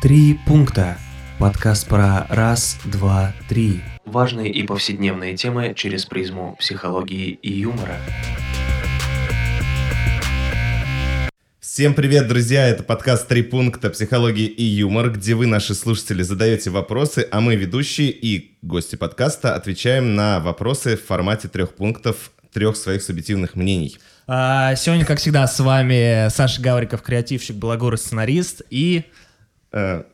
Три 0.00 0.40
пункта. 0.46 0.96
Подкаст 1.38 1.86
про 1.86 2.26
раз, 2.30 2.78
два, 2.86 3.34
три. 3.50 3.82
Важные 4.06 4.50
и 4.50 4.62
повседневные 4.62 5.36
темы 5.36 5.74
через 5.76 6.06
призму 6.06 6.56
психологии 6.58 7.38
и 7.42 7.52
юмора. 7.52 7.98
Всем 11.60 11.92
привет, 11.92 12.28
друзья! 12.28 12.66
Это 12.66 12.82
подкаст 12.82 13.28
«Три 13.28 13.42
пункта. 13.42 13.90
Психологии 13.90 14.46
и 14.46 14.62
юмор», 14.62 15.10
где 15.10 15.34
вы, 15.34 15.46
наши 15.46 15.74
слушатели, 15.74 16.22
задаете 16.22 16.70
вопросы, 16.70 17.28
а 17.30 17.42
мы, 17.42 17.56
ведущие 17.56 18.08
и 18.08 18.56
гости 18.62 18.96
подкаста, 18.96 19.54
отвечаем 19.54 20.14
на 20.16 20.40
вопросы 20.40 20.96
в 20.96 21.04
формате 21.04 21.48
трех 21.48 21.74
пунктов, 21.74 22.30
трех 22.54 22.76
своих 22.76 23.02
субъективных 23.02 23.54
мнений. 23.54 23.98
А, 24.26 24.74
сегодня, 24.76 25.04
как 25.04 25.18
всегда, 25.18 25.46
с 25.46 25.60
вами 25.60 26.30
Саша 26.30 26.62
Гавриков, 26.62 27.02
креативщик, 27.02 27.56
балагур, 27.56 27.98
сценарист 27.98 28.62
и... 28.70 29.04
Э, 29.72 30.04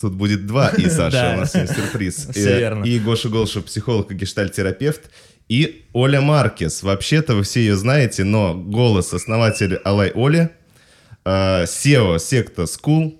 Тут 0.00 0.14
будет 0.14 0.46
два 0.46 0.68
и 0.68 0.88
Саша, 0.90 1.34
у 1.36 1.40
нас 1.40 1.54
есть 1.54 1.74
сюрприз. 1.74 2.28
Э. 2.36 2.82
И 2.84 2.98
Гоша 2.98 3.28
Голшев, 3.28 3.64
психолог 3.64 4.10
и 4.10 4.14
гештальтерапевт. 4.14 5.10
И 5.48 5.84
Оля 5.92 6.20
Маркес. 6.20 6.82
Вообще-то 6.82 7.34
вы 7.34 7.42
все 7.42 7.60
ее 7.60 7.76
знаете, 7.76 8.24
но 8.24 8.54
голос 8.54 9.14
основатель 9.14 9.76
Алай 9.84 10.10
Оли, 10.14 10.50
э, 11.24 11.64
SEO 11.64 12.18
секта 12.18 12.62
School 12.62 13.18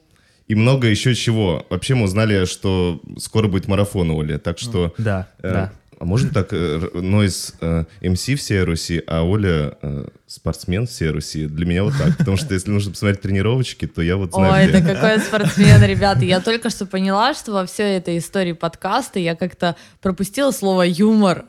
и 0.49 0.55
много 0.55 0.89
еще 0.89 1.15
чего. 1.15 1.65
Вообще 1.71 1.95
мы 1.95 2.05
узнали, 2.05 2.45
что 2.47 3.01
скоро 3.19 3.49
будет 3.49 3.69
марафон 3.69 4.11
у 4.11 4.21
Оли, 4.21 4.39
так 4.39 4.59
что... 4.59 4.93
Да, 4.99 5.29
э, 5.39 5.53
да. 5.53 5.73
А 5.99 6.05
можно 6.05 6.30
так, 6.30 6.49
э, 6.53 6.91
Нойз 6.95 7.55
э, 7.61 7.85
МС 8.03 8.25
всей 8.25 8.63
Руси, 8.65 9.03
а 9.07 9.23
Оля 9.23 9.79
э, 9.80 10.09
спортсмен 10.27 10.87
всей 10.87 11.11
Руси? 11.11 11.47
Для 11.47 11.66
меня 11.66 11.85
вот 11.85 11.95
так. 11.97 12.16
Потому 12.19 12.37
что 12.37 12.53
если 12.55 12.71
нужно 12.71 12.91
посмотреть 12.93 13.21
тренировочки, 13.21 13.87
то 13.87 14.03
я 14.03 14.16
вот 14.16 14.33
знаю, 14.33 14.52
Ой, 14.52 14.65
это 14.65 14.83
какой 14.83 15.19
спортсмен, 15.21 15.83
ребята. 15.85 16.25
Я 16.25 16.41
только 16.41 16.71
что 16.71 16.87
поняла, 16.87 17.35
что 17.35 17.52
во 17.52 17.66
всей 17.66 17.96
этой 17.96 18.19
истории 18.19 18.52
подкаста 18.52 19.19
я 19.19 19.37
как-то 19.37 19.77
пропустила 20.01 20.51
слово 20.51 20.82
юмор. 20.82 21.45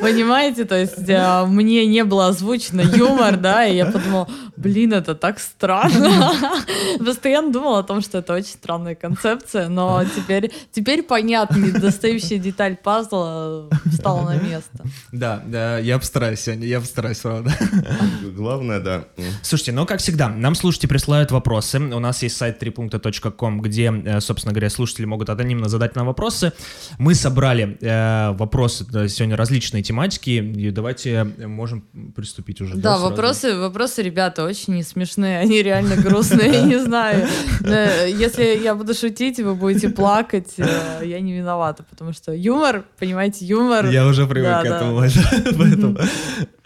Понимаете? 0.00 0.64
То 0.64 0.78
есть 0.78 1.08
э, 1.08 1.44
мне 1.46 1.86
не 1.86 2.04
было 2.04 2.28
озвучено 2.28 2.82
юмор, 2.82 3.36
да, 3.36 3.66
и 3.66 3.76
я 3.76 3.86
подумала, 3.86 4.28
блин, 4.56 4.92
это 4.92 5.14
так 5.14 5.38
странно. 5.40 6.32
Постоянно 6.98 7.52
думала 7.52 7.80
о 7.80 7.82
том, 7.82 8.00
что 8.00 8.18
это 8.18 8.34
очень 8.34 8.52
странная 8.52 8.94
концепция, 8.94 9.68
но 9.68 10.04
теперь, 10.16 10.52
теперь 10.72 11.02
понятно, 11.02 11.56
недостающая 11.56 12.38
деталь 12.38 12.76
пазла 12.76 13.68
встала 13.86 14.22
на 14.22 14.36
место. 14.36 14.84
Да, 15.12 15.42
да, 15.46 15.78
я 15.78 15.98
постараюсь 15.98 16.40
сегодня, 16.40 16.66
я 16.66 16.80
постараюсь, 16.80 16.89
правда. 16.90 17.52
Главное, 18.36 18.80
да. 18.80 19.04
Слушайте, 19.42 19.72
ну, 19.72 19.86
как 19.86 20.00
всегда, 20.00 20.28
нам 20.28 20.54
слушатели 20.54 20.88
присылают 20.88 21.30
вопросы. 21.30 21.78
У 21.78 21.98
нас 21.98 22.22
есть 22.22 22.36
сайт 22.36 22.58
трипункта.ком, 22.58 23.60
где, 23.60 23.92
э, 24.04 24.20
собственно 24.20 24.52
говоря, 24.52 24.70
слушатели 24.70 25.04
могут 25.04 25.30
анонимно 25.30 25.68
задать 25.68 25.96
нам 25.96 26.06
вопросы. 26.06 26.52
Мы 26.98 27.14
собрали 27.14 27.78
э, 27.80 28.32
вопросы 28.32 28.84
да, 28.90 29.08
сегодня 29.08 29.36
различные 29.36 29.82
тематики, 29.82 30.30
и 30.30 30.70
давайте 30.70 31.24
можем 31.24 31.82
приступить 32.14 32.60
уже. 32.60 32.76
Да, 32.76 32.96
сразу? 32.96 33.08
вопросы, 33.10 33.58
вопросы, 33.58 34.02
ребята, 34.02 34.44
очень 34.44 34.82
смешные, 34.82 35.38
они 35.38 35.62
реально 35.62 35.96
грустные, 35.96 36.52
я 36.52 36.62
не 36.62 36.78
знаю. 36.78 37.28
Э, 37.62 38.08
Если 38.10 38.58
я 38.62 38.74
буду 38.74 38.94
шутить, 38.94 39.38
вы 39.38 39.54
будете 39.54 39.90
плакать, 39.90 40.54
э, 40.56 41.02
я 41.04 41.20
не 41.20 41.32
виновата, 41.32 41.84
потому 41.88 42.12
что 42.12 42.32
юмор, 42.32 42.84
понимаете, 42.98 43.44
юмор. 43.44 43.86
Я 43.86 44.06
уже 44.06 44.26
привык 44.26 44.50
Да, 44.50 44.62
к 44.62 44.68
да. 44.68 44.76
этому, 44.76 45.00
поэтому... 45.58 45.98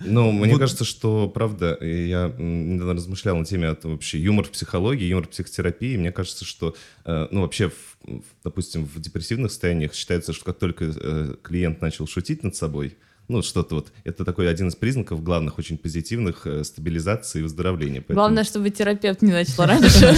Ну, 0.04 0.32
мне 0.32 0.52
Вот- 0.52 0.60
кажется, 0.60 0.84
что, 0.84 1.28
правда, 1.28 1.76
я 1.80 2.32
недавно 2.38 2.94
размышлял 2.94 3.36
на 3.36 3.44
теме 3.44 3.68
от, 3.68 3.84
вообще 3.84 4.18
юмор 4.18 4.44
в 4.44 4.50
психологии, 4.50 5.04
юмор 5.06 5.26
в 5.26 5.30
психотерапии. 5.30 5.96
Мне 5.96 6.12
кажется, 6.12 6.44
что, 6.44 6.74
э, 7.04 7.28
ну, 7.30 7.40
вообще, 7.42 7.70
в- 7.70 7.96
в- 8.06 8.22
допустим, 8.44 8.84
в 8.84 9.00
депрессивных 9.00 9.50
состояниях 9.50 9.94
считается, 9.94 10.32
что 10.32 10.44
как 10.44 10.58
только 10.58 10.84
э, 10.94 11.34
клиент 11.42 11.80
начал 11.80 12.06
шутить 12.06 12.42
над 12.44 12.54
собой, 12.54 12.96
ну, 13.26 13.40
что-то 13.40 13.76
вот, 13.76 13.90
это 14.04 14.22
такой 14.26 14.50
один 14.50 14.68
из 14.68 14.76
признаков 14.76 15.22
главных, 15.22 15.58
очень 15.58 15.78
позитивных 15.78 16.46
э, 16.46 16.62
стабилизации 16.62 17.38
и 17.38 17.42
выздоровления. 17.42 18.00
Поэтому 18.02 18.16
Главное, 18.16 18.44
чтобы 18.44 18.68
терапевт 18.68 19.22
не 19.22 19.32
начал 19.32 19.64
раньше 19.66 20.14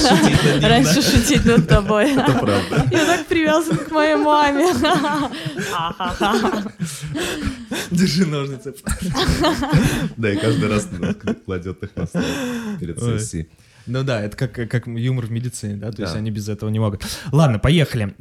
раньше 0.61 1.03
шутить 1.03 1.45
над 1.45 1.69
тобой. 1.69 2.11
Это 2.11 2.33
правда. 2.33 2.85
Я 2.91 3.07
так 3.07 3.27
привязан 3.27 3.77
к 3.79 3.93
моей 3.93 4.17
маме. 4.17 4.67
Держи 7.91 8.27
ножницы. 8.27 8.75
Да, 10.17 10.33
и 10.33 10.37
каждый 10.37 10.69
раз 10.69 10.89
ну, 10.91 11.15
кладет 11.45 11.83
их 11.83 11.97
на 11.97 12.07
стол 12.07 12.23
перед 12.81 12.99
сессией. 13.01 13.49
Ну 13.87 14.03
да, 14.03 14.21
это 14.21 14.37
как, 14.37 14.69
как 14.69 14.87
юмор 14.89 15.27
в 15.27 15.31
медицине, 15.31 15.77
да, 15.77 15.93
то 15.93 16.03
есть 16.03 16.13
Да. 16.15 16.19
они 16.19 16.31
без 16.31 16.49
этого 16.49 16.71
не 16.71 16.81
могут. 16.81 17.05
Ладно, 17.31 17.59
поехали. 17.61 18.15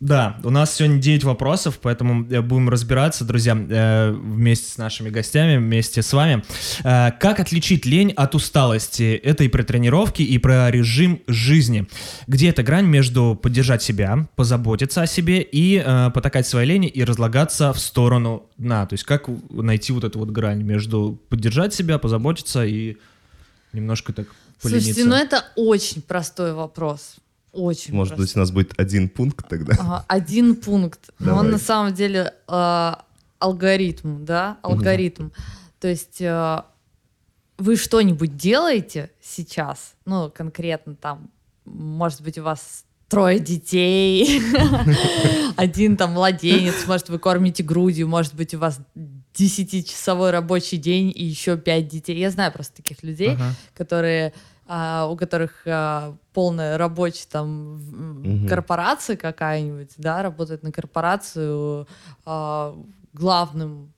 Да, 0.00 0.40
у 0.42 0.48
нас 0.48 0.76
сегодня 0.76 0.98
9 0.98 1.24
вопросов, 1.24 1.78
поэтому 1.80 2.26
э, 2.30 2.40
будем 2.40 2.70
разбираться, 2.70 3.22
друзья, 3.22 3.54
э, 3.54 4.12
вместе 4.12 4.70
с 4.70 4.78
нашими 4.78 5.10
гостями, 5.10 5.58
вместе 5.58 6.00
с 6.00 6.10
вами. 6.14 6.42
Э, 6.84 7.10
Как 7.12 7.38
отличить 7.38 7.84
лень 7.84 8.10
от 8.12 8.34
усталости? 8.34 9.14
Это 9.22 9.44
и 9.44 9.48
про 9.48 9.62
тренировки, 9.62 10.22
и 10.22 10.38
про 10.38 10.70
режим 10.70 11.20
жизни. 11.26 11.86
Где 12.26 12.48
эта 12.48 12.62
грань 12.62 12.86
между 12.86 13.38
поддержать 13.40 13.82
себя, 13.82 14.26
позаботиться 14.36 15.02
о 15.02 15.06
себе 15.06 15.42
и 15.42 15.84
потакать 16.14 16.46
своей 16.46 16.66
лени 16.66 16.88
и 16.88 17.04
разлагаться 17.04 17.74
в 17.74 17.78
сторону 17.78 18.48
дна? 18.56 18.86
То 18.86 18.94
есть 18.94 19.04
как 19.04 19.28
найти 19.50 19.92
вот 19.92 20.04
эту 20.04 20.18
вот 20.18 20.30
грань 20.30 20.62
между 20.62 21.20
поддержать 21.28 21.74
себя, 21.74 21.98
позаботиться 21.98 22.64
и 22.64 22.96
немножко 23.74 24.14
так 24.14 24.28
полениться? 24.62 24.94
Слушайте, 24.94 25.10
ну 25.10 25.14
это 25.14 25.44
очень 25.56 26.00
простой 26.00 26.54
вопрос. 26.54 27.16
Очень 27.54 27.94
Может 27.94 28.16
простой. 28.16 28.26
быть, 28.26 28.36
у 28.36 28.38
нас 28.40 28.50
будет 28.50 28.72
один 28.78 29.08
пункт 29.08 29.48
тогда? 29.48 29.74
Ага, 29.78 30.04
один 30.08 30.56
пункт. 30.56 31.10
Но 31.18 31.36
он 31.36 31.50
на 31.50 31.58
самом 31.58 31.94
деле 31.94 32.34
э, 32.48 32.92
алгоритм, 33.38 34.24
да, 34.24 34.58
алгоритм. 34.62 35.30
То 35.80 35.88
есть 35.88 36.20
э, 36.20 36.62
вы 37.58 37.76
что-нибудь 37.76 38.36
делаете 38.36 39.10
сейчас, 39.22 39.94
ну, 40.04 40.30
конкретно 40.30 40.94
там, 40.96 41.30
может 41.64 42.22
быть, 42.22 42.38
у 42.38 42.42
вас 42.42 42.84
трое 43.08 43.38
детей, 43.38 44.40
один 45.56 45.96
там 45.96 46.12
младенец, 46.12 46.86
может, 46.86 47.08
вы 47.08 47.18
кормите 47.18 47.62
грудью, 47.62 48.08
может 48.08 48.34
быть, 48.34 48.54
у 48.54 48.58
вас 48.58 48.80
десятичасовой 49.34 50.30
рабочий 50.30 50.76
день 50.78 51.12
и 51.14 51.24
еще 51.24 51.56
пять 51.56 51.88
детей. 51.88 52.18
Я 52.18 52.30
знаю 52.30 52.52
просто 52.52 52.76
таких 52.76 53.02
людей, 53.02 53.34
Ага. 53.34 53.54
которые 53.74 54.32
а, 54.66 55.06
у 55.10 55.16
которых 55.16 55.62
а, 55.66 56.16
полная 56.32 56.78
рабочая 56.78 57.26
там 57.30 57.74
Мгм. 58.22 58.48
корпорация 58.48 59.16
какая-нибудь, 59.16 59.90
да, 59.98 60.22
работает 60.22 60.62
на 60.62 60.72
корпорацию 60.72 61.86
а, 62.24 62.76
главным 63.12 63.92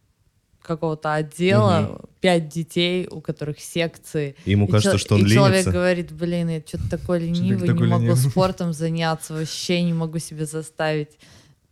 какого-то 0.62 1.14
отдела, 1.14 2.00
пять 2.20 2.48
детей, 2.48 3.06
у 3.08 3.20
которых 3.20 3.60
секции. 3.60 4.34
И 4.44 4.50
Ему 4.50 4.66
И 4.66 4.70
кажется, 4.72 4.98
что 4.98 5.14
он 5.14 5.24
и 5.24 5.28
человек 5.28 5.54
ленится. 5.54 5.70
говорит, 5.70 6.12
блин, 6.12 6.48
я 6.48 6.60
что-то 6.66 6.90
такой 6.90 7.20
ленивый, 7.20 7.68
такой 7.68 7.86
не 7.86 7.92
могу 7.92 8.02
ленивый?» 8.06 8.30
спортом 8.30 8.72
заняться, 8.72 9.32
вообще 9.34 9.82
не 9.82 9.92
могу 9.92 10.18
себе 10.18 10.44
заставить. 10.44 11.18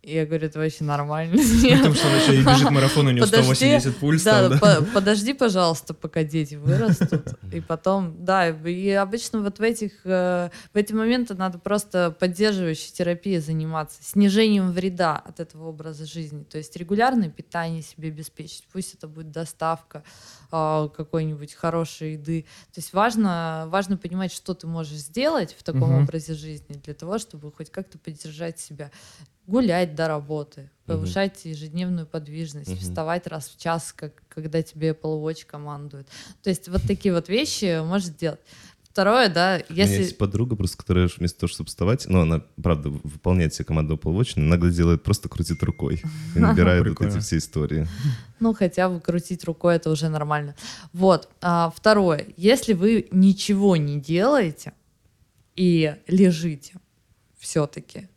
Я 0.05 0.27
говорю, 0.27 0.45
это 0.45 0.59
вообще 0.59 0.83
нормально. 0.83 1.35
Потому 1.77 1.95
что 1.95 2.07
он 2.07 2.15
еще 2.15 2.35
и 2.35 2.43
бежит 2.43 2.69
марафон, 2.69 3.07
у 3.07 3.11
него 3.11 3.25
Подожди, 3.25 3.55
180 3.55 3.97
пульс 3.97 4.23
да, 4.23 4.49
там, 4.49 4.51
да? 4.51 4.59
по- 4.59 4.85
подожди, 4.93 5.33
пожалуйста, 5.33 5.95
пока 5.95 6.23
дети 6.23 6.55
вырастут, 6.55 7.27
и 7.51 7.59
потом, 7.59 8.23
да, 8.23 8.49
и 8.49 8.89
обычно 8.91 9.41
вот 9.41 9.57
в 9.57 9.61
этих 9.63 9.93
э, 10.03 10.51
в 10.73 10.77
эти 10.77 10.93
моменты 10.93 11.33
надо 11.33 11.57
просто 11.57 12.15
поддерживающей 12.19 12.91
терапией 12.91 13.39
заниматься, 13.39 13.97
снижением 14.03 14.71
вреда 14.71 15.17
от 15.17 15.39
этого 15.39 15.69
образа 15.69 16.05
жизни, 16.05 16.43
то 16.43 16.59
есть 16.59 16.75
регулярное 16.77 17.29
питание 17.29 17.81
себе 17.81 18.09
обеспечить, 18.09 18.65
пусть 18.71 18.93
это 18.93 19.07
будет 19.07 19.31
доставка 19.31 20.03
а, 20.51 20.87
какой-нибудь 20.89 21.53
хорошей 21.55 22.13
еды, 22.13 22.45
то 22.71 22.79
есть 22.79 22.93
важно 22.93 23.65
важно 23.69 23.97
понимать, 23.97 24.31
что 24.31 24.53
ты 24.53 24.67
можешь 24.67 24.99
сделать 24.99 25.55
в 25.57 25.63
таком 25.63 26.03
образе 26.03 26.35
жизни 26.35 26.79
для 26.83 26.93
того, 26.93 27.17
чтобы 27.17 27.51
хоть 27.51 27.71
как-то 27.71 27.97
поддержать 27.97 28.59
себя 28.59 28.91
гулять 29.47 29.95
до 29.95 30.07
работы, 30.07 30.69
повышать 30.85 31.45
ежедневную 31.45 32.05
подвижность, 32.07 32.69
Мгм. 32.69 32.79
вставать 32.79 33.27
раз 33.27 33.49
в 33.49 33.57
час, 33.59 33.93
как, 33.95 34.23
когда 34.29 34.61
тебе 34.61 34.91
Watch 34.91 35.45
командует. 35.45 36.07
То 36.43 36.49
есть 36.49 36.67
вот 36.69 36.81
такие 36.83 37.13
вот 37.13 37.29
вещи 37.29 37.81
можешь 37.83 38.09
делать. 38.09 38.39
Второе, 38.83 39.27
да, 39.27 39.61
У 39.69 39.73
меня 39.73 39.83
если... 39.83 40.03
есть 40.03 40.17
подруга, 40.17 40.55
просто 40.55 40.77
которая 40.77 41.09
вместо 41.17 41.41
того, 41.41 41.49
чтобы 41.51 41.67
вставать, 41.67 42.05
ну, 42.07 42.21
она, 42.21 42.41
правда, 42.63 42.87
выполняет 42.89 43.53
себе 43.53 43.65
команду 43.65 43.95
Apple 43.95 44.17
Watch, 44.17 44.33
но 44.37 44.45
иногда 44.45 44.69
делает 44.69 45.03
просто 45.03 45.27
крутит 45.27 45.61
рукой 45.63 46.01
и 46.33 46.39
набирает 46.39 46.87
вот 46.87 47.01
эти 47.01 47.19
все 47.19 47.39
истории. 47.39 47.87
Ну, 48.39 48.53
хотя 48.53 48.87
бы 48.87 49.01
крутить 49.01 49.43
рукой, 49.43 49.75
это 49.75 49.89
уже 49.89 50.07
нормально. 50.07 50.55
Вот. 50.93 51.27
А, 51.41 51.73
второе. 51.75 52.25
Если 52.37 52.71
вы 52.71 53.09
ничего 53.11 53.75
не 53.75 53.99
делаете 53.99 54.71
и 55.57 55.95
лежите 56.07 56.75
все-таки, 57.37 58.07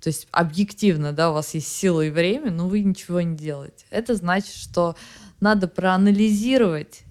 то 0.00 0.08
есть 0.08 0.26
объективно, 0.30 1.12
да, 1.12 1.30
у 1.30 1.34
вас 1.34 1.54
есть 1.54 1.68
сила 1.68 2.00
и 2.00 2.10
время, 2.10 2.50
но 2.50 2.68
вы 2.68 2.82
ничего 2.82 3.20
не 3.20 3.36
делаете. 3.36 3.84
Это 3.90 4.14
значит, 4.14 4.54
что 4.54 4.96
надо 5.40 5.68
проанализировать 5.68 7.02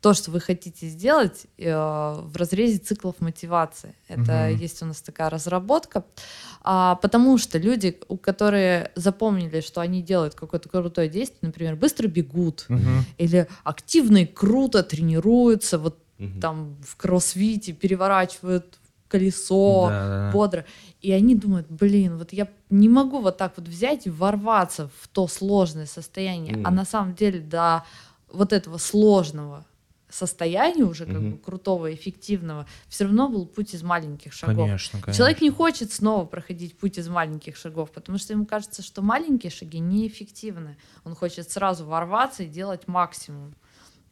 то, 0.00 0.14
что 0.14 0.30
вы 0.30 0.38
хотите 0.40 0.86
сделать 0.86 1.46
э, 1.58 1.72
в 1.72 2.36
разрезе 2.36 2.78
циклов 2.78 3.16
мотивации. 3.20 3.96
Это 4.06 4.48
Мгм. 4.50 4.60
есть 4.60 4.80
у 4.82 4.86
нас 4.86 5.02
такая 5.02 5.28
разработка. 5.28 6.04
А, 6.62 6.94
потому 6.96 7.36
что 7.36 7.58
люди, 7.58 7.98
у 8.06 8.16
которые 8.16 8.92
запомнили, 8.94 9.60
что 9.60 9.80
они 9.80 10.00
делают 10.00 10.36
какое-то 10.36 10.68
крутое 10.68 11.08
действие, 11.08 11.40
например, 11.42 11.74
быстро 11.74 12.06
бегут 12.06 12.66
Мгм. 12.68 13.04
или 13.18 13.48
активно 13.64 14.18
и 14.18 14.26
круто 14.26 14.84
тренируются, 14.84 15.78
вот 15.78 15.98
Мгм. 16.18 16.40
там 16.40 16.76
в 16.86 16.96
кроссфите 16.96 17.72
переворачивают 17.72 18.77
колесо, 19.08 19.88
Да-да-да. 19.88 20.32
бодро. 20.32 20.64
И 21.00 21.10
они 21.12 21.34
думают, 21.34 21.66
блин, 21.70 22.18
вот 22.18 22.32
я 22.32 22.48
не 22.70 22.88
могу 22.88 23.20
вот 23.20 23.36
так 23.38 23.54
вот 23.56 23.66
взять 23.68 24.06
и 24.06 24.10
ворваться 24.10 24.90
в 25.00 25.08
то 25.08 25.26
сложное 25.28 25.86
состояние. 25.86 26.54
А 26.64 26.68
Мгм. 26.68 26.74
на 26.76 26.84
самом 26.84 27.14
деле 27.14 27.40
до 27.40 27.84
вот 28.30 28.52
этого 28.52 28.78
сложного 28.78 29.64
состояния 30.10 30.84
уже 30.84 31.04
как 31.04 31.16
Мгм. 31.16 31.30
бы 31.32 31.38
крутого, 31.38 31.92
эффективного, 31.94 32.66
все 32.88 33.04
равно 33.04 33.28
был 33.28 33.44
путь 33.46 33.74
из 33.74 33.82
маленьких 33.82 34.32
шагов. 34.32 34.56
Конечно, 34.56 35.00
конечно. 35.00 35.12
Человек 35.12 35.40
не 35.42 35.50
хочет 35.50 35.92
снова 35.92 36.24
проходить 36.24 36.78
путь 36.78 36.96
из 36.98 37.08
маленьких 37.08 37.56
шагов, 37.56 37.90
потому 37.90 38.16
что 38.18 38.32
ему 38.32 38.46
кажется, 38.46 38.82
что 38.82 39.02
маленькие 39.02 39.50
шаги 39.50 39.78
неэффективны. 39.80 40.76
Он 41.04 41.14
хочет 41.14 41.50
сразу 41.50 41.84
ворваться 41.84 42.42
и 42.44 42.46
делать 42.46 42.88
максимум. 42.88 43.54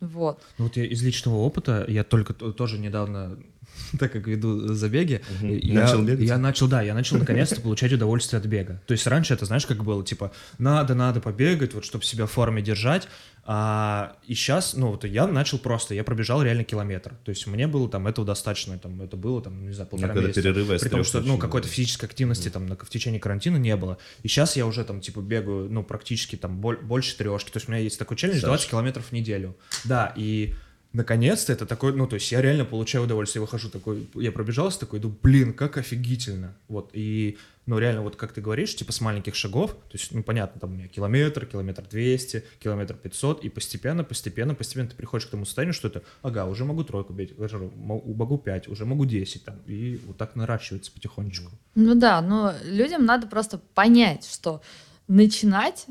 Вот. 0.01 0.43
Ну, 0.59 0.65
Вот 0.67 0.77
я 0.77 0.85
из 0.85 1.03
личного 1.03 1.37
опыта, 1.37 1.87
я 1.89 2.05
только 2.05 2.35
тоже 2.35 2.79
недавно, 2.79 3.39
так 3.99 4.13
как 4.13 4.27
веду 4.27 4.73
забеги, 4.75 5.21
я, 5.43 5.81
Начал 5.83 6.03
бегать? 6.03 6.27
я 6.27 6.39
начал, 6.39 6.69
да, 6.69 6.83
я 6.83 6.95
начал 6.95 7.19
наконец-то 7.19 7.61
получать 7.61 7.93
удовольствие 7.93 8.41
от 8.41 8.47
бега. 8.47 8.81
То 8.87 8.93
есть 8.93 9.07
раньше 9.07 9.35
это, 9.35 9.45
знаешь, 9.47 9.67
как 9.67 9.83
было, 9.85 10.05
типа, 10.05 10.33
надо, 10.59 10.95
надо 10.95 11.21
побегать, 11.21 11.75
вот, 11.75 11.85
чтобы 11.85 12.05
себя 12.05 12.27
в 12.27 12.31
форме 12.33 12.63
держать, 12.63 13.09
а, 13.49 14.17
и 14.27 14.35
сейчас, 14.35 14.75
ну, 14.75 14.89
вот 14.91 15.05
я 15.05 15.27
начал 15.29 15.59
просто, 15.59 15.95
я 15.95 16.03
пробежал 16.03 16.43
реально 16.43 16.65
километр, 16.65 17.15
то 17.25 17.31
есть 17.31 17.47
мне 17.47 17.69
было 17.69 17.89
там 17.89 18.09
этого 18.09 18.27
достаточно, 18.27 18.77
там, 18.77 19.01
это 19.01 19.17
было, 19.17 19.41
там, 19.41 19.67
не 19.69 19.73
знаю, 19.73 19.89
полтора 19.89 20.15
месяца. 20.15 20.43
перерывы 20.43 20.79
При 20.79 20.89
том, 20.89 21.05
что, 21.05 21.21
ну, 21.21 21.39
какой-то 21.39 21.69
физической 21.69 22.07
активности 22.07 22.49
там 22.49 22.67
на- 22.67 22.77
в 22.77 22.89
течение 22.89 23.21
карантина 23.21 23.57
не 23.57 23.77
было. 23.77 23.99
И 24.25 24.29
сейчас 24.29 24.57
я 24.57 24.67
уже 24.67 24.83
там, 24.85 25.01
типа, 25.01 25.21
бегаю, 25.21 25.69
ну, 25.71 25.85
практически 25.85 26.35
там 26.35 26.61
боль- 26.61 26.81
больше 26.83 27.17
трешки. 27.17 27.51
То 27.53 27.59
есть 27.59 27.69
у 27.69 27.73
меня 27.73 27.81
есть 27.81 27.99
такой 27.99 28.17
челлендж 28.17 28.41
Саш. 28.41 28.49
20 28.49 28.71
километров 28.71 29.05
в 29.07 29.13
неделю. 29.13 29.57
Да, 29.85 30.13
и 30.17 30.55
наконец-то 30.97 31.53
это 31.53 31.67
такой, 31.67 31.95
ну, 31.95 32.07
то 32.07 32.15
есть 32.15 32.33
я 32.33 32.41
реально 32.41 32.65
получаю 32.65 33.05
удовольствие, 33.05 33.41
я 33.41 33.45
выхожу 33.45 33.69
такой, 33.69 34.09
я 34.15 34.33
пробежался 34.33 34.81
такой, 34.81 34.99
думаю, 34.99 35.19
блин, 35.23 35.53
как 35.53 35.77
офигительно. 35.77 36.57
Вот, 36.69 36.91
и, 36.95 37.37
ну, 37.67 37.79
реально, 37.79 38.01
вот 38.01 38.17
как 38.17 38.33
ты 38.33 38.41
говоришь, 38.41 38.75
типа 38.75 38.93
с 38.93 39.03
маленьких 39.03 39.35
шагов, 39.35 39.73
то 39.73 39.93
есть, 39.93 40.13
ну, 40.13 40.23
понятно, 40.23 40.59
там 40.59 40.71
у 40.71 40.75
меня 40.75 40.89
километр, 40.89 41.45
километр 41.45 41.85
200, 41.89 42.45
километр 42.59 42.95
500, 42.95 43.45
и 43.45 43.51
постепенно, 43.51 44.05
постепенно, 44.05 44.55
постепенно 44.55 44.89
ты 44.89 44.97
приходишь 44.97 45.27
к 45.27 45.31
тому 45.31 45.45
состоянию, 45.45 45.75
что 45.75 45.89
это, 45.89 46.03
ага, 46.23 46.47
уже 46.47 46.65
могу 46.65 46.83
тройку 46.83 47.13
бить, 47.13 47.39
уже 47.39 47.59
мо- 47.59 48.03
могу 48.03 48.39
5, 48.39 48.69
уже 48.69 48.87
могу 48.87 49.05
10, 49.05 49.45
там, 49.45 49.57
и 49.67 50.01
вот 50.07 50.17
так 50.17 50.35
наращивается 50.35 50.91
потихонечку. 50.93 51.53
Ну 51.75 51.95
да, 51.95 52.23
но 52.23 52.55
людям 52.65 53.05
надо 53.05 53.27
просто 53.27 53.59
понять, 53.75 54.27
что 54.27 54.63
начинать 55.09 55.87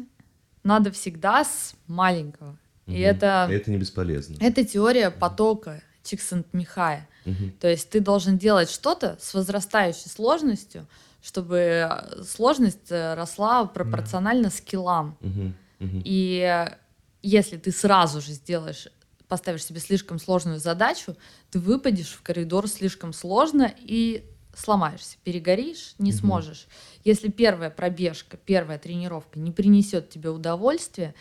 надо 0.64 0.92
всегда 0.92 1.44
с 1.44 1.76
маленького. 1.86 2.58
И 2.88 3.00
это, 3.00 3.48
И 3.50 3.54
это 3.54 3.72
не 3.72 3.78
бесполезно. 3.78 4.38
это 4.40 4.64
теория 4.64 5.10
потока 5.12 5.82
Чиксент-Михая. 6.04 7.08
То 7.60 7.68
есть 7.68 7.90
ты 7.90 8.00
должен 8.00 8.38
делать 8.38 8.70
что-то 8.70 9.18
с 9.20 9.34
возрастающей 9.34 10.10
сложностью, 10.10 10.88
чтобы 11.24 11.58
э, 11.58 12.24
сложность 12.24 12.92
э, 12.92 13.16
росла 13.16 13.66
пропорционально 13.66 14.52
скиллам. 14.52 15.18
Мгм. 15.22 15.56
И 16.06 16.68
если 17.24 17.58
ты 17.58 17.72
сразу 17.72 18.22
же 18.22 18.34
сделаешь, 18.34 18.88
поставишь 19.28 19.66
себе 19.66 19.80
слишком 19.80 20.20
сложную 20.20 20.60
задачу, 20.60 21.16
ты 21.50 21.58
выпадешь 21.60 22.10
в 22.12 22.22
коридор 22.22 22.68
слишком 22.68 23.12
сложно 23.12 23.74
и 23.80 24.24
сломаешься, 24.56 25.18
перегоришь, 25.24 25.96
не 25.98 26.12
Мгм. 26.12 26.20
сможешь. 26.20 26.68
Если 27.04 27.30
первая 27.30 27.72
пробежка, 27.72 28.38
первая 28.38 28.78
тренировка 28.78 29.40
не 29.40 29.52
принесет 29.52 30.10
тебе 30.12 30.30
удовольствия, 30.30 31.16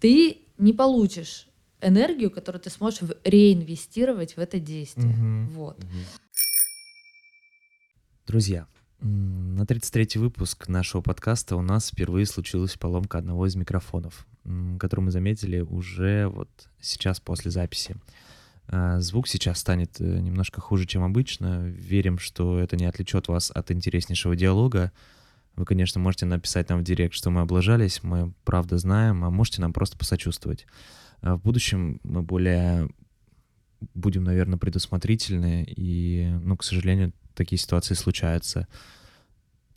ты 0.00 0.38
не 0.58 0.72
получишь 0.72 1.48
энергию, 1.80 2.30
которую 2.30 2.60
ты 2.60 2.70
сможешь 2.70 3.00
реинвестировать 3.24 4.36
в 4.36 4.38
это 4.38 4.58
действие. 4.58 5.14
Мгм. 5.14 5.48
Вот. 5.50 5.78
Мгм. 5.78 6.04
Друзья, 8.26 8.66
на 9.00 9.62
33-й 9.62 10.18
выпуск 10.18 10.68
нашего 10.68 11.00
подкаста 11.00 11.56
у 11.56 11.62
нас 11.62 11.90
впервые 11.90 12.26
случилась 12.26 12.74
поломка 12.74 13.18
одного 13.18 13.46
из 13.46 13.54
микрофонов, 13.54 14.26
который 14.78 15.00
мы 15.00 15.10
заметили 15.12 15.60
уже 15.60 16.26
вот 16.28 16.48
сейчас 16.80 17.20
после 17.20 17.50
записи. 17.50 17.96
А, 18.70 19.00
Звук 19.00 19.28
сейчас 19.28 19.60
станет 19.60 20.00
э, 20.00 20.04
немножко 20.04 20.60
хуже, 20.60 20.84
чем 20.84 21.02
обычно. 21.02 21.66
Верим, 21.68 22.18
что 22.18 22.58
это 22.58 22.76
не 22.76 22.84
отвлечет 22.84 23.28
вас 23.28 23.50
от 23.50 23.70
интереснейшего 23.70 24.36
диалога. 24.36 24.92
Вы, 25.58 25.64
конечно, 25.64 26.00
можете 26.00 26.24
написать 26.24 26.68
нам 26.68 26.78
в 26.78 26.84
директ, 26.84 27.14
что 27.14 27.30
мы 27.30 27.40
облажались, 27.40 28.04
мы 28.04 28.32
правда 28.44 28.78
знаем, 28.78 29.24
а 29.24 29.30
можете 29.30 29.60
нам 29.60 29.72
просто 29.72 29.98
посочувствовать. 29.98 30.68
А 31.20 31.36
В 31.36 31.42
будущем 31.42 31.98
мы 32.04 32.22
более 32.22 32.88
будем, 33.92 34.22
наверное, 34.22 34.56
предусмотрительны, 34.56 35.64
и, 35.64 36.28
ну, 36.42 36.56
к 36.56 36.62
сожалению, 36.62 37.12
такие 37.34 37.58
ситуации 37.58 37.94
случаются. 37.94 38.68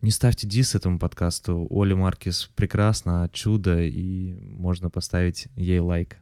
Не 0.01 0.11
ставьте 0.11 0.47
дис 0.47 0.75
этому 0.75 0.99
подкасту. 0.99 1.65
Оля 1.71 1.95
Маркис 1.95 2.51
прекрасна, 2.55 3.27
чудо, 3.33 3.81
и 3.81 4.33
можно 4.51 4.91
поставить 4.91 5.47
ей 5.55 5.79
лайк. 5.79 6.17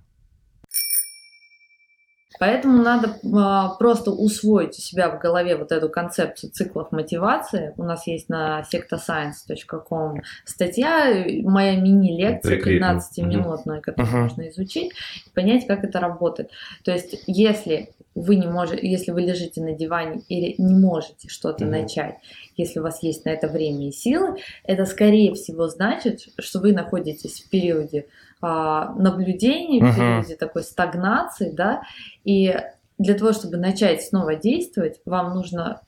Поэтому 2.40 2.82
надо 2.82 3.18
а, 3.36 3.76
просто 3.76 4.12
усвоить 4.12 4.70
у 4.80 4.82
себя 4.82 5.10
в 5.10 5.20
голове 5.20 5.58
вот 5.58 5.72
эту 5.74 5.90
концепцию 5.90 6.52
циклов 6.52 6.92
мотивации. 6.94 7.74
У 7.78 7.84
нас 7.84 8.08
есть 8.08 8.30
на 8.30 8.64
sectascience.com 8.74 10.22
статья, 10.46 11.26
моя 11.44 11.76
мини-лекция 11.76 12.56
Прикрепим. 12.56 12.84
15-минутная, 12.84 13.82
которую 13.82 14.10
Мгм. 14.12 14.22
можно 14.24 14.48
изучить 14.50 14.92
и 15.26 15.30
понять, 15.36 15.68
как 15.68 15.84
это 15.84 16.00
работает. 16.00 16.52
То 16.84 16.92
есть, 16.92 17.24
если 17.28 17.90
вы 18.16 18.36
не 18.36 18.48
можете, 18.48 18.90
если 18.90 19.12
вы 19.12 19.22
лежите 19.22 19.62
на 19.62 19.74
диване 19.74 20.22
или 20.30 20.56
не 20.58 20.74
можете 20.74 21.28
что-то 21.30 21.66
Мгм. 21.66 21.74
начать, 21.74 22.16
если 22.58 22.80
у 22.80 22.84
вас 22.84 23.04
есть 23.04 23.26
на 23.26 23.30
это 23.30 23.48
время 23.48 23.90
и 23.90 23.92
силы, 23.92 24.38
это 24.64 24.86
скорее 24.86 25.34
всего 25.34 25.68
значит, 25.68 26.28
что 26.40 26.60
вы 26.60 26.74
находитесь 26.74 27.42
в 27.42 27.50
периоде 27.50 28.08
а, 28.42 28.94
наблюдения, 28.94 29.84
в 29.84 29.96
периоде 29.96 30.36
такой 30.36 30.64
стагнации, 30.64 31.52
да, 31.52 31.82
и 32.24 32.56
для 32.98 33.14
того, 33.14 33.34
чтобы 33.34 33.58
начать 33.58 34.04
снова 34.04 34.36
действовать, 34.36 35.00
вам 35.06 35.34
нужно 35.34 35.82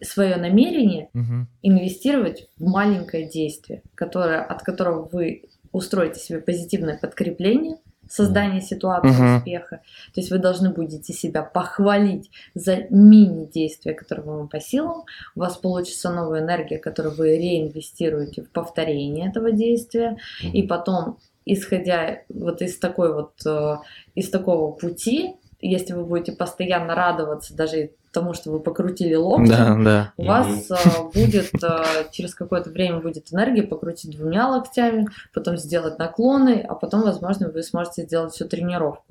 свое 0.00 0.36
намерение 0.36 1.08
Мгм. 1.12 1.48
инвестировать 1.62 2.48
в 2.56 2.64
маленькое 2.64 3.28
действие, 3.28 3.82
которое, 3.94 4.42
от 4.42 4.62
которого 4.62 5.08
вы 5.10 5.44
устроите 5.72 6.20
себе 6.20 6.40
позитивное 6.40 6.98
подкрепление, 6.98 7.78
создание 8.08 8.60
ситуации 8.60 9.08
Мгм. 9.10 9.36
успеха. 9.36 9.80
То 10.14 10.20
есть 10.20 10.30
вы 10.30 10.38
должны 10.38 10.70
будете 10.70 11.12
себя 11.12 11.42
похвалить 11.42 12.30
за 12.54 12.86
мини-действия, 12.90 13.94
которые 13.94 14.26
вам 14.26 14.48
по 14.48 14.60
силам. 14.60 15.04
У 15.34 15.40
вас 15.40 15.56
получится 15.56 16.10
новая 16.10 16.40
энергия, 16.40 16.78
которую 16.78 17.14
вы 17.14 17.36
реинвестируете 17.38 18.42
в 18.42 18.50
повторение 18.50 19.28
этого 19.28 19.52
действия. 19.52 20.16
И 20.42 20.62
потом, 20.62 21.18
исходя 21.44 22.20
вот 22.28 22.62
из 22.62 22.78
такой 22.78 23.14
вот, 23.14 23.32
э, 23.46 23.76
из 24.14 24.30
такого 24.30 24.72
пути, 24.72 25.36
если 25.60 25.92
вы 25.92 26.04
будете 26.04 26.32
постоянно 26.32 26.94
радоваться 26.94 27.54
даже 27.54 27.90
тому, 28.12 28.32
что 28.32 28.50
вы 28.50 28.60
покрутили 28.60 29.14
локтем, 29.14 29.84
да. 29.84 30.12
у 30.16 30.22
Мгм. 30.22 30.28
вас 30.28 30.70
э, 30.70 31.02
будет 31.12 31.50
э, 31.62 31.84
через 32.10 32.34
какое-то 32.34 32.70
время 32.70 33.00
будет 33.00 33.32
энергия 33.32 33.62
покрутить 33.62 34.16
двумя 34.16 34.48
локтями, 34.48 35.08
потом 35.34 35.56
сделать 35.56 35.98
наклоны, 35.98 36.64
а 36.66 36.74
потом, 36.74 37.02
возможно, 37.02 37.48
вы 37.50 37.62
сможете 37.62 38.02
сделать 38.04 38.32
всю 38.32 38.46
тренировку. 38.46 39.04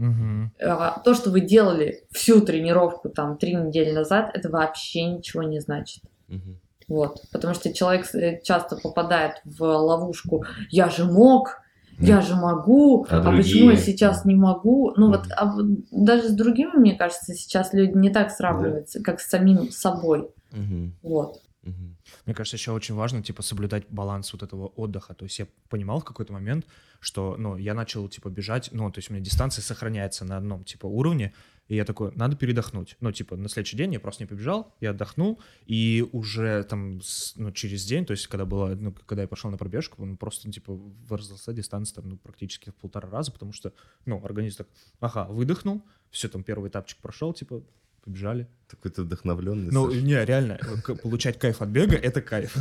А 0.60 1.00
То, 1.04 1.14
что 1.14 1.30
вы 1.30 1.42
делали 1.42 2.04
всю 2.12 2.42
тренировку 2.42 3.10
там 3.10 3.38
три 3.38 3.54
недели 3.56 3.92
назад, 3.92 4.32
это 4.34 4.50
вообще 4.50 5.04
ничего 5.04 5.44
не 5.44 5.60
значит. 5.60 6.04
Мгм. 6.28 6.60
Вот. 6.88 7.22
Потому 7.32 7.54
что 7.54 7.74
человек 7.74 8.08
часто 8.44 8.78
попадает 8.78 9.42
в 9.46 9.62
ловушку 9.64 10.46
«я 10.70 10.90
же 10.90 11.04
мог», 11.06 11.60
я 12.00 12.22
же 12.22 12.36
могу, 12.36 13.06
А 13.10 13.18
а, 13.18 13.38
почему 13.38 13.72
я 13.72 13.78
сейчас 13.78 14.26
не 14.26 14.36
могу? 14.36 14.94
Ну 14.96 15.08
вот 15.08 15.26
а 15.32 15.54
даже 15.92 16.30
с 16.30 16.34
другими, 16.34 16.78
мне 16.78 16.96
кажется, 16.96 17.34
сейчас 17.34 17.74
люди 17.74 17.98
не 17.98 18.10
так 18.10 18.32
сравниваются, 18.32 19.02
как 19.02 19.20
с 19.20 19.28
самим 19.28 19.72
собой. 19.72 20.30
Мгм. 20.52 20.96
Вот. 21.02 21.42
Мгм. 21.64 21.98
Мне 22.26 22.34
кажется, 22.34 22.56
еще 22.56 22.72
очень 22.72 22.96
важно, 22.96 23.22
типа, 23.22 23.42
соблюдать 23.42 23.84
баланс 23.90 24.32
вот 24.32 24.42
этого 24.42 24.68
отдыха. 24.68 25.14
То 25.14 25.26
есть 25.26 25.38
я 25.40 25.48
понимал 25.70 26.00
в 26.00 26.06
какой-то 26.06 26.32
момент, 26.32 26.66
что, 27.02 27.36
ну, 27.38 27.58
я 27.58 27.74
начал, 27.74 28.08
типа, 28.08 28.30
бежать, 28.30 28.70
ну, 28.72 28.90
то 28.90 29.00
есть 29.00 29.10
у 29.10 29.14
меня 29.14 29.24
дистанция 29.24 29.62
сохраняется 29.62 30.24
на 30.24 30.38
одном, 30.38 30.64
типа, 30.64 30.86
уровне, 30.86 31.34
И 31.68 31.76
я 31.76 31.86
такой, 31.86 32.12
надо 32.16 32.36
передохнуть. 32.36 32.96
Ну, 33.02 33.12
типа, 33.12 33.36
на 33.36 33.50
следующий 33.50 33.78
день 33.78 33.94
я 33.94 34.00
просто 34.00 34.24
не 34.24 34.28
побежал, 34.28 34.74
я 34.80 34.92
отдохнул, 34.92 35.40
и 35.66 36.06
уже 36.12 36.64
там, 36.64 37.02
ну, 37.36 37.52
через 37.52 37.86
день, 37.86 38.06
то 38.06 38.12
есть, 38.12 38.28
когда 38.28 38.46
было, 38.46 38.76
ну, 38.76 38.94
когда 39.06 39.24
я 39.24 39.28
пошел 39.28 39.52
на 39.52 39.58
пробежку, 39.58 40.06
ну, 40.06 40.16
просто, 40.16 40.50
типа, 40.52 40.74
выросла 40.74 41.54
дистанция 41.54 41.96
там, 41.96 42.10
ну, 42.10 42.18
практически 42.18 42.70
в 42.70 42.76
полтора 42.76 43.10
раза, 43.10 43.32
потому 43.32 43.52
что, 43.52 43.74
ну, 44.06 44.24
организм 44.24 44.58
так, 44.58 44.68
ага, 45.00 45.26
выдохнул, 45.26 45.84
все, 46.10 46.30
там, 46.30 46.44
первый 46.44 46.70
этапчик 46.70 47.00
прошел, 47.00 47.34
типа, 47.34 47.64
побежали. 48.04 48.48
Такой-то 48.70 49.02
вдохновленный. 49.02 49.72
Ну, 49.72 49.90
Саша. 49.90 50.02
не, 50.02 50.26
реально, 50.26 50.60
получать 51.04 51.38
кайф 51.38 51.62
от 51.62 51.70
бега— 51.70 51.96
это 52.02 52.22
кайф. 52.22 52.56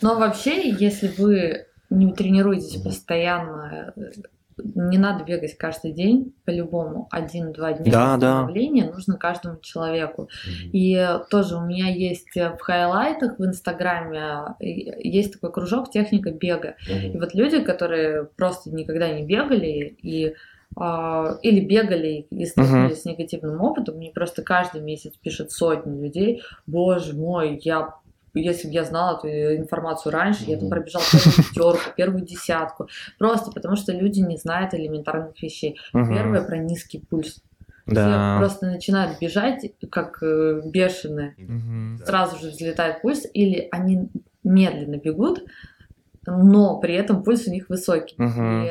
Но 0.00 0.18
вообще, 0.18 0.70
если 0.70 1.08
вы 1.16 1.66
не 1.90 2.12
тренируетесь 2.12 2.82
постоянно, 2.82 3.94
не 4.74 4.98
надо 4.98 5.24
бегать 5.24 5.56
каждый 5.56 5.92
день, 5.92 6.34
по-любому, 6.44 7.08
один-два 7.10 7.72
дня 7.72 7.92
Да, 7.92 8.16
да. 8.16 8.34
восстановления 8.34 8.90
нужно 8.90 9.16
каждому 9.16 9.58
человеку. 9.60 10.28
И 10.72 11.18
тоже 11.30 11.56
у 11.56 11.62
меня 11.62 11.88
есть 11.88 12.34
в 12.34 12.58
хайлайтах 12.60 13.38
в 13.38 13.44
Инстаграме 13.44 14.54
есть 14.60 15.34
такой 15.34 15.52
кружок 15.52 15.90
техника 15.90 16.30
бега. 16.30 16.76
И 16.88 17.16
вот 17.18 17.34
люди, 17.34 17.60
которые 17.60 18.24
просто 18.24 18.70
никогда 18.70 19.12
не 19.12 19.24
бегали 19.24 19.96
и 20.02 20.34
а, 20.76 21.38
или 21.42 21.60
бегали 21.60 22.26
и 22.30 22.46
столкнулись 22.46 23.02
с 23.02 23.04
негативным 23.04 23.60
опытом, 23.60 23.96
мне 23.96 24.12
просто 24.12 24.42
каждый 24.42 24.80
месяц 24.80 25.12
пишут 25.20 25.50
сотни 25.50 26.00
людей, 26.00 26.42
боже 26.66 27.14
мой, 27.14 27.60
я 27.64 27.94
если 28.34 28.68
бы 28.68 28.74
я 28.74 28.84
знала 28.84 29.18
эту 29.18 29.28
информацию 29.28 30.12
раньше, 30.12 30.44
я 30.44 30.56
бы 30.56 30.68
пробежала 30.68 31.04
первую 31.12 31.34
пятерку, 31.48 31.90
первую 31.96 32.24
десятку. 32.24 32.88
Просто 33.18 33.50
потому 33.50 33.76
что 33.76 33.92
люди 33.92 34.20
не 34.20 34.36
знают 34.36 34.74
элементарных 34.74 35.40
вещей. 35.42 35.78
Первое 35.92 36.42
про 36.42 36.58
низкий 36.58 36.98
пульс. 36.98 37.42
Все 37.86 38.36
просто 38.38 38.66
начинают 38.66 39.18
бежать, 39.18 39.72
как 39.90 40.22
э, 40.22 40.62
бешеные 40.64 41.34
Мгм. 41.36 41.98
сразу 42.04 42.38
же 42.38 42.50
взлетает 42.50 43.02
пульс, 43.02 43.26
или 43.32 43.68
они 43.72 44.08
медленно 44.44 44.96
бегут, 44.96 45.44
но 46.24 46.78
при 46.78 46.94
этом 46.94 47.24
пульс 47.24 47.48
у 47.48 47.50
них 47.50 47.68
высокий. 47.68 48.14
Мгм. 48.18 48.64
И 48.64 48.70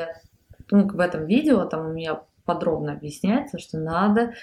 ну, 0.72 0.88
в 0.88 1.00
этом 1.00 1.26
видео 1.26 1.66
там 1.66 1.88
у 1.88 1.94
меня 1.94 2.22
подробно 2.46 2.94
объясняется, 2.94 3.58
что 3.58 3.78
надо 3.78 4.34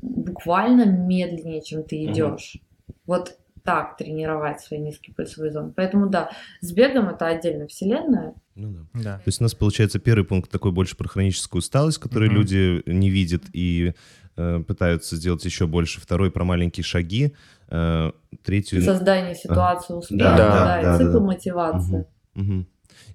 буквально 0.00 0.84
медленнее, 0.84 1.62
чем 1.62 1.82
ты 1.82 2.04
идешь. 2.04 2.58
Вот 3.06 3.36
так 3.66 3.96
тренировать 3.98 4.60
свои 4.60 4.78
низкие 4.78 5.14
пульсовые 5.14 5.52
зоны. 5.52 5.72
Поэтому 5.76 6.08
да, 6.08 6.30
с 6.60 6.72
бегом 6.72 7.08
это 7.08 7.26
отдельная 7.26 7.66
вселенная. 7.66 8.34
Ну 8.54 8.70
да. 8.70 9.00
Да. 9.02 9.16
То 9.16 9.22
есть 9.26 9.40
у 9.40 9.44
нас 9.44 9.54
получается 9.54 9.98
первый 9.98 10.24
пункт 10.24 10.50
такой 10.50 10.72
больше 10.72 10.96
про 10.96 11.08
хроническую 11.08 11.58
усталость, 11.58 11.98
которую 11.98 12.30
Мгм. 12.30 12.40
люди 12.40 12.82
не 12.86 13.10
видят 13.10 13.42
и 13.52 13.92
э, 14.36 14.60
пытаются 14.66 15.16
сделать 15.16 15.44
еще 15.44 15.66
больше. 15.66 16.00
Второй 16.00 16.30
про 16.30 16.44
маленькие 16.44 16.84
шаги. 16.84 17.34
Э, 17.68 18.12
третий... 18.44 18.80
Создание 18.80 19.34
ситуации 19.34 19.94
успеха, 19.94 20.24
Да, 20.24 20.36
да, 20.36 20.64
да, 20.64 20.80
и 20.80 20.84
да, 20.84 20.98
цикл 20.98 21.18
да. 21.18 21.20
мотивации. 21.20 22.06
Мгм. 22.34 22.66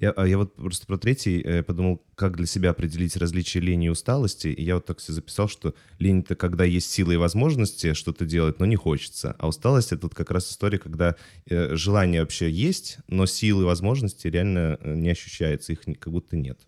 Я, 0.01 0.10
а 0.12 0.27
я 0.27 0.39
вот 0.39 0.55
просто 0.55 0.88
про 0.88 0.98
третий 0.98 1.41
э, 1.41 1.62
подумал, 1.62 2.03
как 2.15 2.36
для 2.36 2.48
себя 2.48 2.72
определить 2.72 3.15
различие 3.15 3.62
лени 3.62 3.86
и 3.86 3.89
усталости. 3.89 4.48
И 4.48 4.63
я 4.63 4.75
вот 4.75 4.86
так 4.88 5.00
себе 5.00 5.13
записал, 5.13 5.48
что 5.48 5.75
лень— 6.00 6.22
это 6.25 6.36
когда 6.36 6.63
есть 6.63 6.89
силы 6.89 7.13
и 7.13 7.17
возможности 7.17 7.93
что-то 7.93 8.25
делать, 8.25 8.60
но 8.60 8.65
не 8.65 8.75
хочется. 8.75 9.36
А 9.38 9.48
усталость— 9.48 9.91
это 9.91 10.08
вот 10.08 10.15
как 10.15 10.31
раз 10.31 10.50
история, 10.50 10.79
когда 10.79 11.15
э, 11.46 11.75
желание 11.75 12.22
вообще 12.22 12.50
есть, 12.50 12.98
но 13.08 13.27
силы 13.27 13.62
и 13.62 13.65
возможности 13.67 14.27
реально 14.27 14.79
э, 14.81 14.96
не 14.96 15.12
ощущается, 15.12 15.72
их 15.72 15.81
как 15.81 16.12
будто 16.12 16.36
нет. 16.36 16.60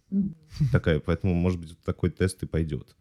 Такая, 0.72 1.00
поэтому, 1.00 1.34
может 1.34 1.60
быть, 1.60 1.76
такой 1.82 2.12
тест 2.12 2.44
и 2.44 2.46
пойдет. 2.46 2.96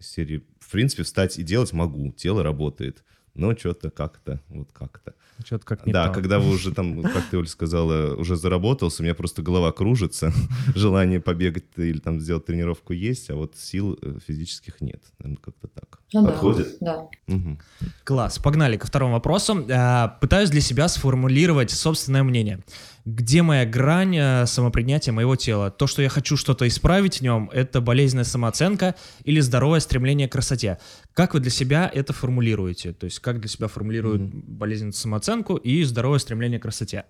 Серии, 0.00 0.42
в 0.58 0.68
принципе, 0.68 1.04
встать 1.04 1.38
и 1.38 1.44
делать 1.44 1.72
могу, 1.72 2.10
тело 2.10 2.42
работает. 2.42 3.04
Но 3.34 3.54
что-то 3.56 3.90
как-то, 3.90 4.42
вот 4.48 4.72
как-то. 4.72 5.14
Что-то 5.44 5.64
как 5.64 5.86
не 5.86 5.92
Да, 5.92 6.08
то. 6.08 6.14
когда 6.14 6.38
вы 6.38 6.50
уже 6.50 6.72
там, 6.72 7.02
как 7.02 7.24
ты, 7.30 7.38
Оля, 7.38 7.46
сказала, 7.46 8.14
уже 8.14 8.36
заработался, 8.36 9.02
у 9.02 9.04
меня 9.04 9.14
просто 9.14 9.42
голова 9.42 9.72
кружится, 9.72 10.32
желание 10.74 11.20
побегать 11.20 11.64
или 11.76 11.98
там 11.98 12.20
сделать 12.20 12.46
тренировку 12.46 12.92
есть, 12.92 13.30
а 13.30 13.34
вот 13.36 13.56
сил 13.56 13.98
э, 14.02 14.18
физических 14.26 14.80
нет. 14.80 15.02
Наверное, 15.18 15.42
как-то 15.42 15.68
так. 15.68 15.98
Ну 16.12 16.24
Подходит? 16.26 16.76
Да. 16.80 17.06
Мгм. 17.28 17.58
Класс, 18.04 18.38
погнали 18.38 18.76
ко 18.76 18.86
второму 18.86 19.12
вопросу. 19.14 19.64
А, 19.70 20.08
Пытаюсь 20.20 20.50
для 20.50 20.60
себя 20.60 20.88
сформулировать 20.88 21.70
собственное 21.70 22.22
мнение. 22.24 22.64
Где 23.06 23.42
моя 23.42 23.64
грань 23.64 24.16
э, 24.16 24.46
самопринятия 24.46 25.12
моего 25.12 25.34
тела? 25.34 25.70
То, 25.70 25.86
что 25.86 26.02
я 26.02 26.08
хочу 26.08 26.36
что-то 26.36 26.66
исправить 26.68 27.18
в 27.18 27.20
нем, 27.22 27.48
это 27.52 27.80
болезненная 27.80 28.24
самооценка 28.24 28.94
или 29.24 29.40
здоровое 29.40 29.80
стремление 29.80 30.28
к 30.28 30.32
красоте? 30.32 30.78
Как 31.14 31.32
вы 31.34 31.40
для 31.40 31.50
себя 31.50 31.90
это 31.92 32.12
формулируете? 32.12 32.92
То 32.92 33.04
есть 33.04 33.20
как 33.20 33.40
для 33.40 33.48
себя 33.48 33.68
формулируют 33.68 34.22
болезненную 34.22 34.92
самооценку 34.92 35.29
и 35.56 35.82
здоровое 35.84 36.18
стремление 36.18 36.58
к 36.58 36.62
красоте? 36.62 37.04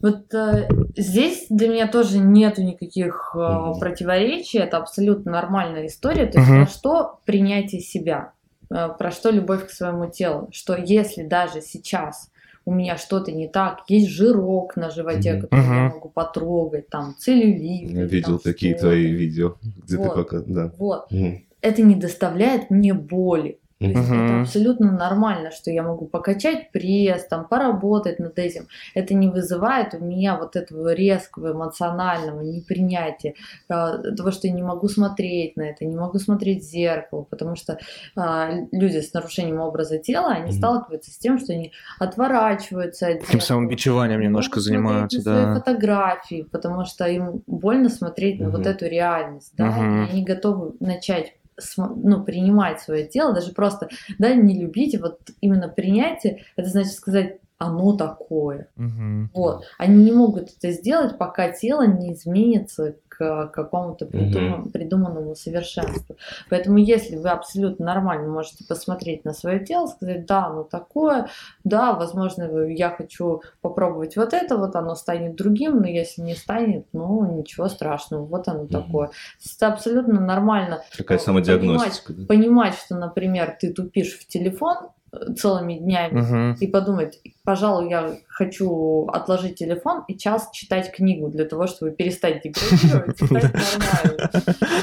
Вот 0.00 0.34
э, 0.34 0.68
здесь 0.96 1.46
для 1.48 1.68
меня 1.68 1.88
тоже 1.88 2.18
нету 2.18 2.62
никаких 2.62 3.34
э, 3.34 3.72
противоречий, 3.80 4.58
это 4.58 4.76
абсолютно 4.76 5.32
нормальная 5.32 5.86
история. 5.86 6.26
То 6.26 6.38
есть 6.38 6.50
Мгм. 6.50 6.64
про 6.64 6.70
что 6.70 7.20
принятие 7.24 7.80
себя, 7.80 8.32
Э, 8.70 8.88
про 8.98 9.10
что 9.10 9.30
любовь 9.30 9.66
к 9.66 9.70
своему 9.70 10.10
телу, 10.10 10.48
что 10.52 10.76
если 10.76 11.22
даже 11.22 11.60
сейчас 11.60 12.30
у 12.64 12.72
меня 12.72 12.96
что-то 12.96 13.30
не 13.30 13.46
так, 13.46 13.82
есть 13.88 14.08
жирок 14.08 14.76
на 14.76 14.90
животе, 14.90 15.34
Мгм. 15.34 15.40
который 15.42 15.64
я 15.64 15.72
Мгм. 15.84 15.94
могу 15.94 16.08
потрогать, 16.08 16.88
там 16.88 17.14
целлюлит. 17.18 17.90
Я 17.90 18.04
видел 18.04 18.38
там 18.38 18.52
такие 18.52 18.74
твои 18.74 19.12
видео, 19.12 19.56
где 19.62 19.96
Вот. 19.98 20.14
ты 20.14 20.24
как, 20.24 20.46
да. 20.52 20.72
Вот. 20.78 21.10
Мгм. 21.12 21.46
Это 21.60 21.82
не 21.82 21.94
доставляет 21.94 22.70
мне 22.70 22.94
боли. 22.94 23.60
То 23.92 23.98
есть 23.98 24.10
Мгм. 24.10 24.24
это 24.24 24.40
абсолютно 24.40 24.92
нормально, 24.92 25.50
что 25.50 25.70
я 25.70 25.82
могу 25.82 26.06
покачать 26.06 26.70
пресс, 26.72 27.26
там, 27.26 27.46
поработать 27.46 28.18
над 28.18 28.38
этим. 28.38 28.68
Это 28.94 29.14
не 29.14 29.28
вызывает 29.28 29.94
у 29.94 29.98
меня 30.04 30.36
вот 30.36 30.56
этого 30.56 30.94
резкого 30.94 31.52
эмоционального 31.52 32.40
непринятия, 32.40 33.34
э, 33.68 34.14
того, 34.16 34.30
что 34.30 34.46
я 34.46 34.52
не 34.52 34.62
могу 34.62 34.88
смотреть 34.88 35.56
на 35.56 35.62
это, 35.62 35.84
не 35.84 35.96
могу 35.96 36.18
смотреть 36.18 36.62
в 36.62 36.66
зеркало, 36.66 37.22
потому 37.22 37.56
что 37.56 37.78
а, 38.16 38.50
люди 38.72 39.00
с 39.00 39.12
нарушением 39.12 39.60
образа 39.60 39.98
тела, 39.98 40.30
они 40.32 40.46
Мгм. 40.50 40.52
сталкиваются 40.52 41.10
с 41.10 41.18
тем, 41.18 41.38
что 41.38 41.52
они 41.52 41.72
отворачиваются 41.98 43.06
от 43.06 43.20
Таким 43.20 43.40
зеркала, 43.40 43.46
самобичеванием 43.46 44.20
не 44.20 44.26
немножко 44.26 44.60
занимаются, 44.60 45.18
на 45.18 45.22
свои 45.22 45.44
да. 45.44 45.54
фотографии, 45.54 46.46
потому 46.50 46.84
что 46.84 47.06
им 47.06 47.42
больно 47.46 47.88
смотреть 47.88 48.40
на 48.40 48.50
вот 48.50 48.66
эту 48.66 48.86
реальность, 48.86 49.52
да, 49.56 49.66
Мгм. 49.66 50.04
и 50.04 50.10
они 50.10 50.24
готовы 50.24 50.72
начать 50.80 51.34
ну, 51.78 52.22
принимать 52.24 52.80
свое 52.80 53.06
тело, 53.06 53.32
даже 53.32 53.52
просто, 53.52 53.88
да, 54.18 54.34
не 54.34 54.58
любить, 54.60 55.00
вот 55.00 55.20
именно 55.40 55.68
принятие, 55.68 56.44
это 56.56 56.68
значит 56.68 56.92
сказать, 56.92 57.38
оно 57.58 57.96
такое. 57.96 58.68
Мгм. 58.76 59.30
Вот. 59.34 59.64
Они 59.78 60.04
не 60.04 60.12
могут 60.12 60.50
это 60.56 60.70
сделать, 60.72 61.16
пока 61.18 61.50
тело 61.52 61.86
не 61.86 62.12
изменится 62.12 62.96
к 63.08 63.46
какому-то 63.46 64.06
придуман- 64.06 64.70
придуманному 64.72 65.36
совершенству. 65.36 66.16
Поэтому 66.50 66.78
если 66.78 67.14
вы 67.16 67.28
абсолютно 67.30 67.86
нормально 67.86 68.28
можете 68.28 68.64
посмотреть 68.66 69.24
на 69.24 69.32
свое 69.32 69.60
тело, 69.64 69.86
сказать, 69.86 70.26
да, 70.26 70.46
оно 70.46 70.64
такое, 70.64 71.28
да, 71.62 71.92
возможно, 71.92 72.64
я 72.64 72.90
хочу 72.90 73.42
попробовать 73.60 74.16
вот 74.16 74.32
это, 74.34 74.56
вот 74.58 74.74
оно 74.74 74.96
станет 74.96 75.36
другим, 75.36 75.78
но 75.80 75.86
если 75.86 76.22
не 76.22 76.34
станет, 76.34 76.86
ну, 76.92 77.38
ничего 77.38 77.68
страшного, 77.68 78.24
вот 78.26 78.48
оно 78.48 78.64
Мгм. 78.64 78.68
такое. 78.68 79.10
Это 79.56 79.68
абсолютно 79.68 80.20
нормально 80.20 80.82
Такая 80.98 81.18
самодиагностика. 81.18 82.12
да. 82.12 82.26
понимать, 82.26 82.74
что, 82.74 82.96
например, 82.96 83.56
ты 83.60 83.72
тупишь 83.72 84.18
в 84.18 84.26
телефон 84.26 84.88
целыми 85.36 85.74
днями, 85.74 86.20
Мгм. 86.20 86.54
и 86.60 86.66
подумать, 86.66 87.20
пожалуй, 87.44 87.88
я 87.90 88.10
хочу 88.28 89.06
отложить 89.12 89.56
телефон 89.56 90.04
и 90.08 90.16
час 90.18 90.48
читать 90.52 90.90
книгу 90.92 91.28
для 91.28 91.44
того, 91.44 91.66
чтобы 91.66 91.92
перестать 91.92 92.42
деградировать 92.42 93.20
и 93.20 93.26
стать 93.26 93.52
нормально. 93.54 94.30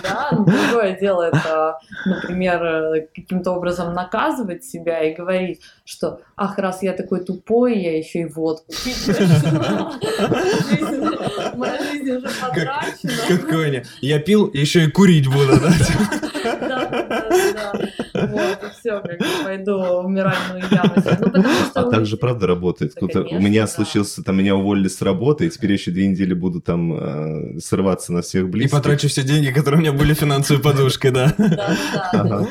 Да, 0.04 0.30
но 0.32 0.46
другое 0.46 0.98
дело 1.00 1.24
это, 1.24 1.78
например, 2.06 3.08
каким-то 3.16 3.52
образом 3.52 3.94
наказывать 3.94 4.64
себя 4.64 5.02
и 5.04 5.14
говорить, 5.16 5.62
что 5.86 6.20
ах, 6.38 6.58
раз 6.58 6.82
я 6.84 6.94
такой 6.94 7.24
тупой, 7.26 7.78
я 7.80 7.98
еще 7.98 8.20
и 8.22 8.26
водку 8.26 8.72
пить 8.84 9.08
начну». 9.08 9.92
Жизнь- 10.70 11.02
Моя 11.56 11.78
жизнь 11.84 12.10
уже 12.12 12.28
потрачена. 12.40 13.12
Какой 13.28 13.84
Я 14.02 14.20
пил, 14.20 14.50
еще 14.54 14.86
и 14.86 14.92
курить 14.92 15.28
буду, 15.28 15.60
да, 15.60 15.70
да, 16.68 16.90
да. 17.54 17.74
Вот, 18.50 18.64
и 18.64 18.80
все, 18.80 19.00
как 19.02 19.20
бы 19.20 19.26
пойду 19.44 19.78
в 19.80 20.06
умиральную 20.06 20.64
яму. 20.72 20.94
Ну, 20.96 21.26
потому 21.32 21.44
что 21.50 21.80
А 21.82 21.86
у 21.88 21.92
так 21.92 22.06
же 22.06 22.18
правда 22.18 22.48
работает. 22.48 22.94
Да, 23.00 23.22
у 23.22 23.40
меня 23.40 23.62
да. 23.62 23.68
случился, 23.68 24.24
там 24.24 24.38
меня 24.38 24.56
уволили 24.56 24.88
с 24.88 25.02
работы, 25.02 25.48
и 25.48 25.50
теперь 25.50 25.74
еще 25.74 25.92
две 25.92 26.08
недели 26.08 26.34
буду 26.34 26.62
там 26.62 26.94
э, 26.94 27.60
срываться 27.60 28.14
на 28.14 28.22
всех 28.22 28.44
И 28.44 28.48
близких. 28.48 28.72
потрачу 28.72 29.08
все 29.08 29.24
деньги, 29.24 29.52
которые 29.52 29.80
у 29.80 29.82
меня 29.82 29.94
были 29.94 30.14
финансовой 30.14 30.62
подушкой, 30.64 31.12
да. 31.12 31.34
Да, 31.38 31.76
да. 31.94 32.10
Ага. 32.14 32.48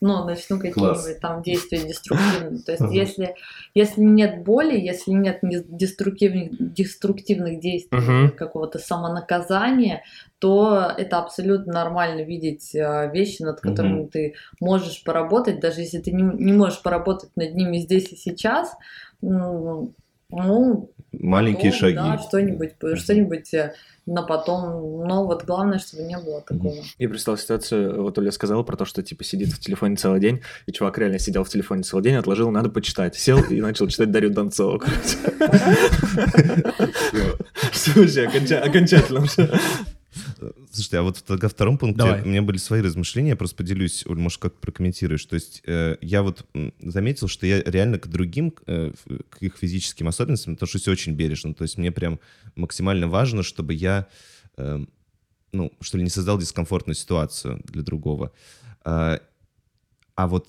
Ну, 0.00 0.18
ну, 0.20 0.24
начну 0.24 0.58
какие-нибудь 0.58 1.20
там 1.20 1.42
действия 1.42 1.80
деструктивные. 1.80 2.60
То 2.62 2.72
есть, 2.72 2.84
если, 2.92 3.34
если 3.74 4.00
нет 4.02 4.44
боли, 4.44 4.78
если 4.78 5.10
нет 5.10 5.40
деструктивных, 5.42 6.72
деструктивных 6.74 7.60
действий, 7.60 7.98
Мгм. 7.98 8.30
какого-то 8.30 8.78
самонаказания, 8.78 10.02
то 10.38 10.92
это 10.96 11.18
абсолютно 11.18 11.72
нормально 11.72 12.22
видеть 12.22 12.74
э, 12.74 13.10
вещи, 13.12 13.42
над 13.42 13.60
которыми 13.60 14.06
ты 14.06 14.34
можешь 14.60 15.02
поработать, 15.04 15.60
даже 15.60 15.80
если 15.80 15.98
ты 15.98 16.12
не, 16.12 16.22
не 16.22 16.52
можешь 16.52 16.80
поработать 16.82 17.30
над 17.36 17.54
ними 17.54 17.78
здесь 17.78 18.12
и 18.12 18.16
сейчас. 18.16 18.74
м, 19.22 19.94
Ну, 20.30 20.90
Маленькие 21.12 21.72
потом, 21.72 21.80
шаги. 21.80 21.94
Да, 21.96 22.18
что-нибудь, 22.18 22.70
что-нибудь 22.98 23.54
э, 23.54 23.72
на 24.04 24.22
потом. 24.22 25.06
Но 25.08 25.24
вот 25.26 25.44
главное, 25.44 25.78
чтобы 25.78 26.02
не 26.02 26.18
было 26.18 26.42
такого. 26.42 26.74
Я 26.98 27.08
представил 27.08 27.38
ситуацию, 27.38 28.02
вот 28.02 28.18
Оля 28.18 28.30
сказала 28.30 28.62
про 28.62 28.76
то, 28.76 28.84
что 28.84 29.02
типа 29.02 29.24
сидит 29.24 29.48
в 29.48 29.58
телефоне 29.58 29.96
целый 29.96 30.20
день, 30.20 30.42
и 30.66 30.72
чувак 30.72 30.98
реально 30.98 31.18
сидел 31.18 31.44
в 31.44 31.48
телефоне 31.48 31.82
целый 31.82 32.02
день, 32.04 32.14
отложил, 32.16 32.50
надо 32.50 32.68
почитать. 32.68 33.16
Сел 33.16 33.40
и 33.42 33.58
начал 33.62 33.88
читать 33.88 34.10
Дарью 34.10 34.30
Донцову. 34.30 34.82
Все 37.72 37.92
вообще 38.00 38.26
окончательно. 38.26 39.24
Слушайте, 40.70 40.98
а 40.98 41.02
вот 41.02 41.22
во 41.26 41.48
втором 41.48 41.78
пункте 41.78 41.98
Давай. 41.98 42.22
у 42.22 42.26
меня 42.26 42.42
были 42.42 42.58
свои 42.58 42.80
размышления, 42.80 43.30
я 43.30 43.36
просто 43.36 43.56
поделюсь, 43.56 44.06
Оль, 44.06 44.18
может, 44.18 44.40
как 44.40 44.54
прокомментируешь. 44.60 45.24
То 45.24 45.34
есть 45.34 45.62
э, 45.66 45.96
я 46.00 46.22
вот 46.22 46.46
заметил, 46.80 47.28
что 47.28 47.46
я 47.46 47.62
реально 47.62 47.98
к 47.98 48.06
другим, 48.06 48.54
э, 48.66 48.92
к 49.30 49.42
их 49.42 49.56
физическим 49.56 50.08
особенностям 50.08 50.54
отношусь 50.54 50.86
очень 50.88 51.14
бережно. 51.14 51.54
То 51.54 51.62
есть 51.62 51.78
мне 51.78 51.90
прям 51.90 52.20
максимально 52.54 53.08
важно, 53.08 53.42
чтобы 53.42 53.74
я, 53.74 54.06
э, 54.56 54.84
ну, 55.52 55.72
что 55.80 55.98
ли, 55.98 56.04
не 56.04 56.10
создал 56.10 56.38
дискомфортную 56.38 56.94
ситуацию 56.94 57.60
для 57.64 57.82
другого. 57.82 58.32
А, 58.84 59.20
а 60.14 60.28
вот 60.28 60.48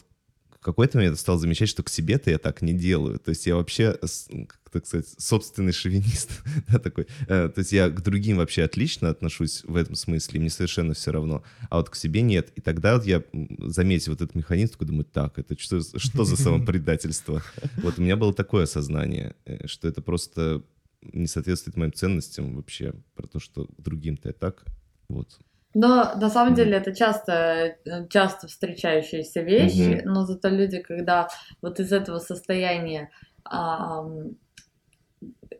в 0.59 0.65
какой-то 0.65 0.97
момент 0.97 1.17
стал 1.17 1.37
замечать, 1.37 1.69
что 1.69 1.83
к 1.83 1.89
себе-то 1.89 2.29
я 2.29 2.37
так 2.37 2.61
не 2.61 2.73
делаю. 2.73 3.17
То 3.17 3.29
есть 3.29 3.45
я 3.47 3.55
вообще, 3.55 3.93
как 3.93 4.59
так 4.71 4.85
сказать, 4.85 5.07
собственный 5.17 5.71
шовинист. 5.71 6.41
да, 6.67 6.79
такой. 6.79 7.07
Э, 7.27 7.47
То 7.47 7.59
есть 7.59 7.71
я 7.71 7.89
к 7.89 8.01
другим 8.01 8.37
вообще 8.37 8.63
отлично 8.63 9.09
отношусь 9.09 9.63
в 9.63 9.75
этом 9.75 9.95
смысле, 9.95 10.41
мне 10.41 10.49
совершенно 10.49 10.93
все 10.93 11.11
равно. 11.11 11.43
А 11.69 11.77
вот 11.77 11.89
к 11.89 11.95
себе 11.95 12.21
нет. 12.21 12.51
И 12.55 12.61
тогда 12.61 12.95
вот 12.95 13.05
я 13.05 13.23
заметил 13.59 14.11
вот 14.11 14.21
этот 14.21 14.35
механизм, 14.35 14.73
такой 14.73 14.87
думаю, 14.87 15.05
так, 15.05 15.39
это 15.39 15.57
что, 15.57 15.81
что 15.81 16.25
за 16.25 16.35
самопредательство? 16.35 17.41
Вот 17.81 17.97
у 17.97 18.01
меня 18.01 18.17
было 18.17 18.33
такое 18.33 18.63
осознание, 18.63 19.35
э, 19.45 19.65
что 19.67 19.87
это 19.87 20.01
просто 20.01 20.63
не 21.01 21.27
соответствует 21.27 21.77
моим 21.77 21.93
ценностям 21.93 22.55
вообще, 22.55 22.93
про 23.15 23.27
то, 23.27 23.39
что 23.39 23.69
другим-то 23.77 24.29
я 24.29 24.33
так. 24.33 24.65
Вот. 25.07 25.39
Но 25.75 26.15
на 26.15 26.29
самом 26.29 26.55
деле 26.55 26.77
это 26.77 26.95
часто, 26.95 27.77
э, 27.85 28.07
часто 28.09 28.47
встречающиеся 28.47 29.41
вещи, 29.41 30.01
Мгм. 30.01 30.13
но 30.13 30.25
зато 30.25 30.49
люди, 30.49 30.79
когда 30.81 31.27
вот 31.61 31.79
из 31.79 31.91
этого 31.93 32.17
состояния 32.19 33.11
ам, 33.43 34.35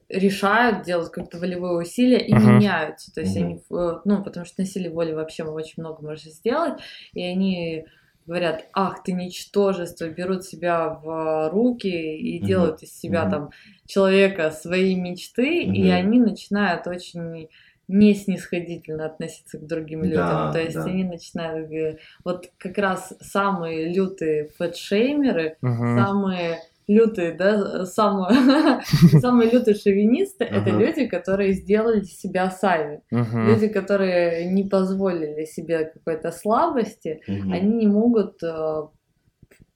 решают 0.10 0.84
делать 0.84 1.12
как-то 1.12 1.38
волевые 1.40 1.74
усилия 1.80 2.20
и 2.26 2.34
Мгм. 2.34 2.56
меняются. 2.56 3.14
То 3.14 3.22
есть 3.22 3.36
Мгм. 3.38 3.46
они, 3.46 3.56
э, 3.72 4.00
ну, 4.06 4.24
потому 4.24 4.46
что 4.46 4.62
на 4.62 4.68
силе 4.68 4.90
воли 4.90 5.14
вообще 5.14 5.44
очень 5.44 5.84
много 5.84 6.04
можно 6.04 6.32
сделать, 6.32 6.82
и 7.14 7.24
они 7.24 7.86
говорят, 8.26 8.66
ах, 8.74 9.04
ты 9.04 9.14
ничтожество, 9.14 10.08
берут 10.10 10.46
себя 10.46 10.90
в 10.90 11.50
руки 11.52 11.88
и 11.88 12.40
Мгм. 12.40 12.48
делают 12.48 12.84
из 12.84 12.98
себя 13.00 13.24
Мгм. 13.24 13.32
там 13.32 13.50
человека 13.88 14.52
своей 14.52 14.96
мечты, 14.96 15.64
и 15.64 15.90
Мгм. 15.90 15.92
они 15.92 16.20
начинают 16.20 16.88
очень 16.88 17.50
не 17.90 18.14
снисходительно 18.14 19.06
относиться 19.08 19.58
к 19.58 19.66
другим 19.68 20.04
людям. 20.04 20.28
Да, 20.28 20.54
То 20.54 20.60
есть 20.62 20.76
да. 20.76 20.84
они 20.86 21.04
начинают... 21.04 21.72
э, 21.72 21.98
Вот 22.24 22.50
как 22.58 22.78
раз 22.78 23.14
самые 23.20 23.90
лютые 23.92 24.50
фэтшеймеры, 24.58 25.58
Мгм. 25.62 25.98
самые 25.98 26.60
лютые, 26.88 27.34
да, 27.34 27.86
самые, 27.86 28.82
самые 29.22 29.52
лютые 29.52 29.76
шовинисты, 29.76 30.44
это 30.46 30.70
люди, 30.72 31.06
которые 31.08 31.54
сделали 31.54 32.02
себя 32.04 32.50
сами. 32.50 33.02
Люди, 33.12 33.68
которые 33.68 34.46
не 34.52 34.64
позволили 34.64 35.46
себе 35.46 35.86
какой-то 35.86 36.32
слабости, 36.32 37.22
они 37.28 37.74
не 37.74 37.88
могут 37.88 38.42
э, 38.44 38.82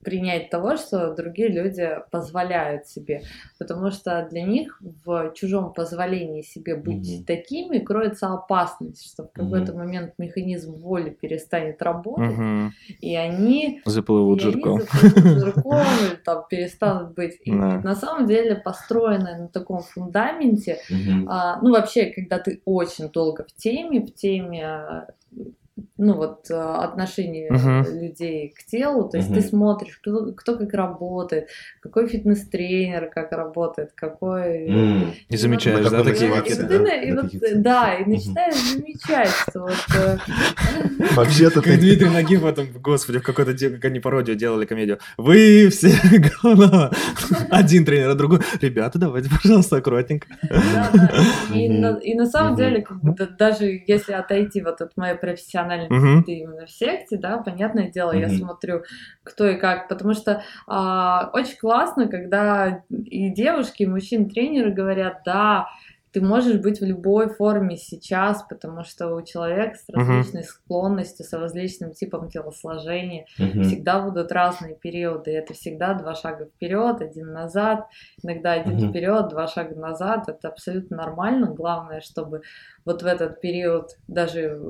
принять 0.04 0.50
того, 0.50 0.76
что 0.78 1.14
другие 1.16 1.48
люди 1.50 1.90
позволяют 2.12 2.88
себе. 2.88 3.22
Потому 3.58 3.92
что 3.92 4.28
для 4.30 4.44
них 4.44 4.80
в 5.06 5.34
чужом 5.34 5.74
позволении 5.74 6.42
себе 6.42 6.76
быть 6.76 7.18
Мгм. 7.18 7.26
такими 7.26 7.80
кроется 7.80 8.28
опасность, 8.28 9.12
что 9.12 9.24
в 9.24 9.32
какой-то 9.32 9.72
Мгм. 9.72 9.78
момент 9.82 10.14
механизм 10.18 10.74
воли 10.76 11.10
перестанет 11.10 11.82
работать, 11.82 12.38
Мгм. 12.38 12.74
и 13.02 13.16
они 13.16 13.82
Заплывут 13.86 14.40
и 14.40 14.44
они 14.44 14.52
жирком. 14.54 14.80
заплывут 14.82 14.94
жирком 15.46 15.86
или 16.06 16.16
там 16.16 16.46
перестанут 16.50 17.14
быть. 17.16 17.40
И 17.44 17.52
Да. 17.52 17.80
на 17.84 17.96
самом 17.96 18.28
деле 18.28 18.56
построенное 18.56 19.38
на 19.40 19.48
таком 19.48 19.80
фундаменте, 19.82 20.80
Мгм. 20.90 21.28
а, 21.30 21.60
ну 21.62 21.72
вообще, 21.72 22.08
когда 22.08 22.40
ты 22.40 22.62
очень 22.66 23.10
долго 23.10 23.46
в 23.46 23.54
теме, 23.56 24.02
в 24.02 24.14
теме 24.14 24.66
а, 24.66 25.08
ну 25.98 26.14
вот 26.14 26.46
а, 26.52 26.84
отношения 26.84 27.50
Мгм. 27.52 28.00
людей 28.00 28.54
к 28.56 28.64
телу, 28.66 29.10
то 29.10 29.18
есть 29.18 29.30
Мгм. 29.30 29.40
ты 29.42 29.48
смотришь, 29.48 29.98
кто, 29.98 30.32
кто 30.34 30.56
как 30.58 30.72
работает, 30.74 31.48
какой 31.82 32.08
фитнес-тренер 32.08 33.10
как 33.10 33.32
работает, 33.32 33.92
какой... 33.96 34.68
М. 34.68 35.14
И 35.30 35.36
замечаешь, 35.38 35.90
да, 35.90 36.04
такие 36.04 36.30
вот 36.32 36.48
да? 37.56 37.96
и 37.96 38.06
начинаешь 38.06 38.56
замечать, 38.56 39.30
что 39.30 39.62
вот 39.62 39.74
э, 39.98 40.18
Вообще-то 41.16 41.62
ты- 41.62 41.78
Дмитрий 41.78 42.10
Нагиев 42.10 42.42
в 42.42 42.46
этом, 42.46 42.68
господи, 42.80 43.18
в 43.20 43.24
какой-то, 43.24 43.54
как 43.54 43.86
они 43.86 44.00
пародию 44.00 44.36
делали, 44.36 44.66
комедию. 44.66 45.00
Вы 45.18 45.70
все 45.70 45.90
говно. 46.44 46.92
Один 47.50 47.84
тренер, 47.86 48.10
а 48.10 48.16
другой. 48.16 48.42
Ребята, 48.62 49.00
давайте, 49.00 49.30
пожалуйста, 49.30 49.78
аккуратненько. 49.78 50.28
Да, 50.50 50.90
да. 50.94 51.56
И, 51.56 51.68
на, 51.68 51.98
и 51.98 52.14
на 52.14 52.28
самом 52.28 52.56
деле, 52.56 52.82
как 52.82 53.02
бы, 53.02 53.16
да- 53.16 53.26
даже 53.28 53.82
если 53.88 54.14
отойти 54.14 54.62
вот 54.62 54.80
от 54.82 54.96
моей 54.98 55.16
профессиональной 55.16 55.63
Мгм. 55.90 56.24
среды 56.24 56.40
именно 56.40 56.66
в 56.66 56.72
секте, 56.72 57.18
да, 57.18 57.38
понятное 57.38 57.90
дело, 57.90 58.12
я 58.12 58.28
Мгм. 58.28 58.38
смотрю, 58.38 58.84
кто 59.24 59.48
и 59.48 59.56
как, 59.56 59.88
потому 59.88 60.14
что 60.14 60.44
а, 60.68 61.30
очень 61.34 61.58
классно, 61.58 62.08
когда 62.08 62.84
и 62.90 63.30
девушки, 63.30 63.84
и 63.84 63.88
мужчин-тренеры 63.88 64.72
говорят, 64.72 65.22
да, 65.26 65.68
ты 66.14 66.22
можешь 66.22 66.60
быть 66.62 66.80
в 66.80 66.86
любой 66.86 67.28
форме 67.28 67.76
сейчас, 67.76 68.44
потому 68.48 68.84
что 68.84 69.16
у 69.16 69.24
человека 69.24 69.76
с 69.76 69.90
различной 69.90 70.44
склонностью, 70.44 71.26
с 71.26 71.34
различным 71.34 71.94
типом 71.94 72.30
телосложения 72.30 73.26
Мгм. 73.40 73.64
всегда 73.64 74.00
будут 74.00 74.32
разные 74.32 74.76
периоды. 74.76 75.32
И 75.32 75.34
это 75.34 75.56
всегда 75.56 75.96
два 75.96 76.14
шага 76.14 76.46
вперед, 76.46 77.02
один 77.02 77.34
назад, 77.34 77.88
иногда 78.22 78.54
один 78.54 78.78
Мгм. 78.78 78.90
вперед, 78.92 79.28
два 79.30 79.48
шага 79.48 79.76
назад. 79.76 80.30
Это 80.30 80.50
абсолютно 80.50 80.98
нормально. 80.98 81.48
Главное, 81.48 82.02
чтобы 82.02 82.44
вот 82.86 83.02
в 83.02 83.06
этот 83.08 83.42
период 83.42 83.90
даже 84.08 84.62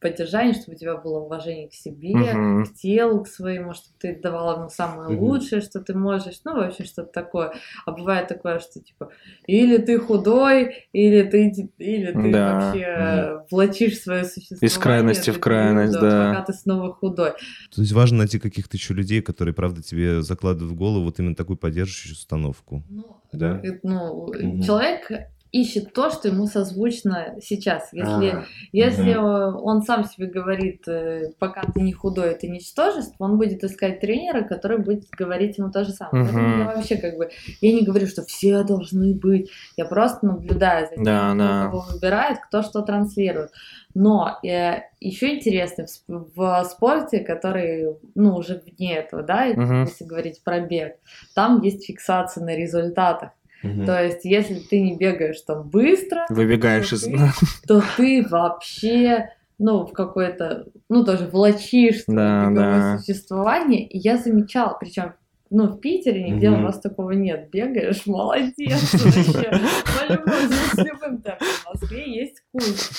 поддержания, 0.00 0.52
чтобы 0.54 0.74
у 0.76 0.78
тебя 0.78 0.96
было 0.96 1.20
уважение 1.20 1.68
к 1.68 1.74
себе, 1.74 2.14
Мгм. 2.14 2.64
к 2.66 2.74
телу, 2.74 3.22
к 3.24 3.28
своему, 3.28 3.74
чтобы 3.74 3.96
ты 3.98 4.18
давала 4.20 4.58
ему 4.58 4.68
самое 4.68 5.08
Мгм. 5.08 5.18
лучшее, 5.18 5.60
что 5.60 5.80
ты 5.80 5.94
можешь. 5.94 6.40
Ну, 6.44 6.56
вообще 6.56 6.84
что-то 6.84 7.12
такое. 7.12 7.52
А 7.84 7.92
бывает 7.92 8.28
такое, 8.28 8.58
что 8.60 8.80
типа 8.80 9.10
или 9.46 9.78
ты 9.78 9.98
худой, 9.98 10.86
или 10.92 11.22
ты, 11.22 11.48
или 11.78 12.12
ты 12.12 12.32
Да. 12.32 12.54
вообще 12.54 12.84
э, 12.84 13.38
влачишь 13.50 14.00
свое 14.00 14.24
существование. 14.24 14.66
Из 14.68 14.78
крайности 14.78 15.30
в 15.30 15.40
крайность, 15.40 15.94
периода, 15.98 16.10
да. 16.10 16.30
Пока 16.30 16.44
ты 16.44 16.52
снова 16.52 16.92
худой. 16.92 17.30
То 17.74 17.80
есть 17.80 17.92
важно 17.92 18.18
найти 18.18 18.38
каких-то 18.38 18.76
еще 18.76 18.94
людей, 18.94 19.20
которые, 19.22 19.54
правда, 19.54 19.82
тебе 19.82 20.22
закладывают 20.22 20.72
в 20.72 20.76
голову 20.76 21.04
вот 21.04 21.18
именно 21.18 21.34
такую 21.34 21.56
поддерживающую 21.56 22.12
установку. 22.14 22.84
Ну, 22.88 23.16
Да? 23.32 23.60
э, 23.64 23.78
ну, 23.82 24.26
Мгм. 24.32 24.62
человек 24.62 25.10
ищет 25.52 25.92
то, 25.94 26.10
что 26.10 26.28
ему 26.28 26.46
созвучно 26.46 27.36
сейчас. 27.42 27.92
Если, 27.92 28.28
А, 28.30 28.44
если 28.72 29.12
э, 29.12 29.52
он 29.54 29.82
сам 29.82 30.04
себе 30.04 30.26
говорит, 30.26 30.86
э, 30.86 31.32
пока 31.38 31.62
ты 31.72 31.80
не 31.80 31.92
худой, 31.92 32.34
ты 32.34 32.48
ничтожество, 32.48 33.24
он 33.24 33.38
будет 33.38 33.64
искать 33.64 34.00
тренера, 34.00 34.42
который 34.42 34.78
будет 34.78 35.04
говорить 35.10 35.58
ему 35.58 35.70
то 35.70 35.84
же 35.84 35.92
самое. 35.92 36.24
Мгм. 36.24 36.32
Поэтому 36.34 36.58
я 36.58 36.64
вообще 36.76 36.96
как 36.96 37.16
бы, 37.16 37.30
я 37.60 37.72
не 37.72 37.82
говорю, 37.82 38.06
что 38.06 38.22
все 38.24 38.62
должны 38.62 39.14
быть, 39.14 39.50
я 39.76 39.84
просто 39.86 40.26
наблюдаю 40.26 40.86
за 40.88 40.94
тем, 40.96 41.04
Да, 41.04 41.28
кто 41.30 41.38
да. 41.38 41.62
кого 41.66 41.84
выбирает, 41.92 42.38
кто 42.40 42.62
что 42.62 42.82
транслирует. 42.82 43.50
Но 43.94 44.38
э, 44.44 44.82
еще 45.00 45.34
интересно 45.36 45.86
в, 46.06 46.30
в 46.36 46.64
спорте, 46.64 47.20
который, 47.20 47.96
ну, 48.14 48.36
уже 48.36 48.60
вне 48.66 48.96
этого, 48.96 49.22
да, 49.22 49.46
Мгм. 49.46 49.84
если 49.84 50.04
говорить 50.04 50.42
про 50.44 50.60
бег, 50.60 50.96
там 51.34 51.62
есть 51.62 51.86
фиксация 51.86 52.44
на 52.44 52.54
результатах. 52.54 53.30
Мгм. 53.62 53.86
То 53.86 54.02
есть, 54.04 54.24
если 54.24 54.54
ты 54.56 54.80
не 54.80 54.96
бегаешь 54.96 55.40
там 55.42 55.68
быстро, 55.68 56.26
Выбегаешь 56.28 56.92
из... 56.92 57.02
Ты- 57.02 57.18
то 57.66 57.82
ты 57.96 58.24
вообще, 58.28 59.30
ну, 59.58 59.84
в 59.86 59.92
какое-то, 59.92 60.66
ну, 60.88 61.04
тоже 61.04 61.26
влачишь 61.26 62.04
свое 62.04 62.18
Да, 62.18 62.50
да. 62.50 62.98
существование. 62.98 63.86
И 63.86 63.98
я 63.98 64.16
замечала, 64.16 64.76
причем 64.78 65.14
ну, 65.50 65.66
в 65.66 65.80
Питере 65.80 66.22
нигде 66.24 66.50
Мгм. 66.50 66.60
у 66.60 66.62
нас 66.64 66.78
такого 66.78 67.12
нет. 67.12 67.48
Бегаешь, 67.50 68.04
молодец 68.04 68.54
вообще. 68.92 69.50
По-любому, 69.50 70.52
с 70.74 70.76
любым. 70.76 71.22
В 71.22 71.66
Москве 71.72 72.20
есть 72.20 72.42
культ. 72.52 72.90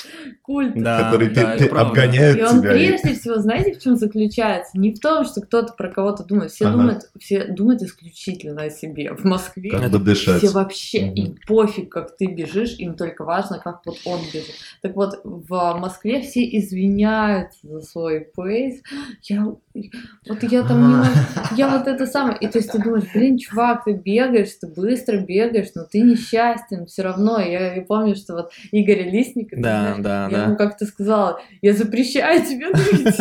Культ. 0.44 0.74
Да, 0.76 1.04
Которые 1.06 1.30
да, 1.32 1.58
пе- 1.58 1.66
правда. 1.70 1.90
обгоняют 1.90 2.38
И 2.38 2.44
он 2.44 2.60
тебя. 2.62 2.74
и- 2.74 2.88
прежде 2.88 3.14
всего, 3.20 3.36
знаете, 3.38 3.74
в 3.74 3.82
чем 3.84 3.96
заключается? 3.98 4.78
Не 4.78 4.94
в 4.94 5.00
том, 5.00 5.26
что 5.26 5.42
кто-то 5.42 5.74
про 5.74 5.90
кого-то 5.90 6.24
думает. 6.24 6.52
Все 6.52 6.66
Ага. 6.68 6.78
думают, 6.78 7.02
все 7.20 7.46
думают 7.46 7.82
исключительно 7.82 8.64
о 8.64 8.70
себе. 8.70 9.14
В 9.14 9.24
Москве 9.26 9.72
Как 9.72 9.90
бы 9.90 10.00
дышать. 10.00 10.38
все 10.42 10.50
вообще, 10.52 11.06
Мгм. 11.06 11.14
им 11.16 11.36
пофиг, 11.48 11.90
как 11.92 12.16
ты 12.16 12.28
бежишь, 12.28 12.76
им 12.78 12.96
только 12.96 13.24
важно, 13.24 13.60
как 13.60 13.82
вот 13.86 13.98
он 14.06 14.20
бежит. 14.34 14.54
Так 14.82 14.96
вот, 14.96 15.20
в 15.24 15.78
Москве 15.80 16.22
все 16.22 16.42
извиняются 16.44 17.60
за 17.64 17.82
свой 17.82 18.22
пейс. 18.36 18.82
Я, 19.24 19.46
вот 19.46 20.44
я 20.44 20.64
там 20.64 20.82
не 20.90 20.96
могу, 20.96 21.06
я 21.58 21.70
вот 21.70 21.88
это 21.88 22.06
самое. 22.06 22.38
И 22.40 22.48
то 22.48 22.60
есть 22.60 22.72
ты 22.72 22.82
думаешь, 22.82 23.06
блин, 23.14 23.38
чувак, 23.38 23.84
ты 23.86 23.94
бегаешь, 23.94 24.50
ты 24.60 24.68
быстро 24.68 25.18
бегаешь, 25.18 25.70
но 25.76 25.84
ты 25.84 26.02
несчастен 26.02 26.86
все 26.86 27.02
равно. 27.04 27.40
Я, 27.40 27.76
я 27.76 27.82
помню, 27.82 28.16
что 28.16 28.34
вот 28.34 28.52
Игорь 28.72 29.10
Лисник, 29.10 29.39
ты 29.46 29.56
Да, 29.58 29.82
знаешь, 29.96 29.98
да, 30.04 30.24
я 30.30 30.38
да. 30.38 30.44
ему 30.46 30.56
как-то 30.58 30.86
сказала, 30.86 31.40
я 31.62 31.74
запрещаю 31.74 32.44
тебе 32.46 32.68
ныть. 32.70 33.16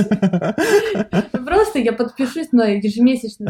Просто 1.46 1.78
я 1.78 1.92
подпишусь 1.92 2.52
на 2.52 2.66
ежемесячный 2.68 3.48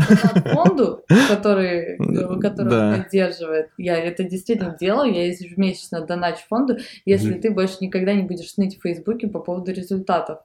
фонду, 0.52 1.02
который, 1.28 1.96
э, 1.96 2.96
поддерживает. 3.02 3.70
Я 3.78 3.96
это 3.98 4.24
действительно 4.24 4.76
делаю, 4.78 5.12
я 5.12 5.26
ежемесячно 5.28 6.04
доначу 6.06 6.42
фонду, 6.48 6.76
если 7.04 7.34
ты 7.34 7.50
больше 7.50 7.76
никогда 7.80 8.12
не 8.14 8.22
будешь 8.22 8.56
ныть 8.56 8.78
в 8.78 8.82
Фейсбуке 8.82 9.28
по 9.28 9.40
поводу 9.40 9.72
результатов. 9.72 10.38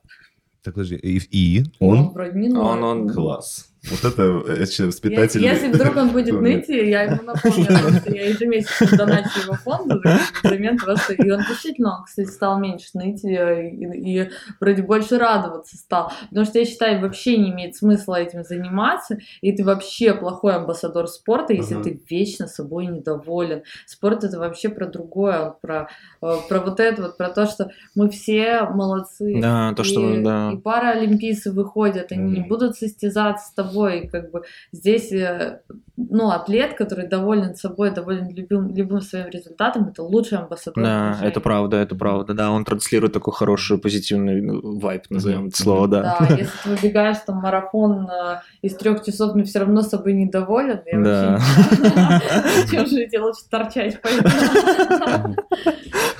Так, 0.63 0.75
подожди, 0.75 0.95
и, 0.95 1.63
Он 1.79 1.97
он? 1.99 2.09
вроде 2.13 2.39
не 2.39 2.49
Он- 2.55 2.83
он- 2.83 3.09
Класс. 3.09 3.72
Вот 3.89 4.06
это 4.06 4.43
э, 4.48 4.60
Если, 4.62 4.86
воспитатель. 4.86 5.43
если 5.43 5.67
вдруг 5.67 5.98
он 5.98 6.10
будет 6.10 6.39
ныть, 6.39 6.69
я 6.69 7.04
ему 7.04 7.22
напомню, 7.24 7.65
о 7.65 7.82
том, 7.82 7.93
что 8.00 8.15
я 8.15 8.30
ежемесячно 8.30 8.98
доначу 8.98 9.39
его 9.43 9.56
фонду, 9.56 10.02
взамен 10.41 10.78
просто... 10.78 11.13
И 11.13 11.30
он 11.30 11.41
действительно, 11.48 11.98
он, 11.98 12.06
кстати, 12.06 12.30
стал 12.30 12.60
меньше 12.60 12.89
ныть 12.93 13.26
и, 13.26 13.36
и 13.36 14.30
вроде 14.62 14.84
больше 14.84 15.17
радоваться 15.17 15.76
стал. 15.76 16.13
Потому 16.30 16.46
что 16.46 16.60
я 16.60 16.65
считаю, 16.65 17.02
вообще 17.02 17.36
не 17.36 17.52
имеет 17.52 17.76
смысла 17.76 18.15
этим 18.15 18.43
заниматься, 18.43 19.17
и 19.41 19.52
ты 19.52 19.65
вообще 19.65 20.13
плохой 20.13 20.56
амбассадор 20.56 21.08
спорта, 21.08 21.52
если 21.54 21.82
ты 21.82 22.02
вечно 22.10 22.48
собой 22.48 22.86
недоволен. 22.86 23.63
Спорт 23.86 24.24
это 24.24 24.39
вообще 24.39 24.69
про 24.69 24.86
другое, 24.86 25.56
про, 25.62 25.89
э, 26.22 26.36
про 26.48 26.60
вот 26.62 26.80
это 26.80 27.02
вот, 27.02 27.17
про 27.17 27.30
то, 27.30 27.48
что 27.48 27.69
мы 27.96 28.10
все 28.10 28.63
молодцы. 28.63 29.41
Да, 29.41 29.74
то, 29.76 29.84
что, 29.84 30.13
и, 30.13 30.24
да. 30.24 30.52
и 30.54 30.58
паралимпийцы 30.58 31.52
выходят, 31.52 32.13
они 32.13 32.39
не 32.39 32.48
будут 32.48 32.78
состязаться 32.78 33.50
с 33.50 33.54
тобой. 33.54 33.72
И 33.88 34.07
как 34.07 34.31
бы 34.31 34.43
здесь, 34.71 35.12
э, 35.12 35.62
ну, 35.97 36.29
атлет, 36.31 36.75
который 36.75 37.07
доволен 37.07 37.55
собой, 37.55 37.91
доволен 37.91 38.29
любым, 38.33 38.75
любым 38.75 39.01
своим 39.01 39.29
результатом, 39.29 39.89
это 39.89 40.03
лучший 40.03 40.38
амбассадор. 40.38 40.83
Да, 40.83 41.19
это 41.21 41.39
правда, 41.41 41.77
это 41.77 41.95
правда. 41.95 42.33
Да, 42.33 42.51
он 42.51 42.65
транслирует 42.65 43.13
такой 43.13 43.33
хороший 43.33 43.77
позитивный 43.77 44.41
ну, 44.41 44.79
вайб, 44.79 45.03
назовем 45.09 45.47
это 45.47 45.62
слово, 45.62 45.88
да. 45.88 46.17
Да, 46.19 46.36
если 46.36 46.51
ты 46.63 46.69
выбегаешь 46.69 47.17
там 47.25 47.38
марафон 47.38 48.09
э, 48.09 48.41
из 48.62 48.75
трех 48.75 49.03
часов, 49.03 49.36
но 49.36 49.43
все 49.43 49.59
равно 49.59 49.81
собой 49.81 50.13
недоволен, 50.13 50.81
я 50.86 50.99
Да. 51.01 51.31
вообще 51.38 51.83
не 51.83 51.89
знаю, 51.89 52.21
зачем 52.62 52.88
жить, 52.88 53.13
я 53.13 53.23
лучше 53.23 53.41
торчать 53.49 54.01
пойду. 54.01 54.23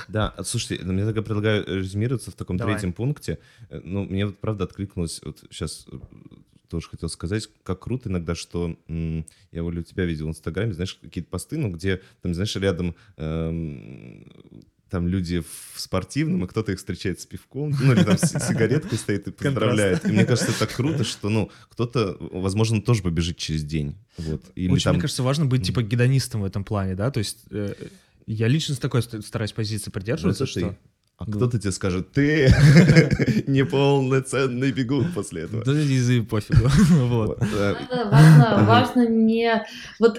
Да, 0.08 0.32
а, 0.36 0.44
слушайте, 0.44 0.84
ну, 0.84 0.96
я 0.96 1.06
тогда 1.06 1.22
предлагаю 1.22 1.64
резюмироваться 1.66 2.30
в 2.30 2.34
таком 2.34 2.56
Давай. 2.56 2.74
третьем 2.74 2.92
пункте. 2.92 3.40
Э, 3.68 3.80
Ну, 3.82 4.04
мне 4.04 4.26
вот 4.26 4.38
правда 4.38 4.62
откликнулось, 4.64 5.20
вот 5.24 5.38
сейчас 5.50 5.86
тоже 6.68 6.88
хотел 6.88 7.08
сказать, 7.08 7.48
как 7.62 7.80
круто 7.80 8.08
иногда, 8.08 8.34
что 8.34 8.76
я 9.52 9.64
у 9.64 9.82
тебя 9.82 10.04
видел 10.04 10.26
в 10.26 10.30
Инстаграме, 10.30 10.72
знаешь, 10.74 10.98
какие-то 11.00 11.30
посты, 11.30 11.58
ну, 11.58 11.70
где, 11.70 12.00
там, 12.22 12.34
знаешь, 12.34 12.54
рядом 12.56 12.94
эм, 13.16 14.26
там 14.90 15.08
люди 15.08 15.40
в 15.40 15.80
спортивном, 15.80 16.44
и 16.44 16.48
кто-то 16.48 16.72
их 16.72 16.78
встречает 16.78 17.20
с 17.20 17.26
пивком, 17.26 17.74
ну, 17.82 17.92
или 17.92 18.04
там 18.04 18.16
с 18.16 18.30
сигареткой 18.48 18.98
стоит 18.98 19.26
и 19.26 19.32
поздравляет. 19.32 20.04
И 20.04 20.12
мне 20.12 20.24
кажется, 20.24 20.52
это 20.52 20.72
круто, 20.72 21.04
что, 21.04 21.28
ну, 21.28 21.50
кто-то, 21.68 22.16
возможно, 22.20 22.80
тоже 22.80 23.02
побежит 23.02 23.36
через 23.36 23.64
день. 23.64 23.96
Вот. 24.18 24.42
Или 24.54 24.70
Очень, 24.70 24.84
там... 24.84 24.94
мне 24.94 25.02
кажется, 25.02 25.22
важно 25.22 25.46
быть 25.46 25.66
типа 25.66 25.82
гедонистом 25.82 26.42
в 26.42 26.44
этом 26.44 26.64
плане, 26.64 26.94
да, 26.94 27.10
то 27.10 27.18
есть 27.18 27.38
э, 27.50 27.74
я 28.26 28.48
лично 28.48 28.74
с 28.74 28.78
такой 28.78 29.02
ст- 29.02 29.24
стараюсь 29.26 29.52
позиции 29.52 29.86
Ну, 29.88 29.92
придерживаться, 29.92 30.44
это 30.44 30.50
что... 30.50 30.60
ты. 30.60 30.76
А 31.16 31.24
Ну. 31.26 31.32
кто-то 31.32 31.58
тебе 31.60 31.70
скажет, 31.70 32.12
ты 32.12 32.48
неполноценный 33.46 34.72
бегун 34.72 35.12
после 35.14 35.42
этого. 35.42 35.64
Да 35.64 35.72
и 35.72 36.20
пофигу. 36.20 36.68
Важно, 38.10 38.64
важно, 38.66 39.08
не... 39.08 39.64
Вот 40.00 40.18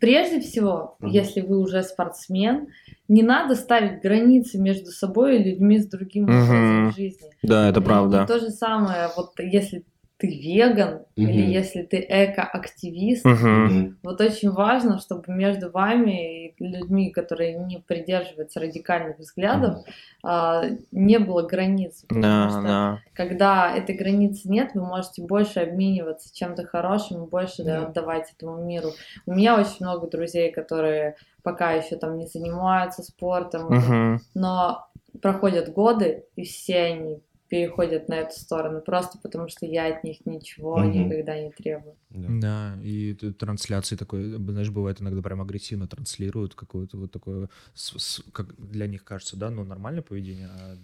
прежде 0.00 0.40
всего, 0.40 0.96
если 1.02 1.40
вы 1.40 1.58
уже 1.58 1.82
спортсмен, 1.82 2.66
не 3.08 3.22
надо 3.22 3.54
ставить 3.54 4.02
границы 4.02 4.58
между 4.58 4.90
собой 4.90 5.36
и 5.40 5.44
людьми 5.44 5.78
с 5.78 5.86
другим 5.86 6.24
образом 6.24 6.84
Мгм. 6.86 6.92
жизни. 6.94 7.30
Да, 7.42 7.68
это 7.68 7.80
И 7.80 7.84
правда. 7.84 8.26
то 8.26 8.40
же 8.40 8.50
самое, 8.50 9.10
вот 9.16 9.34
если 9.38 9.84
ты 10.24 10.38
веган 10.40 11.04
Мгм. 11.16 11.28
или 11.28 11.42
если 11.42 11.82
ты 11.82 11.98
эко-активист. 12.08 13.24
Мгм. 13.24 13.98
вот 14.02 14.20
очень 14.20 14.50
важно, 14.50 14.98
чтобы 14.98 15.24
между 15.32 15.70
вами 15.70 16.48
и 16.48 16.54
людьми, 16.58 17.10
которые 17.10 17.54
не 17.58 17.78
придерживаются 17.78 18.60
радикальных 18.60 19.18
взглядов, 19.18 19.84
а, 20.22 20.64
не 20.92 21.18
было 21.18 21.42
границ. 21.42 22.04
Потому 22.08 22.22
Да, 22.22 22.50
что 22.50 22.62
да. 22.62 22.98
когда 23.12 23.76
этой 23.76 23.94
границы 23.94 24.48
нет, 24.48 24.70
вы 24.74 24.82
можете 24.84 25.22
больше 25.22 25.60
обмениваться 25.60 26.34
чем-то 26.34 26.64
хорошим 26.66 27.24
и 27.24 27.28
больше 27.28 27.62
Да. 27.64 27.82
отдавать 27.82 28.32
этому 28.36 28.64
миру. 28.64 28.90
У 29.26 29.32
меня 29.32 29.58
очень 29.58 29.84
много 29.84 30.08
друзей, 30.08 30.50
которые 30.52 31.16
пока 31.42 31.72
еще 31.72 31.96
там 31.96 32.16
не 32.16 32.26
занимаются 32.26 33.02
спортом, 33.02 33.68
Мгм. 33.68 34.20
но 34.34 34.86
проходят 35.20 35.72
годы, 35.72 36.24
и 36.36 36.44
все 36.44 36.78
они 36.78 37.20
переходят 37.54 38.08
на 38.08 38.14
эту 38.14 38.34
сторону, 38.38 38.80
просто 38.80 39.18
потому 39.18 39.48
что 39.48 39.66
я 39.66 39.94
от 39.94 40.04
них 40.04 40.26
ничего 40.26 40.78
Мгм. 40.82 41.08
никогда 41.08 41.40
не 41.40 41.50
требую. 41.52 41.96
Да. 42.10 42.28
Да, 42.30 42.78
и 42.82 43.14
трансляции 43.14 43.96
такой, 43.96 44.30
знаешь, 44.36 44.70
бывает 44.70 45.00
иногда 45.00 45.22
прям 45.22 45.40
агрессивно 45.40 45.86
транслируют 45.86 46.54
какое-то 46.54 46.96
вот 46.96 47.12
такое, 47.12 47.48
с- 47.74 47.98
с- 47.98 48.22
как 48.32 48.54
для 48.56 48.86
них 48.86 49.04
кажется, 49.04 49.36
да, 49.36 49.50
ну 49.50 49.64
нормальное 49.64 50.02
поведение, 50.02 50.48
а 50.48 50.76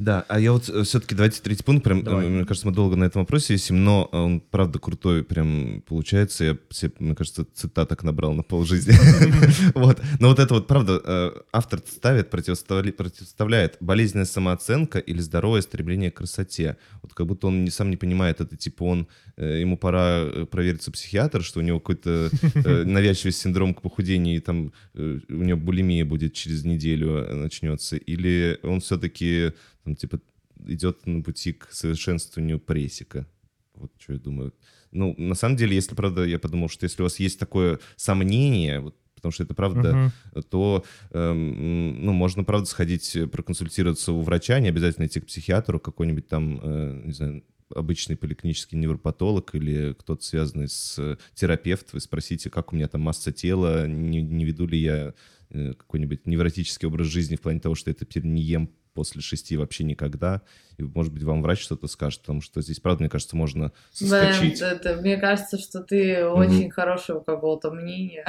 Да, 0.00 0.24
а 0.28 0.40
я 0.40 0.52
вот 0.52 0.64
все-таки 0.64 1.14
давайте 1.14 1.42
третий 1.42 1.62
пункт, 1.62 1.84
прям, 1.84 2.02
Давай. 2.02 2.24
э, 2.24 2.28
мне 2.30 2.46
кажется, 2.46 2.66
мы 2.66 2.72
долго 2.72 2.96
на 2.96 3.04
этом 3.04 3.20
вопросе 3.20 3.52
висим, 3.52 3.84
но 3.84 4.08
э, 4.10 4.16
он 4.16 4.40
правда 4.40 4.78
крутой, 4.78 5.22
прям 5.22 5.82
получается, 5.86 6.44
я 6.44 6.58
себе, 6.70 6.92
мне 7.00 7.14
кажется, 7.14 7.46
цитаток 7.54 8.02
набрал 8.02 8.32
на 8.32 8.42
полжизни. 8.42 8.94
Вот, 9.74 10.00
но 10.18 10.28
вот 10.28 10.38
это 10.38 10.54
вот 10.54 10.66
правда, 10.66 11.02
э, 11.04 11.32
автор 11.52 11.82
ставит, 11.86 12.32
противоставля- 12.32 12.92
противоставляет 12.92 13.76
болезненная 13.80 14.24
самооценка 14.24 14.98
или 14.98 15.20
здоровое 15.20 15.60
стремление 15.60 16.10
к 16.10 16.16
красоте. 16.16 16.78
Вот 17.02 17.12
как 17.12 17.26
будто 17.26 17.48
он 17.48 17.68
сам 17.70 17.90
не 17.90 17.98
понимает, 17.98 18.40
это 18.40 18.56
типа 18.56 18.84
он, 18.84 19.06
э, 19.36 19.60
ему 19.60 19.76
пора 19.76 20.22
э, 20.22 20.46
провериться 20.50 20.90
психиатр, 20.90 21.42
что 21.42 21.60
у 21.60 21.62
него 21.62 21.78
какой-то 21.78 22.30
э, 22.54 22.84
навязчивый 22.84 23.32
синдром 23.32 23.74
к 23.74 23.82
похудению, 23.82 24.36
и 24.36 24.40
там 24.40 24.72
э, 24.94 25.18
у 25.28 25.42
него 25.42 25.58
булимия 25.58 26.06
будет 26.06 26.32
через 26.32 26.64
неделю 26.64 27.16
э, 27.18 27.34
начнется, 27.34 27.96
или 27.96 28.58
он 28.62 28.80
все-таки 28.80 29.52
там, 29.84 29.96
типа, 29.96 30.20
идет 30.66 31.06
на 31.06 31.22
пути 31.22 31.52
к 31.52 31.68
совершенствованию 31.70 32.58
прессика. 32.58 33.26
Вот 33.74 33.92
что 33.98 34.12
я 34.12 34.18
думаю. 34.18 34.52
Ну, 34.92 35.14
на 35.16 35.34
самом 35.34 35.56
деле, 35.56 35.74
если, 35.74 35.94
правда, 35.94 36.24
я 36.24 36.38
подумал, 36.38 36.68
что 36.68 36.84
если 36.84 37.02
у 37.02 37.04
вас 37.04 37.18
есть 37.20 37.38
такое 37.38 37.78
сомнение, 37.96 38.80
вот, 38.80 38.96
потому 39.14 39.32
что 39.32 39.44
это 39.44 39.54
правда, 39.54 39.94
Мгм. 40.34 40.42
то, 40.50 40.84
эм, 41.12 42.04
ну, 42.04 42.12
можно, 42.12 42.44
правда, 42.44 42.66
сходить 42.66 43.16
э, 43.16 43.26
проконсультироваться 43.26 44.12
у 44.12 44.20
врача, 44.20 44.58
не 44.60 44.68
обязательно 44.68 45.06
идти 45.06 45.20
к 45.20 45.26
психиатру, 45.26 45.78
какой-нибудь 45.80 46.28
там, 46.28 46.60
э, 46.62 47.02
не 47.06 47.12
знаю, 47.12 47.44
обычный 47.74 48.16
поликлинический 48.16 48.76
невропатолог 48.76 49.54
или 49.54 49.94
кто-то 49.98 50.24
связанный 50.24 50.68
с 50.68 50.98
э, 50.98 51.16
терапевт, 51.34 51.92
вы 51.92 52.00
спросите, 52.00 52.50
как 52.50 52.72
у 52.72 52.76
меня 52.76 52.88
там 52.88 53.02
масса 53.02 53.32
тела, 53.32 53.86
не, 53.86 54.22
не 54.22 54.44
веду 54.44 54.66
ли 54.66 54.78
я 54.78 55.14
э, 55.50 55.74
какой-нибудь 55.74 56.26
невротический 56.26 56.88
образ 56.88 57.06
жизни 57.06 57.36
в 57.36 57.40
плане 57.40 57.60
того, 57.60 57.74
что 57.74 57.92
теперь 57.94 58.24
не 58.24 58.42
ем 58.42 58.70
после 58.94 59.20
шести 59.22 59.56
вообще 59.56 59.84
никогда. 59.84 60.42
И, 60.78 60.82
может 60.82 61.12
быть, 61.12 61.22
вам 61.22 61.42
врач 61.42 61.60
что-то 61.60 61.86
скажет, 61.86 62.20
потому 62.20 62.40
что 62.40 62.60
здесь, 62.62 62.80
правда, 62.80 63.02
мне 63.02 63.10
кажется, 63.10 63.36
можно 63.36 63.72
соскочить. 63.92 64.60
Да, 64.60 64.72
это- 64.72 64.96
мне 65.00 65.16
кажется, 65.16 65.58
что 65.58 65.80
ты 65.80 66.24
очень 66.26 66.70
хороший 66.70 67.16
у 67.16 67.20
кого-то 67.20 67.70
мнения. 67.70 68.24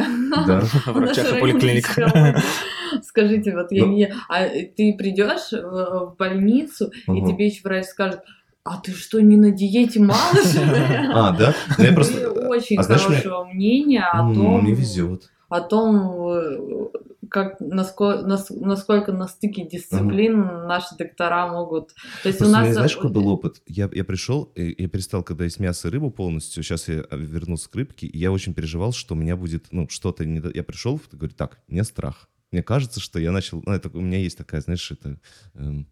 Да. 0.48 0.62
В 0.62 0.88
врачах 0.88 1.38
и 1.38 1.40
поликлиниках. 1.40 2.42
Скажите, 3.04 3.56
вот 3.56 3.72
я 3.72 3.86
Ну. 3.86 3.94
не... 3.94 4.14
А 4.28 4.48
ты 4.50 4.94
придешь 4.98 5.52
в 5.52 6.16
больницу, 6.18 6.92
и 7.08 7.22
тебе 7.26 7.48
еще 7.48 7.62
врач 7.64 7.86
скажет, 7.86 8.22
а 8.64 8.78
ты 8.80 8.92
что, 8.92 9.20
не 9.22 9.38
на 9.38 9.52
диете 9.52 10.00
малыш? 10.00 10.56
А, 11.14 11.32
да? 11.32 11.54
Ну, 11.78 11.84
я 11.84 11.90
Ты 11.90 11.96
просто... 11.96 12.30
очень 12.48 12.78
а 12.78 12.84
хорошего 12.84 13.46
мнения 13.46 14.04
о 14.04 14.34
том, 14.34 14.62
Мне 14.64 14.74
везет. 14.74 15.32
о 15.50 15.62
том, 15.62 16.92
как 17.32 17.62
насколько, 17.62 18.26
насколько 18.26 19.14
на 19.14 19.28
стыке 19.28 19.66
дисциплин 19.66 20.42
угу. 20.42 20.68
наши 20.68 20.96
доктора 20.98 21.48
могут. 21.48 21.94
То 22.22 22.28
есть 22.28 22.40
Просто 22.40 22.46
у 22.46 22.62
нас 22.62 22.74
знаешь, 22.74 22.96
какой 22.96 23.10
был 23.10 23.30
опыт? 23.30 23.62
Я, 23.66 23.90
я 23.94 24.04
пришел, 24.04 24.52
я 24.56 24.90
перестал, 24.90 25.24
когда 25.24 25.46
есть 25.46 25.60
мясо 25.60 25.88
и 25.88 25.92
рыбу 25.92 26.12
полностью. 26.12 26.62
Сейчас 26.62 26.90
я 26.90 27.06
а, 27.10 27.16
вернулся 27.16 27.70
к 27.70 27.76
рыбке, 27.76 28.06
и 28.06 28.18
я 28.18 28.34
очень 28.34 28.54
переживал, 28.54 28.92
что 28.92 29.16
у 29.16 29.18
меня 29.18 29.38
будет, 29.38 29.68
ну, 29.72 29.88
что-то 29.90 30.26
не... 30.26 30.42
Я 30.54 30.64
пришел, 30.64 31.00
говорю, 31.12 31.34
так, 31.34 31.60
мне 31.70 31.86
страх. 31.86 32.28
Мне 32.52 32.64
кажется, 32.64 33.00
что 33.00 33.18
я 33.18 33.32
начал... 33.32 33.64
Ну, 33.66 33.72
это, 33.72 33.90
у 33.90 34.02
меня 34.02 34.18
есть 34.18 34.38
такая, 34.38 34.60
знаешь, 34.60 34.92
это... 34.92 35.18
Эм, 35.54 35.88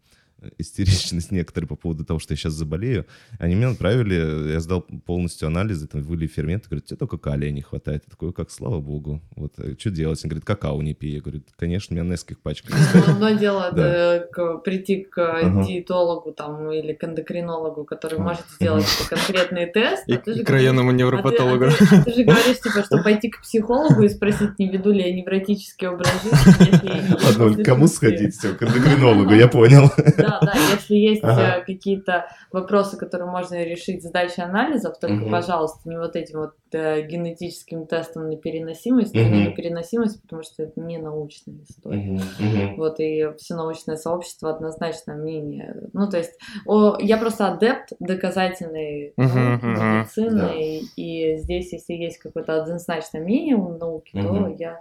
истеричность 0.58 1.30
некоторые 1.30 1.68
по 1.68 1.76
поводу 1.76 2.04
того, 2.04 2.18
что 2.18 2.32
я 2.32 2.36
сейчас 2.36 2.52
заболею. 2.54 3.06
Они 3.38 3.54
меня 3.54 3.70
отправили, 3.70 4.52
я 4.52 4.60
сдал 4.60 4.82
полностью 4.82 5.48
анализы, 5.48 5.86
там 5.86 6.02
выли 6.02 6.26
ферменты, 6.26 6.68
говорят, 6.68 6.86
тебе 6.86 6.96
только 6.96 7.18
калия 7.18 7.50
не 7.50 7.62
хватает. 7.62 8.02
Я 8.06 8.10
такой, 8.10 8.32
как, 8.32 8.50
слава 8.50 8.80
богу, 8.80 9.20
вот, 9.36 9.54
э, 9.58 9.74
что 9.78 9.90
делать? 9.90 10.20
Он 10.24 10.30
говорит, 10.30 10.44
какао 10.44 10.80
не 10.82 10.94
пей. 10.94 11.14
Я 11.14 11.20
говорю, 11.20 11.42
конечно, 11.56 11.94
меня 11.94 12.04
нескольких 12.04 12.40
пачек. 12.40 12.66
Одно 13.06 13.30
дело 13.30 13.70
да. 13.72 14.26
прийти 14.64 15.04
к 15.04 15.64
диетологу 15.66 16.32
там 16.32 16.70
или 16.70 16.92
к 16.92 17.04
эндокринологу, 17.04 17.84
который 17.84 18.18
может 18.18 18.44
сделать 18.54 18.86
конкретный 19.08 19.66
тест. 19.66 20.08
И 20.08 20.14
а 20.14 20.44
к 20.44 20.50
районному 20.50 20.92
невропатологу. 20.92 21.64
А 21.66 21.70
ты, 21.70 21.84
а 21.84 21.88
ты, 21.88 22.04
ты 22.04 22.16
же 22.16 22.24
говоришь, 22.24 22.60
типа, 22.60 22.82
что 22.84 23.02
пойти 23.02 23.28
к 23.30 23.40
психологу 23.42 24.02
и 24.02 24.08
спросить, 24.08 24.58
не 24.58 24.68
веду 24.70 24.92
ли 24.92 25.02
я 25.02 25.14
невротический 25.14 25.88
образ 25.88 26.10
жизни. 26.22 27.38
Ладно, 27.38 27.64
кому 27.64 27.86
сходить? 27.86 28.36
К 28.38 28.62
эндокринологу, 28.62 29.34
я 29.34 29.48
понял. 29.48 29.90
Да, 30.16 30.29
да, 30.40 30.52
если 30.72 30.96
есть 30.96 31.24
ага. 31.24 31.58
Э, 31.58 31.64
какие-то 31.64 32.26
вопросы, 32.52 32.96
которые 32.96 33.30
можно 33.30 33.62
решить 33.64 34.02
с 34.02 34.10
дачей 34.10 34.44
анализов, 34.44 34.98
только, 34.98 35.22
угу. 35.22 35.30
пожалуйста, 35.30 35.88
не 35.88 35.98
вот 35.98 36.16
этим 36.16 36.40
вот 36.40 36.54
э, 36.72 37.02
генетическим 37.02 37.86
тестом 37.86 38.28
на 38.28 38.36
переносимость, 38.36 39.14
угу. 39.14 39.24
на 39.24 39.50
переносимость, 39.50 40.22
потому 40.22 40.42
что 40.42 40.62
это 40.62 40.80
не 40.80 40.98
научная 40.98 41.62
история. 41.68 42.20
Угу. 42.38 42.76
Вот, 42.76 43.00
и 43.00 43.28
все 43.38 43.54
научное 43.54 43.96
сообщество 43.96 44.50
однозначно 44.50 45.14
мнение. 45.14 45.76
Ну, 45.92 46.08
то 46.08 46.18
есть, 46.18 46.32
о, 46.66 46.96
я 46.98 47.16
просто 47.16 47.48
адепт 47.48 47.92
доказательной 47.98 49.12
угу, 49.16 49.26
медицины, 49.26 50.40
да. 50.40 50.54
и, 50.54 50.82
и 50.96 51.36
здесь, 51.38 51.72
если 51.72 51.94
есть 51.94 52.18
какое-то 52.18 52.62
однозначное 52.62 53.22
мнение 53.22 53.56
у 53.56 53.76
науки, 53.76 54.16
угу. 54.16 54.28
то 54.28 54.56
я, 54.58 54.80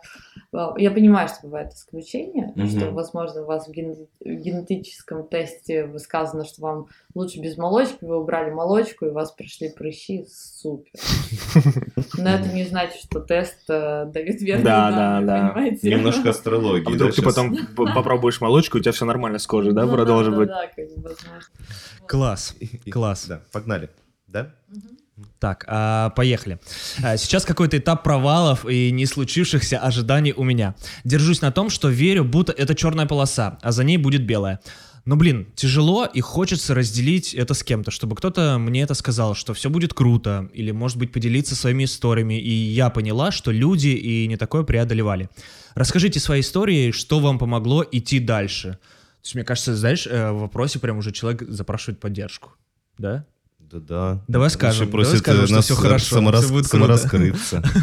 я 0.52 0.90
понимаю, 0.90 1.28
что 1.28 1.40
бывают 1.44 1.74
исключения, 1.74 2.52
угу. 2.56 2.66
что, 2.66 2.92
возможно, 2.92 3.44
у 3.44 3.46
вас 3.46 3.68
в 3.68 3.72
генетическом 3.72 5.28
тесте 5.28 5.88
сказано, 6.00 6.44
что 6.44 6.62
вам 6.62 6.88
лучше 7.14 7.40
без 7.40 7.58
молочки, 7.58 8.04
вы 8.04 8.20
убрали 8.20 8.50
молочку, 8.50 9.06
и 9.06 9.10
у 9.10 9.14
вас 9.14 9.32
пришли 9.32 9.70
прыщи, 9.70 10.26
супер. 10.28 10.92
Но 12.18 12.30
это 12.30 12.52
не 12.52 12.64
значит, 12.64 13.02
что 13.02 13.20
тест 13.20 13.70
э, 13.70 14.06
дает 14.06 14.42
верные 14.42 14.64
да, 14.64 14.92
данные, 14.92 15.28
да, 15.28 15.42
да. 15.42 15.50
понимаете? 15.50 15.90
Немножко 15.90 16.30
астрологии. 16.32 16.88
А 16.88 16.96
вдруг 16.96 17.12
да, 17.12 17.16
ты 17.16 17.22
потом 17.22 17.56
попробуешь 17.76 18.42
молочку, 18.42 18.80
у 18.80 18.82
тебя 18.82 18.92
все 18.92 19.06
нормально 19.06 19.38
с 19.38 19.46
кожей, 19.46 19.74
да, 19.74 19.86
ну, 19.86 19.94
продолжит 19.94 20.36
быть? 20.36 20.48
Да, 20.48 20.68
как 20.68 20.98
бы, 20.98 21.16
Класс, 22.08 22.56
класс. 22.90 23.26
Да, 23.28 23.42
погнали, 23.52 23.90
да? 24.28 24.56
Так, 25.40 25.66
а, 25.68 26.10
поехали. 26.12 26.60
А, 27.02 27.18
сейчас 27.18 27.46
какой-то 27.46 27.78
этап 27.78 28.04
провалов 28.04 28.66
и 28.70 28.92
не 28.92 29.06
случившихся 29.06 29.80
ожиданий 29.80 30.34
у 30.36 30.44
меня. 30.44 30.76
Держусь 31.04 31.42
на 31.42 31.52
том, 31.52 31.70
что 31.70 31.90
верю, 31.90 32.26
будто 32.26 32.52
это 32.52 32.76
черная 32.76 33.06
полоса, 33.06 33.58
а 33.62 33.72
за 33.72 33.84
ней 33.84 33.98
будет 33.98 34.26
белая. 34.26 34.60
Но, 35.06 35.16
блин, 35.16 35.48
тяжело 35.56 36.06
и 36.06 36.22
хочется 36.22 36.76
разделить 36.76 37.34
это 37.34 37.54
с 37.54 37.64
кем-то, 37.64 37.90
чтобы 37.90 38.16
кто-то 38.16 38.58
мне 38.60 38.82
это 38.82 38.94
сказал, 38.94 39.34
что 39.34 39.54
все 39.54 39.70
будет 39.70 39.94
круто, 39.94 40.50
или, 40.54 40.72
может 40.72 40.98
быть, 40.98 41.12
поделиться 41.12 41.56
своими 41.56 41.86
историями, 41.86 42.40
и 42.40 42.52
я 42.52 42.90
поняла, 42.90 43.32
что 43.32 43.52
люди 43.52 43.88
и 43.88 44.28
не 44.28 44.38
такое 44.38 44.64
преодолевали. 44.64 45.30
Расскажите 45.74 46.20
свои 46.20 46.42
истории, 46.42 46.92
что 46.92 47.20
вам 47.20 47.40
помогло 47.40 47.84
идти 47.90 48.20
дальше. 48.20 48.74
То 48.74 49.24
есть, 49.24 49.36
мне 49.36 49.44
кажется, 49.44 49.76
знаешь, 49.76 50.06
э, 50.06 50.32
в 50.32 50.42
вопросе 50.42 50.80
прям 50.80 50.98
уже 50.98 51.12
человек 51.12 51.42
запрашивает 51.42 52.00
поддержку, 52.00 52.52
да? 52.98 53.26
Да, 53.72 53.80
да. 53.80 54.24
Давай 54.28 54.50
скажем, 54.50 54.90
давай 54.90 55.06
скажем, 55.06 55.48
что 55.48 55.62
все 55.62 55.76
хорошо, 55.76 56.16
саморас... 56.16 56.46
все 56.46 56.54
будет 56.54 56.66
самораскрыться. 56.68 57.64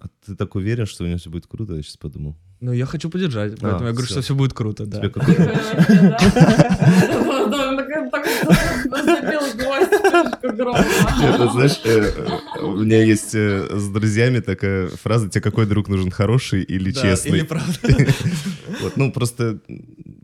А 0.00 0.06
ты 0.24 0.36
так 0.36 0.54
уверен, 0.54 0.86
что 0.86 1.02
у 1.02 1.08
него 1.08 1.18
все 1.18 1.28
будет 1.28 1.48
круто? 1.48 1.74
Я 1.74 1.82
сейчас 1.82 1.96
подумал. 1.96 2.36
Ну, 2.60 2.72
я 2.72 2.86
хочу 2.86 3.10
поддержать, 3.10 3.54
а, 3.54 3.56
поэтому 3.60 3.84
а, 3.84 3.86
я 3.88 3.92
говорю, 3.92 4.06
все. 4.06 4.14
что 4.14 4.22
все 4.22 4.34
будет 4.36 4.52
круто, 4.52 4.86
да. 4.86 4.98
Тебе 4.98 5.10
Это, 11.20 11.48
знаешь, 11.50 11.80
э, 11.84 12.62
у 12.62 12.76
меня 12.76 13.02
есть 13.02 13.34
э, 13.34 13.76
с 13.76 13.88
друзьями 13.88 14.38
такая 14.38 14.88
фраза, 14.88 15.28
тебе 15.28 15.40
какой 15.40 15.66
друг 15.66 15.88
нужен, 15.88 16.12
хороший 16.12 16.62
или 16.62 16.92
честный? 16.92 17.38
или 17.38 17.42
правда. 17.42 17.74
Ну, 18.96 19.10
просто 19.12 19.58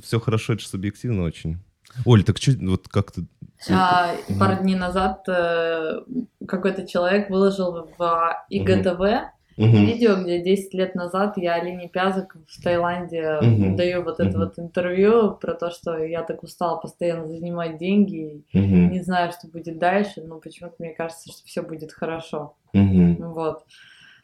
все 0.02 0.20
хорошо, 0.20 0.52
это 0.52 0.64
субъективно 0.64 1.22
очень. 1.22 1.58
Оль, 2.04 2.24
так 2.24 2.38
что, 2.38 2.52
вот 2.60 2.88
как 2.88 3.12
ты... 3.12 3.26
А, 3.70 4.14
пару 4.38 4.62
дней 4.62 4.76
назад 4.76 5.24
э, 5.28 6.00
какой-то 6.46 6.86
человек 6.86 7.30
выложил 7.30 7.88
в 7.98 8.36
ИГТВ 8.50 9.34
Угу. 9.56 9.66
Видео, 9.66 10.16
где 10.16 10.42
10 10.42 10.74
лет 10.74 10.94
назад 10.96 11.34
я 11.36 11.54
Алине 11.54 11.88
Пязок 11.88 12.36
в 12.48 12.62
Таиланде 12.62 13.38
угу. 13.40 13.76
даю 13.76 14.02
вот 14.02 14.18
это 14.18 14.30
угу. 14.30 14.38
вот 14.38 14.58
интервью 14.58 15.36
про 15.36 15.54
то, 15.54 15.70
что 15.70 15.96
я 15.96 16.22
так 16.22 16.42
устала 16.42 16.78
постоянно 16.78 17.28
занимать 17.28 17.78
деньги, 17.78 18.44
угу. 18.52 18.62
не 18.62 19.00
знаю, 19.00 19.30
что 19.30 19.46
будет 19.46 19.78
дальше, 19.78 20.22
но 20.22 20.40
почему-то 20.40 20.74
мне 20.80 20.90
кажется, 20.90 21.30
что 21.30 21.46
все 21.46 21.62
будет 21.62 21.92
хорошо. 21.92 22.56
Угу. 22.72 23.32
Вот. 23.32 23.64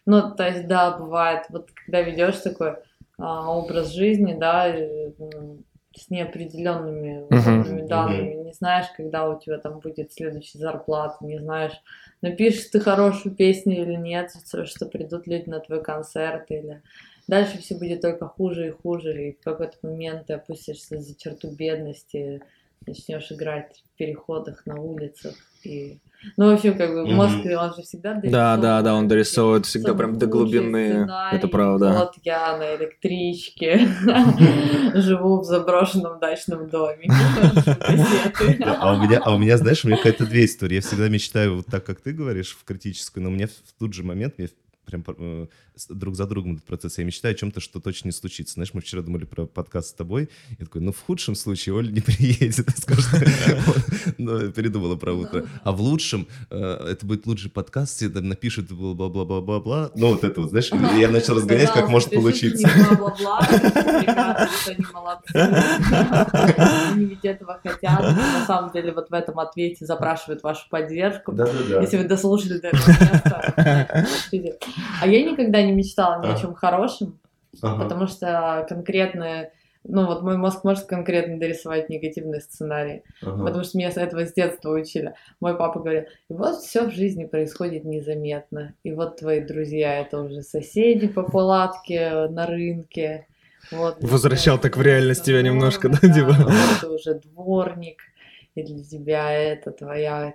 Ну, 0.04 0.34
то 0.34 0.48
есть, 0.48 0.66
да, 0.66 0.96
бывает, 0.98 1.44
вот 1.50 1.70
когда 1.70 2.02
ведешь 2.02 2.38
такой 2.38 2.74
а, 3.18 3.48
образ 3.50 3.92
жизни, 3.92 4.36
да, 4.36 4.66
с 5.96 6.08
неопределенными 6.08 7.26
uh-huh. 7.28 7.86
данными, 7.86 8.34
uh-huh. 8.34 8.44
не 8.44 8.52
знаешь, 8.52 8.86
когда 8.96 9.28
у 9.28 9.38
тебя 9.38 9.58
там 9.58 9.80
будет 9.80 10.12
следующая 10.12 10.58
зарплата, 10.58 11.24
не 11.24 11.38
знаешь, 11.38 11.72
напишешь 12.22 12.66
ты 12.66 12.80
хорошую 12.80 13.34
песню 13.34 13.82
или 13.82 13.96
нет, 13.96 14.30
что 14.64 14.86
придут 14.86 15.26
люди 15.26 15.48
на 15.48 15.58
твой 15.58 15.82
концерт, 15.82 16.50
или 16.50 16.82
дальше 17.26 17.58
все 17.58 17.76
будет 17.76 18.02
только 18.02 18.26
хуже 18.28 18.68
и 18.68 18.70
хуже, 18.70 19.28
и 19.28 19.32
в 19.32 19.40
какой-то 19.40 19.76
момент 19.82 20.26
ты 20.26 20.34
опустишься 20.34 21.00
за 21.00 21.16
черту 21.16 21.50
бедности, 21.50 22.42
начнешь 22.86 23.30
играть 23.32 23.82
в 23.92 23.98
переходах 23.98 24.64
на 24.66 24.80
улицах, 24.80 25.34
и 25.64 26.00
ну, 26.36 26.50
в 26.50 26.54
общем, 26.54 26.76
как 26.76 26.90
бы 26.90 27.06
мозг, 27.06 27.36
mm-hmm. 27.36 27.54
он 27.54 27.74
же 27.74 27.82
всегда 27.82 28.14
дорисовывает. 28.14 28.32
Да, 28.32 28.56
да, 28.58 28.82
да, 28.82 28.94
он 28.94 29.08
дорисовывает 29.08 29.64
всегда 29.64 29.94
прям 29.94 30.18
до 30.18 30.26
глубины. 30.26 31.08
Это 31.32 31.48
правда. 31.48 31.92
Вот 31.92 32.14
я 32.24 32.58
на 32.58 32.76
электричке 32.76 33.88
живу 34.94 35.40
в 35.40 35.44
заброшенном 35.44 36.18
дачном 36.20 36.68
доме. 36.68 37.08
А 38.64 38.94
у 38.94 38.98
меня, 39.02 39.20
а 39.24 39.34
у 39.34 39.38
меня, 39.38 39.56
знаешь, 39.56 39.84
у 39.84 39.88
меня 39.88 39.96
какая-то 39.96 40.26
две 40.26 40.44
истории. 40.44 40.74
Я 40.74 40.80
всегда 40.82 41.08
мечтаю 41.08 41.56
вот 41.56 41.66
так, 41.66 41.84
как 41.84 42.00
ты 42.00 42.12
говоришь, 42.12 42.54
в 42.54 42.64
критическую, 42.64 43.24
но 43.24 43.30
у 43.30 43.32
меня 43.32 43.46
в 43.46 43.78
тот 43.78 43.94
же 43.94 44.02
момент, 44.02 44.34
мне 44.36 44.48
прям 44.84 45.04
э, 45.06 45.46
друг 45.88 46.16
за 46.16 46.26
другом 46.26 46.54
этот 46.54 46.64
процесс. 46.64 46.98
Я 46.98 47.04
мечтаю 47.04 47.34
о 47.34 47.38
чем-то, 47.38 47.60
что 47.60 47.80
точно 47.80 48.08
не 48.08 48.12
случится. 48.12 48.54
Знаешь, 48.54 48.74
мы 48.74 48.80
вчера 48.80 49.02
думали 49.02 49.24
про 49.24 49.46
подкаст 49.46 49.90
с 49.90 49.92
тобой. 49.92 50.28
Я 50.58 50.66
такой, 50.66 50.80
ну, 50.80 50.92
в 50.92 51.00
худшем 51.00 51.34
случае 51.34 51.74
Оля 51.74 51.90
не 51.90 52.00
приедет, 52.00 52.66
ну, 54.18 54.50
передумала 54.52 54.96
про 54.96 55.12
утро. 55.12 55.46
А 55.64 55.72
в 55.72 55.80
лучшем, 55.80 56.26
э, 56.50 56.88
это 56.90 57.06
будет 57.06 57.26
лучший 57.26 57.50
подкаст, 57.50 57.96
все 57.96 58.08
там 58.08 58.28
напишут 58.28 58.70
бла-бла-бла-бла-бла. 58.70 59.90
Ну, 59.94 60.10
вот 60.10 60.24
это 60.24 60.40
вот, 60.40 60.50
знаешь, 60.50 60.70
я 60.98 61.08
начал 61.08 61.36
разгонять, 61.36 61.72
как 61.72 61.88
может 61.88 62.10
получиться. 62.10 62.68
бла-бла-бла, 62.88 63.38
они 64.66 64.86
молодцы. 64.92 65.32
Они 66.92 67.04
ведь 67.06 67.24
этого 67.24 67.60
хотят. 67.62 68.00
На 68.00 68.44
самом 68.46 68.72
деле, 68.72 68.92
вот 68.92 69.10
в 69.10 69.12
этом 69.12 69.38
ответе 69.38 69.86
запрашивают 69.86 70.42
вашу 70.42 70.68
поддержку. 70.68 71.34
Если 71.80 71.96
вы 71.96 72.04
дослушали 72.04 72.58
до 72.58 72.68
этого. 72.68 74.04
А 75.00 75.06
я 75.06 75.24
никогда 75.24 75.62
не 75.62 75.69
мечтала 75.70 76.22
ни 76.22 76.28
о 76.28 76.36
чем 76.36 76.54
хорошем, 76.54 77.18
потому 77.60 78.06
что 78.06 78.66
конкретно 78.68 79.50
ну 79.84 80.06
вот 80.06 80.22
мой 80.22 80.36
мозг 80.36 80.64
может 80.64 80.84
конкретно 80.84 81.38
дорисовать 81.38 81.88
негативный 81.88 82.40
сценарий, 82.40 83.02
ага. 83.22 83.44
потому 83.44 83.64
что 83.64 83.78
меня 83.78 83.90
с 83.90 83.96
этого 83.96 84.26
с 84.26 84.32
детства 84.32 84.70
учили. 84.70 85.14
Мой 85.40 85.56
папа 85.56 85.80
говорил, 85.80 86.04
и 86.28 86.34
вот 86.34 86.56
все 86.56 86.86
в 86.86 86.92
жизни 86.92 87.24
происходит 87.24 87.84
незаметно, 87.84 88.74
и 88.82 88.92
вот 88.92 89.16
твои 89.16 89.40
друзья 89.40 90.00
это 90.00 90.20
уже 90.20 90.42
соседи 90.42 91.08
по 91.08 91.22
палатке 91.22 92.28
на 92.28 92.46
рынке. 92.46 93.26
Вот, 93.70 93.98
Возвращал 94.00 94.58
так 94.58 94.76
в 94.76 94.82
реальность 94.82 95.24
тебя 95.24 95.42
немножко, 95.42 95.88
да, 95.88 95.98
да 96.02 96.12
типа? 96.12 96.32
Вот 96.38 96.78
это 96.78 96.90
уже 96.90 97.14
дворник, 97.14 98.02
и 98.54 98.62
для 98.62 98.82
тебя 98.82 99.32
это 99.32 99.70
твоя 99.70 100.34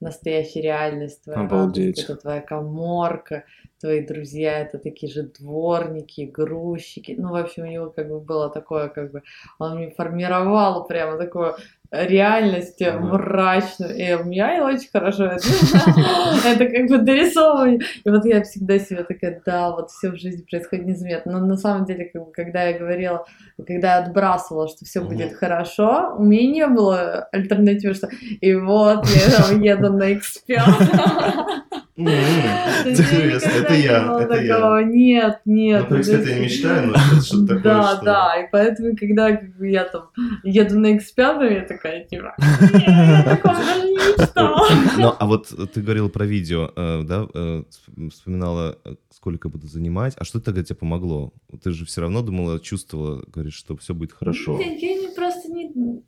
настоящая 0.00 0.62
реальность, 0.62 1.24
твоя 1.24 1.40
Обалдеть. 1.40 1.98
это 1.98 2.16
твоя 2.16 2.40
коморка, 2.40 3.44
твои 3.80 4.04
друзья 4.04 4.60
это 4.60 4.78
такие 4.78 5.12
же 5.12 5.22
дворники, 5.22 6.22
грузчики. 6.22 7.14
Ну, 7.18 7.30
в 7.30 7.36
общем, 7.36 7.64
у 7.64 7.66
него 7.66 7.90
как 7.90 8.08
бы 8.08 8.20
было 8.20 8.50
такое, 8.50 8.88
как 8.88 9.12
бы, 9.12 9.22
он 9.58 9.76
мне 9.76 9.90
формировал 9.90 10.86
прямо 10.86 11.16
такое 11.16 11.56
реальность 11.90 12.80
мрачную. 12.80 13.96
И 13.96 14.12
у 14.14 14.24
меня 14.24 14.64
очень 14.64 14.90
хорошо 14.92 15.24
это, 15.24 15.46
это 16.46 16.66
как 16.66 16.88
бы 16.88 16.98
дорисовывание. 16.98 17.80
И 18.04 18.10
вот 18.10 18.24
я 18.24 18.42
всегда 18.42 18.78
себе 18.78 19.04
такая, 19.04 19.40
да, 19.44 19.70
вот 19.70 19.90
все 19.90 20.10
в 20.10 20.16
жизни 20.16 20.44
происходит 20.48 20.86
незаметно. 20.86 21.38
Но 21.38 21.46
на 21.46 21.56
самом 21.56 21.86
деле, 21.86 22.04
как 22.06 22.26
бы, 22.26 22.32
когда 22.32 22.64
я 22.64 22.78
говорила, 22.78 23.26
когда 23.56 23.96
я 23.96 24.04
отбрасывала, 24.04 24.68
что 24.68 24.84
все 24.84 25.00
будет 25.00 25.34
хорошо, 25.34 26.14
у 26.18 26.24
меня 26.24 26.50
не 26.50 26.66
было 26.66 27.28
альтернативы, 27.32 27.94
что 27.94 28.08
и 28.40 28.54
вот 28.54 29.06
я 29.06 29.72
еду 29.72 29.92
на 29.92 30.12
эксперта. 30.12 31.62
Это 31.98 33.74
я, 33.74 34.20
это 34.20 34.40
я. 34.40 34.82
Нет, 34.84 35.40
нет. 35.44 35.82
Ну, 35.82 35.88
то 35.88 35.96
есть 35.96 36.10
это 36.10 36.30
я 36.30 36.40
мечтаю, 36.40 36.88
но 36.88 36.96
что-то 37.20 37.46
такое, 37.46 37.62
Да, 37.62 38.00
да, 38.02 38.40
и 38.40 38.48
поэтому, 38.50 38.96
когда 38.96 39.40
я 39.60 39.84
там 39.84 40.10
еду 40.44 40.78
на 40.78 40.96
X5, 40.96 41.54
я 41.54 41.64
такая, 41.66 42.04
типа, 42.04 42.34
я 42.38 43.24
такого 43.24 43.54
даже 43.54 43.88
не 43.88 43.94
мечтала. 43.94 44.68
Ну, 44.96 45.14
а 45.18 45.26
вот 45.26 45.48
ты 45.72 45.80
говорила 45.80 46.08
про 46.08 46.24
видео, 46.24 46.70
э, 46.76 47.02
да, 47.02 47.26
э, 47.34 47.62
вспоминала, 48.10 48.78
э, 48.84 48.94
сколько 49.10 49.48
буду 49.48 49.66
занимать, 49.66 50.14
а 50.16 50.24
что 50.24 50.40
тогда 50.40 50.62
тебе 50.62 50.76
помогло? 50.76 51.32
Ты 51.62 51.72
же 51.72 51.84
все 51.84 52.02
равно 52.02 52.22
думала, 52.22 52.60
чувствовала, 52.60 53.24
говоришь, 53.26 53.54
что 53.54 53.76
все 53.76 53.94
будет 53.94 54.12
хорошо. 54.12 54.58
Я, 54.60 54.68
не 54.68 54.98
не, 54.98 55.14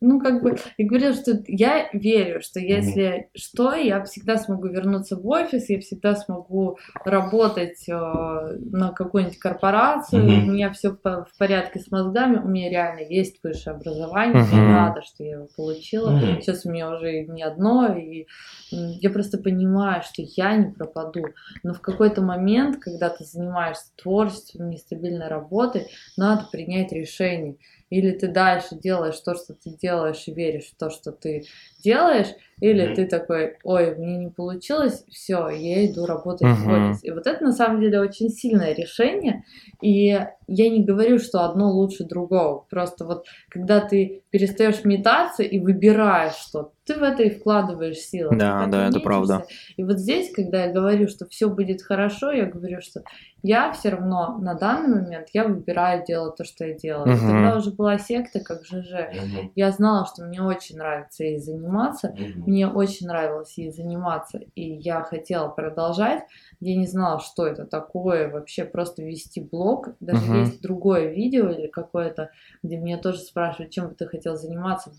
ну 0.01 0.21
как 0.21 0.43
бы, 0.43 0.57
я 0.79 0.87
говорила, 0.87 1.15
что 1.15 1.43
я 1.47 1.89
верю, 1.93 2.41
что 2.41 2.59
если 2.59 3.03
mm-hmm. 3.03 3.27
что, 3.35 3.75
я 3.75 4.03
всегда 4.05 4.37
смогу 4.37 4.69
вернуться 4.69 5.17
в 5.17 5.27
офис, 5.27 5.69
я 5.69 5.81
всегда 5.81 6.17
смогу 6.17 6.79
работать 7.05 7.89
э, 7.89 7.93
на 7.93 8.93
какую-нибудь 8.93 9.39
корпорацию, 9.39 10.23
mm-hmm. 10.23 10.43
у 10.43 10.51
меня 10.51 10.71
все 10.73 10.91
в, 10.91 10.97
в 11.03 11.39
порядке 11.39 11.79
с 11.79 11.91
мозгами, 11.91 12.39
у 12.39 12.49
меня 12.49 12.71
реально 12.71 13.01
есть 13.01 13.41
высшее 13.43 13.77
образование, 13.77 14.43
mm-hmm. 14.43 14.57
я 14.57 14.77
рада, 14.77 15.03
что 15.03 15.23
я 15.23 15.37
его 15.37 15.49
получила, 15.57 16.11
mm-hmm. 16.11 16.41
сейчас 16.41 16.67
у 16.67 16.71
меня 16.71 16.91
уже 16.91 17.25
не 17.25 17.43
одно, 17.43 17.95
и 17.97 18.27
я 18.71 19.11
просто 19.11 19.39
понимаю, 19.39 20.03
что 20.03 20.23
я 20.37 20.57
не 20.57 20.73
пропаду, 20.73 21.27
но 21.63 21.75
в 21.75 21.81
какой-то 21.81 22.23
момент, 22.23 22.79
когда 22.81 23.09
ты 23.09 23.25
занимаешься 23.25 23.93
творчеством, 23.97 24.71
нестабильной 24.71 25.29
работой, 25.29 25.87
надо 26.17 26.49
принять 26.51 26.93
решение. 26.93 27.57
Или 27.91 28.13
ты 28.13 28.29
дальше 28.29 28.77
делаешь 28.77 29.19
то, 29.21 29.35
что 29.35 29.55
ты 29.55 29.71
делаешь, 29.71 30.25
и 30.27 30.33
веришь 30.33 30.71
в 30.71 30.77
то, 30.77 30.91
что 30.91 31.13
ты 31.13 31.45
делаешь, 31.83 32.29
или 32.61 32.85
mm-hmm. 32.85 32.95
ты 32.95 33.07
такой, 33.07 33.57
ой, 33.65 33.97
мне 33.97 34.17
не 34.17 34.29
получилось, 34.29 35.05
все, 35.11 35.49
я 35.49 35.87
иду 35.87 36.07
работать 36.07 36.49
mm-hmm. 36.49 36.65
в 36.65 36.91
офис. 36.91 37.05
И 37.05 37.11
вот 37.11 37.27
это 37.27 37.43
на 37.43 37.53
самом 37.53 37.81
деле 37.81 38.01
очень 38.01 38.29
сильное 38.29 38.75
решение. 38.75 39.45
И 39.81 40.19
я 40.47 40.69
не 40.69 40.85
говорю, 40.85 41.19
что 41.19 41.45
одно 41.45 41.71
лучше 41.71 42.05
другого. 42.05 42.67
Просто 42.69 43.05
вот 43.05 43.27
когда 43.49 43.81
ты 43.81 44.23
перестаешь 44.31 44.85
метаться 44.85 45.43
и 45.43 45.59
выбираешь 45.59 46.35
что 46.35 46.73
ты 46.85 46.99
в 46.99 47.03
это 47.03 47.23
и 47.23 47.31
вкладываешь 47.31 47.99
силы. 47.99 48.37
Да, 48.37 48.67
да, 48.67 48.89
это 48.89 48.99
правда. 48.99 49.45
И 49.77 49.85
вот 49.85 49.99
здесь, 49.99 50.33
когда 50.35 50.65
я 50.65 50.73
говорю, 50.73 51.07
что 51.07 51.27
все 51.29 51.49
будет 51.49 51.83
хорошо, 51.83 52.33
я 52.33 52.47
говорю, 52.47 52.81
что 52.81 53.05
я 53.43 53.73
все 53.73 53.91
равно 53.91 54.39
на 54.39 54.55
данный 54.55 55.03
момент 55.03 55.29
я 55.33 55.45
выбираю 55.45 56.05
делать 56.05 56.37
то, 56.37 56.45
что 56.45 56.65
я 56.65 56.75
делаю. 56.75 57.15
Угу. 57.15 57.21
Когда 57.21 57.57
уже 57.57 57.71
была 57.71 57.99
секта, 57.99 58.41
как 58.41 58.65
ЖЖ, 58.65 58.93
угу. 58.93 59.53
я 59.55 59.71
знала, 59.71 60.05
что 60.07 60.25
мне 60.25 60.43
очень 60.43 60.79
нравится 60.79 61.25
ей 61.25 61.39
заниматься. 61.39 62.09
Угу. 62.09 62.50
Мне 62.51 62.67
очень 62.67 63.07
нравилось 63.07 63.57
ей 63.57 63.71
заниматься, 63.71 64.41
и 64.57 64.73
я 64.73 65.03
хотела 65.03 65.49
продолжать. 65.49 66.25
Я 66.59 66.75
не 66.75 66.89
знала, 66.89 67.21
что 67.21 67.47
это 67.47 67.65
такое, 67.65 68.29
вообще 68.29 68.65
просто 68.65 69.05
вести 69.05 69.41
блог. 69.41 69.91
Даже 70.01 70.25
угу. 70.25 70.39
есть 70.41 70.61
другое 70.61 71.13
видео 71.13 71.49
или 71.49 71.69
какое-то, 71.69 72.33
где 72.65 72.77
меня 72.77 72.99
тоже 72.99 73.21
спрашивают, 73.21 73.71
чем 73.71 73.89
бы 73.89 73.95
ты 73.95 74.07
хотел 74.07 74.37
заниматься 74.37 74.93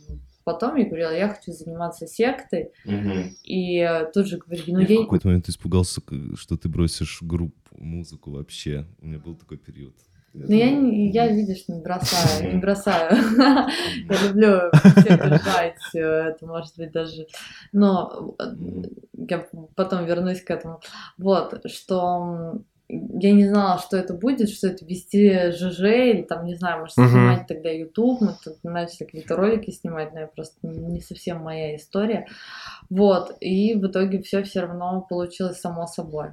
Потом 0.46 0.78
я 0.78 0.86
говорила, 0.86 1.12
я 1.12 1.28
хочу 1.28 1.52
заниматься 1.52 2.08
сектой. 2.08 2.72
Угу. 2.86 3.36
И 3.44 3.86
тут 4.14 4.28
же 4.28 4.38
говорю, 4.38 4.64
ну 4.68 4.80
я... 4.80 4.88
я... 4.88 5.00
в 5.00 5.04
какой-то 5.04 5.28
момент 5.28 5.50
испугался, 5.50 6.02
что 6.36 6.58
ты 6.58 6.70
бросишь 6.70 7.22
группу, 7.22 7.60
музыку 7.78 8.32
вообще. 8.32 8.88
У 9.02 9.08
меня 9.08 9.20
был 9.20 9.36
такой 9.36 9.58
период. 9.58 9.94
Ну, 10.34 10.56
я, 10.56 11.26
я, 11.26 11.28
видишь, 11.28 11.68
не 11.68 11.82
бросаю, 11.82 12.54
не 12.54 12.60
бросаю. 12.62 13.12
Я 14.10 14.28
люблю 14.28 14.72
все 14.74 15.18
держать, 15.18 15.76
это 15.94 16.46
может 16.46 16.78
быть 16.78 16.92
даже... 16.92 17.28
Но 17.74 18.36
я 19.14 19.46
потом 19.76 20.06
вернусь 20.06 20.42
к 20.42 20.50
этому. 20.52 20.80
Вот, 21.18 21.62
что 21.70 22.62
я 22.92 23.32
не 23.32 23.48
знала, 23.48 23.80
что 23.80 23.96
это 23.96 24.14
будет, 24.14 24.50
что 24.50 24.68
это 24.68 24.86
вести 24.86 25.52
ЖЖ, 25.52 25.80
или 25.82 26.22
там, 26.24 26.46
не 26.46 26.56
знаю, 26.56 26.82
может, 26.82 26.96
снимать 26.96 27.42
uh-huh. 27.42 27.48
тогда 27.48 27.70
YouTube, 27.70 28.22
мы 28.22 28.36
тут 28.44 28.64
начали 28.64 29.06
какие-то 29.06 29.38
ролики 29.38 29.72
снимать, 29.72 30.14
но 30.14 30.22
я 30.22 30.28
просто 30.28 30.56
не 30.64 31.00
совсем 31.00 31.42
моя 31.42 31.76
история. 31.78 32.28
Вот, 32.90 33.38
и 33.40 33.76
в 33.76 33.88
итоге 33.88 34.22
все 34.22 34.44
все 34.44 34.62
равно 34.62 35.06
получилось 35.10 35.62
само 35.62 35.88
собой. 35.88 36.32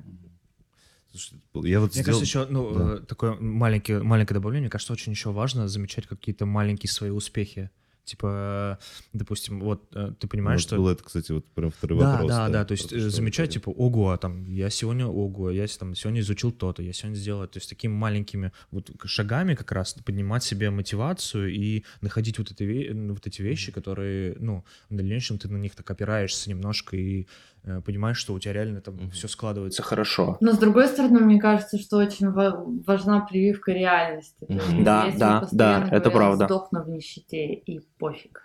Я 1.55 1.81
вот 1.81 1.95
Мне 1.95 2.03
сделал... 2.03 2.21
кажется, 2.21 2.25
еще 2.25 2.47
ну, 2.51 2.75
да. 2.75 2.95
Э, 2.95 2.99
такое 3.01 3.35
маленькое, 3.35 4.03
маленькое 4.03 4.35
добавление. 4.35 4.67
Мне 4.67 4.71
кажется, 4.71 4.93
очень 4.93 5.13
еще 5.13 5.33
важно 5.33 5.69
замечать 5.69 6.07
какие-то 6.07 6.47
маленькие 6.47 6.91
свои 6.91 7.11
успехи. 7.11 7.71
Типа, 8.09 8.79
допустим, 9.13 9.61
вот 9.61 9.95
э, 9.95 10.13
ты 10.19 10.29
понимаешь, 10.29 10.63
вот 10.63 10.67
что... 10.67 10.77
Было 10.77 10.93
это, 10.93 11.05
кстати, 11.05 11.31
вот 11.31 11.45
прям 11.53 11.71
второй 11.71 12.01
да, 12.01 12.13
вопрос. 12.13 12.29
Да, 12.31 12.47
да, 12.47 12.53
да, 12.53 12.65
то 12.65 12.73
есть 12.73 12.91
э, 12.91 13.11
замечать, 13.11 13.53
типа, 13.53 13.69
ого, 13.69 14.17
там, 14.17 14.47
я 14.47 14.71
сегодня, 14.71 15.07
ого, 15.07 15.51
я 15.51 15.67
там 15.67 15.95
сегодня 15.95 16.21
изучил 16.23 16.51
то-то, 16.51 16.83
я 16.83 16.95
сегодня 16.95 17.17
сделал, 17.17 17.47
то 17.47 17.59
есть 17.59 17.69
такими 17.69 17.93
маленькими 17.93 18.53
вот 18.71 18.91
шагами 19.05 19.55
как 19.55 19.73
раз 19.73 19.93
поднимать 19.93 20.43
себе 20.43 20.71
мотивацию 20.71 21.53
и 21.53 21.85
находить 22.01 22.39
вот, 22.39 22.51
эти, 22.51 22.93
вот 23.11 23.27
эти 23.27 23.43
вещи, 23.43 23.73
которые, 23.73 24.37
ну, 24.39 24.65
в 24.89 24.97
дальнейшем 24.97 25.39
ты 25.39 25.49
на 25.49 25.59
них 25.59 25.75
так 25.75 25.91
опираешься 25.91 26.49
немножко 26.49 26.97
и 26.97 27.27
Э, 27.58 27.58
понимаешь, 27.85 28.17
что 28.17 28.35
у 28.35 28.39
тебя 28.39 28.53
реально 28.55 28.81
там 28.81 28.95
mm-hmm. 28.95 29.11
все 29.11 29.29
складывается 29.29 29.83
хорошо. 29.83 30.37
Но 30.41 30.53
с 30.53 30.59
другой 30.59 30.89
стороны, 30.89 31.21
мне 31.21 31.41
кажется, 31.41 31.79
что 31.79 31.99
очень 31.99 32.31
важна 32.31 33.21
прививка 33.21 33.73
реальности. 33.73 34.47
Mm-hmm. 34.49 34.83
Да, 34.83 35.13
да, 35.17 35.49
да, 35.53 35.89
это 35.91 36.11
правда. 36.11 36.47
Сдохну 36.47 36.83
в 36.83 36.89
нищете 36.89 37.55
и 37.55 37.81
пофиг. 37.99 38.43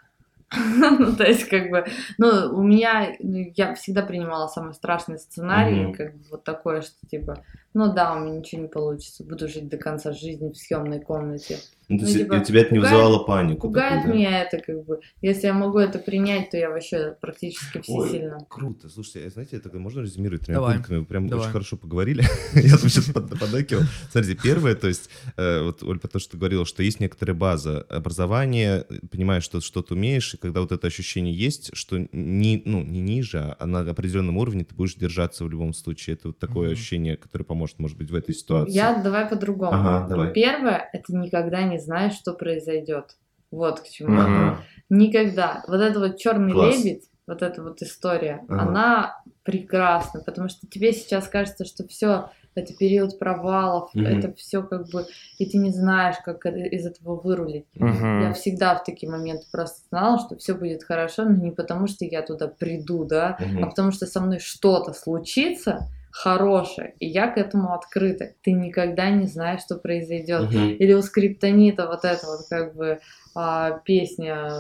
ну, 1.00 1.16
то 1.16 1.24
есть, 1.24 1.46
как 1.46 1.70
бы, 1.70 1.86
ну, 2.18 2.56
у 2.56 2.62
меня, 2.62 3.16
ну, 3.20 3.52
я 3.56 3.74
всегда 3.76 4.04
принимала 4.04 4.48
самый 4.48 4.74
страшный 4.74 5.18
сценарий, 5.18 5.86
mm-hmm. 5.86 5.94
как 5.94 6.16
бы 6.16 6.24
вот 6.32 6.44
такое, 6.44 6.82
что 6.82 6.96
типа, 7.10 7.44
ну 7.74 7.94
да, 7.94 8.14
у 8.14 8.20
меня 8.20 8.38
ничего 8.38 8.62
не 8.62 8.68
получится, 8.68 9.24
буду 9.24 9.48
жить 9.48 9.68
до 9.68 9.78
конца 9.78 10.14
жизни 10.14 10.52
в 10.52 10.58
съемной 10.58 11.00
комнате. 11.00 11.58
Ну, 11.90 11.98
то 11.98 12.04
ну, 12.04 12.10
есть, 12.10 12.22
типа, 12.22 12.40
тебя 12.40 12.62
это 12.62 12.74
не 12.74 12.80
пугает, 12.80 12.96
вызывало 12.96 13.24
панику? 13.26 13.62
Пугает 13.68 14.04
такую, 14.04 14.14
да? 14.14 14.18
меня 14.18 14.42
это, 14.44 14.58
как 14.60 14.86
бы, 14.86 15.02
если 15.22 15.48
я 15.48 15.54
могу 15.54 15.80
это 15.80 16.00
принять, 16.00 16.50
то 16.50 16.58
я 16.58 16.70
вообще 16.70 17.18
практически 17.20 17.82
всесильна. 17.82 18.38
Ой, 18.38 18.46
круто, 18.50 18.90
слушайте, 18.90 19.30
знаете, 19.30 19.58
это 19.58 19.78
можно 19.78 20.00
резюмировать 20.00 20.46
тремя 20.46 20.60
Давай. 20.60 20.76
пунктами? 20.76 20.98
Вы 21.00 21.06
прям 21.06 21.28
Давай. 21.28 21.44
очень 21.44 21.52
хорошо 21.52 21.76
поговорили, 21.76 22.24
я 22.54 22.78
тут 22.78 22.90
сейчас 22.90 23.06
поддакивал. 23.12 23.84
Смотрите, 24.12 24.40
первое, 24.42 24.76
то 24.76 24.88
есть, 24.88 25.10
э, 25.36 25.62
вот, 25.62 25.84
Оль, 25.84 26.00
то, 26.00 26.20
что 26.20 26.32
ты 26.32 26.38
говорила, 26.38 26.66
что 26.66 26.84
есть 26.84 27.02
некоторая 27.02 27.36
база 27.36 27.82
образования, 27.90 28.86
понимаешь, 29.12 29.44
что 29.44 29.60
что-то 29.60 29.96
умеешь, 29.96 30.34
и 30.34 30.38
когда 30.38 30.62
вот 30.62 30.72
это 30.72 30.88
ощущение 30.88 31.34
есть, 31.36 31.76
что 31.76 31.98
не, 32.14 32.62
ну, 32.66 32.82
не 32.82 33.02
ниже, 33.02 33.56
а 33.60 33.66
на 33.66 33.82
определенном 33.82 34.38
уровне 34.38 34.64
ты 34.64 34.74
будешь 34.74 34.96
держаться 34.96 35.44
в 35.44 35.50
любом 35.50 35.74
случае, 35.74 36.14
это 36.14 36.30
вот 36.30 36.40
такое 36.40 36.72
ощущение, 36.72 37.18
которое 37.18 37.44
поможет 37.44 37.63
поможет, 37.64 37.80
может 37.80 37.98
быть, 37.98 38.12
в 38.12 38.16
этой 38.16 38.36
ситуации? 38.36 38.74
Я 38.74 38.96
давай 39.02 39.28
по-другому. 39.28 39.74
Ага, 39.74 40.08
давай. 40.08 40.34
Первое, 40.34 40.90
это 40.94 41.16
никогда 41.16 41.64
не 41.64 41.80
знаешь, 41.80 42.14
что 42.14 42.34
произойдет. 42.34 43.16
Вот 43.52 43.82
к 43.82 43.88
чему. 43.88 44.20
Ага. 44.20 44.60
Никогда. 44.90 45.64
Вот 45.68 45.80
это 45.82 46.00
вот 46.00 46.18
черный 46.18 46.54
Класс. 46.54 46.84
лебедь, 46.84 47.04
вот 47.28 47.42
эта 47.42 47.64
вот 47.64 47.82
история, 47.82 48.44
ага. 48.50 48.62
она 48.62 49.22
прекрасна, 49.44 50.22
потому 50.22 50.50
что 50.50 50.68
тебе 50.68 50.92
сейчас 50.92 51.28
кажется, 51.28 51.66
что 51.66 51.88
все 51.88 52.30
это 52.56 52.74
период 52.74 53.18
провалов, 53.18 53.90
mm 53.96 54.04
это 54.04 54.34
все 54.34 54.62
как 54.62 54.90
бы, 54.90 55.06
и 55.40 55.46
ты 55.46 55.58
не 55.58 55.72
знаешь, 55.72 56.18
как 56.24 56.46
из 56.46 56.86
этого 56.86 57.20
вырулить. 57.20 57.66
mm 57.78 58.24
Я 58.24 58.34
всегда 58.34 58.76
в 58.76 58.84
такие 58.84 59.12
моменты 59.12 59.46
просто 59.52 59.88
знала, 59.90 60.20
что 60.20 60.36
все 60.36 60.54
будет 60.54 60.84
хорошо, 60.84 61.24
но 61.24 61.32
не 61.32 61.52
потому, 61.52 61.88
что 61.88 62.06
я 62.06 62.22
туда 62.22 62.48
приду, 62.48 63.06
да, 63.06 63.38
mm 63.40 63.64
а 63.64 63.68
потому 63.68 63.92
что 63.92 64.06
со 64.06 64.22
мной 64.22 64.40
что-то 64.40 64.94
случится, 64.94 65.90
хорошее, 66.14 66.94
и 67.00 67.08
я 67.08 67.28
к 67.28 67.38
этому 67.38 67.74
открыта. 67.74 68.34
Ты 68.44 68.52
никогда 68.52 69.10
не 69.10 69.26
знаешь, 69.26 69.62
что 69.62 69.78
произойдет. 69.78 70.44
Угу. 70.44 70.60
Или 70.60 70.94
у 70.94 71.02
скриптонита 71.02 71.88
вот 71.88 72.06
это 72.06 72.28
вот 72.28 72.42
как 72.48 72.76
бы 72.76 73.00
а, 73.34 73.80
песня, 73.80 74.52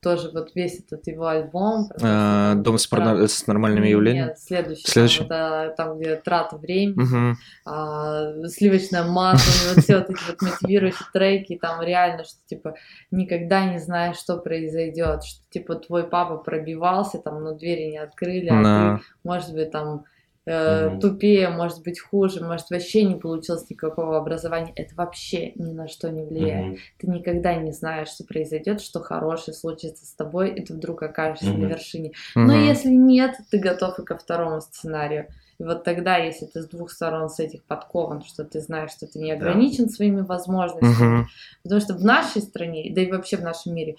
тоже 0.00 0.30
вот 0.32 0.52
весь 0.54 0.80
этот 0.80 1.06
его 1.06 1.26
альбом. 1.26 1.90
А, 2.00 2.54
Дом 2.54 2.78
с, 2.78 2.86
про... 2.86 3.28
с 3.28 3.46
нормальными 3.46 3.88
явлениями? 3.88 4.28
Нет, 4.28 4.38
следующий. 4.38 4.90
следующий. 4.90 5.24
Там, 5.24 5.28
это, 5.28 5.74
там, 5.76 5.98
где 5.98 6.16
трата 6.16 6.56
времени, 6.56 7.02
угу. 7.02 7.36
а, 7.66 8.48
сливочное 8.48 9.04
масло, 9.04 9.74
вот 9.74 9.84
все 9.84 9.98
вот 9.98 10.08
эти 10.08 10.20
вот 10.26 10.40
мотивирующие 10.40 11.06
треки, 11.12 11.58
там 11.60 11.82
реально, 11.82 12.24
что 12.24 12.38
типа 12.46 12.76
никогда 13.10 13.66
не 13.66 13.78
знаешь, 13.78 14.16
что 14.16 14.38
произойдет, 14.38 15.22
что 15.22 15.42
типа 15.50 15.74
твой 15.74 16.04
папа 16.04 16.38
пробивался, 16.38 17.18
там, 17.18 17.44
но 17.44 17.52
двери 17.52 17.90
не 17.90 17.98
открыли, 17.98 18.48
а 18.48 18.96
ты, 18.96 19.04
может 19.22 19.52
быть, 19.52 19.70
там 19.70 20.06
э, 20.46 20.90
Мгм. 20.90 21.00
тупее, 21.00 21.48
может 21.50 21.82
быть 21.82 22.00
хуже, 22.00 22.44
может 22.44 22.70
вообще 22.70 23.04
не 23.04 23.16
получилось 23.16 23.68
никакого 23.70 24.18
образования. 24.18 24.72
Это 24.76 24.94
вообще 24.94 25.52
ни 25.56 25.72
на 25.72 25.88
что 25.88 26.10
не 26.10 26.22
влияет. 26.24 26.66
Мгм. 26.66 26.78
Ты 26.98 27.06
никогда 27.10 27.54
не 27.54 27.72
знаешь, 27.72 28.08
что 28.08 28.24
произойдет, 28.24 28.80
что 28.80 29.00
хорошее 29.00 29.54
случится 29.54 30.04
с 30.06 30.14
тобой, 30.14 30.50
и 30.54 30.62
ты 30.64 30.74
вдруг 30.74 31.02
окажешься 31.02 31.46
Мгм. 31.46 31.60
на 31.60 31.64
вершине. 31.66 32.12
Но 32.36 32.52
Мгм. 32.54 32.64
если 32.66 32.90
нет, 32.90 33.36
ты 33.50 33.58
готов 33.58 33.98
и 33.98 34.04
ко 34.04 34.16
второму 34.18 34.60
сценарию. 34.60 35.28
И 35.58 35.62
вот 35.62 35.84
тогда, 35.84 36.16
если 36.16 36.46
ты 36.46 36.62
с 36.62 36.68
двух 36.68 36.90
сторон 36.90 37.28
с 37.30 37.38
этих 37.38 37.62
подкован, 37.64 38.22
что 38.22 38.44
ты 38.44 38.60
знаешь, 38.60 38.90
что 38.90 39.06
ты 39.06 39.18
не 39.18 39.34
Да. 39.34 39.36
ограничен 39.36 39.88
своими 39.88 40.22
возможностями, 40.22 41.18
Мгм. 41.18 41.26
Потому 41.62 41.80
что 41.80 41.94
в 41.94 42.04
нашей 42.04 42.42
стране, 42.42 42.92
да 42.94 43.00
и 43.00 43.10
вообще 43.10 43.36
в 43.36 43.42
нашем 43.42 43.74
мире, 43.74 43.96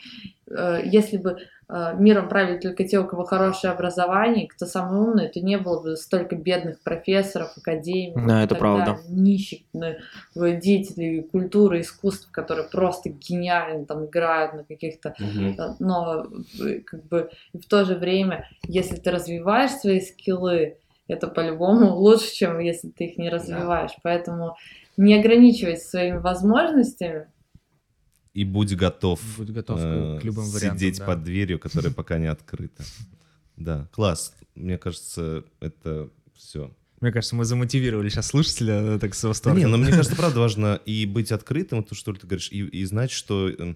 э, 0.50 0.82
если 0.86 1.18
бы 1.18 1.38
э, 1.68 1.96
миром 1.98 2.30
правили 2.30 2.60
только 2.60 2.84
те, 2.88 3.00
у 3.00 3.08
кого 3.08 3.24
хорошее 3.24 3.74
образование, 3.74 4.48
кто 4.48 4.68
самый 4.68 5.00
умный, 5.00 5.30
то 5.30 5.40
не 5.40 5.58
было 5.58 5.82
бы 5.82 5.96
столько 5.98 6.36
бедных 6.36 6.80
профессоров, 6.82 7.58
академиков. 7.58 8.28
Да, 8.28 8.44
это 8.44 8.54
правда. 8.54 9.00
Нищих 9.10 9.62
э, 9.74 9.96
деятелей 10.36 11.24
культуры, 11.24 11.82
искусств, 11.82 12.30
которые 12.32 12.68
просто 12.68 13.10
гениально 13.10 13.86
там 13.86 14.06
играют 14.06 14.54
на 14.54 14.64
каких-то. 14.64 15.16
Э, 15.20 15.74
но 15.80 16.28
э, 16.62 16.82
как 16.82 17.04
бы 17.06 17.32
в 17.54 17.66
то 17.68 17.84
же 17.84 17.96
время, 17.96 18.48
если 18.68 18.98
ты 18.98 19.10
развиваешь 19.10 19.72
свои 19.72 20.02
скиллы, 20.02 20.78
это 21.08 21.28
по-любому 21.28 21.94
лучше, 21.96 22.34
чем 22.34 22.60
если 22.60 22.90
ты 22.90 23.06
их 23.06 23.18
не 23.18 23.30
развиваешь. 23.30 23.92
Поэтому 24.04 24.56
не 24.98 25.14
ограничивайся 25.20 25.88
своими 25.90 26.18
возможностями. 26.18 27.28
И 28.34 28.44
будь 28.44 28.76
готов, 28.76 29.22
Будь 29.38 29.52
готов 29.52 29.80
к- 29.80 29.84
э, 29.84 30.20
к 30.20 30.24
любым 30.26 30.46
вариантам, 30.50 30.78
сидеть 30.78 31.00
да. 31.00 31.06
под 31.06 31.24
дверью, 31.24 31.58
которая 31.60 31.94
пока 31.94 32.18
не 32.18 32.28
открыта. 32.28 32.84
Да, 33.56 33.88
класс. 33.94 34.36
Мне 34.56 34.78
кажется, 34.78 35.46
это 35.62 36.10
все. 36.34 36.74
Мне 37.00 37.12
кажется, 37.14 37.36
мы 37.36 37.46
замотивировали 37.46 38.10
сейчас 38.10 38.28
слушателя 38.28 38.96
э, 38.96 39.00
так 39.00 39.16
с 39.16 39.22
Да 39.22 39.28
восторгом. 39.30 39.60
не, 39.60 39.68
но 39.68 39.78
мне 39.78 39.92
кажется, 39.92 40.16
правда 40.18 40.40
важно 40.42 40.80
и 40.86 41.06
быть 41.06 41.32
открытым, 41.32 41.84
то, 41.84 41.96
что 41.96 42.14
ты 42.14 42.28
говоришь, 42.28 42.50
и, 42.52 42.60
и 42.60 42.84
знать, 42.84 43.12
что, 43.12 43.48
э, 43.50 43.76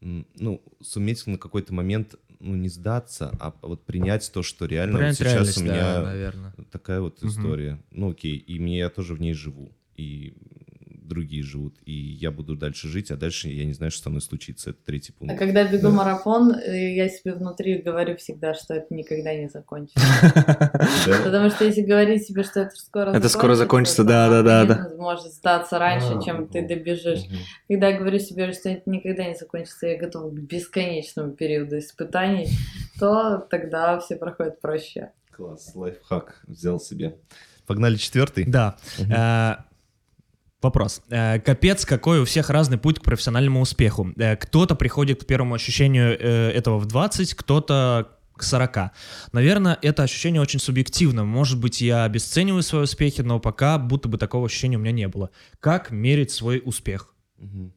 м, 0.00 0.26
ну, 0.38 0.62
суметь 0.80 1.26
на 1.26 1.36
какой-то 1.36 1.74
момент, 1.74 2.14
ну, 2.40 2.54
не 2.56 2.68
сдаться, 2.68 3.34
а 3.40 3.54
вот 3.62 3.84
принять 3.84 4.30
то, 4.32 4.42
что 4.42 4.66
реально 4.66 5.06
вот 5.06 5.14
сейчас 5.14 5.34
реальность, 5.34 5.58
у 5.58 5.60
да, 5.60 5.66
меня 5.66 6.02
наверное. 6.02 6.54
такая 6.70 7.00
вот 7.00 7.22
Мгм. 7.22 7.30
история. 7.30 7.82
Ну, 7.90 8.10
окей, 8.10 8.36
и 8.36 8.58
мне 8.58 8.78
я 8.78 8.90
тоже 8.90 9.14
в 9.14 9.20
ней 9.20 9.34
живу, 9.34 9.72
и 9.96 10.34
другие 11.08 11.42
живут, 11.42 11.74
и 11.84 11.92
я 11.92 12.30
буду 12.30 12.54
дальше 12.56 12.86
жить, 12.88 13.10
а 13.10 13.16
дальше 13.16 13.48
я 13.48 13.64
не 13.64 13.72
знаю, 13.72 13.90
что 13.90 14.04
со 14.04 14.10
мной 14.10 14.20
случится. 14.22 14.70
Это 14.70 14.78
третий 14.84 15.12
А 15.16 15.18
пункт. 15.20 15.38
когда 15.38 15.64
бегу 15.64 15.84
Да. 15.88 15.90
марафон, 15.90 16.52
э, 16.54 16.94
я 16.94 17.08
себе 17.08 17.34
внутри 17.34 17.78
говорю 17.78 18.16
всегда, 18.16 18.54
что 18.54 18.74
это 18.74 18.94
никогда 18.94 19.34
не 19.34 19.48
закончится. 19.48 20.00
Потому 21.24 21.50
что 21.50 21.64
если 21.64 21.82
говорить 21.82 22.26
себе, 22.26 22.42
что 22.42 22.60
это 22.60 22.76
скоро 22.76 23.10
Это 23.12 23.28
скоро 23.28 23.54
закончится, 23.54 24.02
то, 24.02 24.08
да, 24.08 24.28
да, 24.28 24.42
да, 24.42 24.64
да. 24.64 24.74
организм 24.74 25.00
может 25.02 25.32
сдаться 25.32 25.78
раньше, 25.78 26.14
А, 26.18 26.22
чем 26.22 26.46
ты 26.48 26.66
добежишь. 26.66 27.20
Когда 27.68 27.88
я 27.88 27.98
говорю 27.98 28.18
себе, 28.18 28.52
что 28.52 28.68
это 28.68 28.88
никогда 28.90 29.24
не 29.26 29.34
закончится, 29.34 29.86
я 29.86 29.98
готова 29.98 30.30
к 30.30 30.34
бесконечному 30.40 31.32
периоду 31.32 31.78
испытаний, 31.78 32.48
то 33.00 33.38
тогда 33.50 33.98
все 34.00 34.16
проходит 34.16 34.60
проще. 34.60 35.10
Класс, 35.30 35.72
лайфхак 35.74 36.42
взял 36.46 36.80
себе. 36.80 37.16
Погнали 37.66 37.96
четвертый. 37.96 38.44
Да. 38.44 38.76
Вопрос. 40.60 41.02
Э, 41.08 41.38
Капец, 41.38 41.84
какой 41.84 42.20
у 42.20 42.24
всех 42.24 42.50
разный 42.50 42.78
путь 42.78 42.98
к 42.98 43.02
профессиональному 43.02 43.60
успеху. 43.60 44.12
Э, 44.16 44.36
Кто-то 44.36 44.74
приходит 44.74 45.22
к 45.22 45.26
первому 45.26 45.54
ощущению 45.54 46.18
э, 46.18 46.50
этого 46.50 46.78
в 46.78 46.86
20, 46.86 47.34
кто-то 47.34 48.18
к 48.36 48.42
40. 48.42 48.92
Наверное, 49.32 49.78
это 49.82 50.02
ощущение 50.02 50.40
очень 50.40 50.60
субъективно. 50.60 51.24
Может 51.24 51.60
быть, 51.60 51.80
я 51.80 52.04
обесцениваю 52.04 52.62
свои 52.62 52.84
успехи, 52.84 53.20
но 53.20 53.38
пока 53.38 53.78
будто 53.78 54.08
бы 54.08 54.18
такого 54.18 54.46
ощущения 54.46 54.76
у 54.76 54.80
меня 54.80 54.92
не 54.92 55.08
было. 55.08 55.30
Как 55.60 55.90
мерить 55.90 56.30
свой 56.30 56.60
успех? 56.64 57.14
Мгм. 57.36 57.72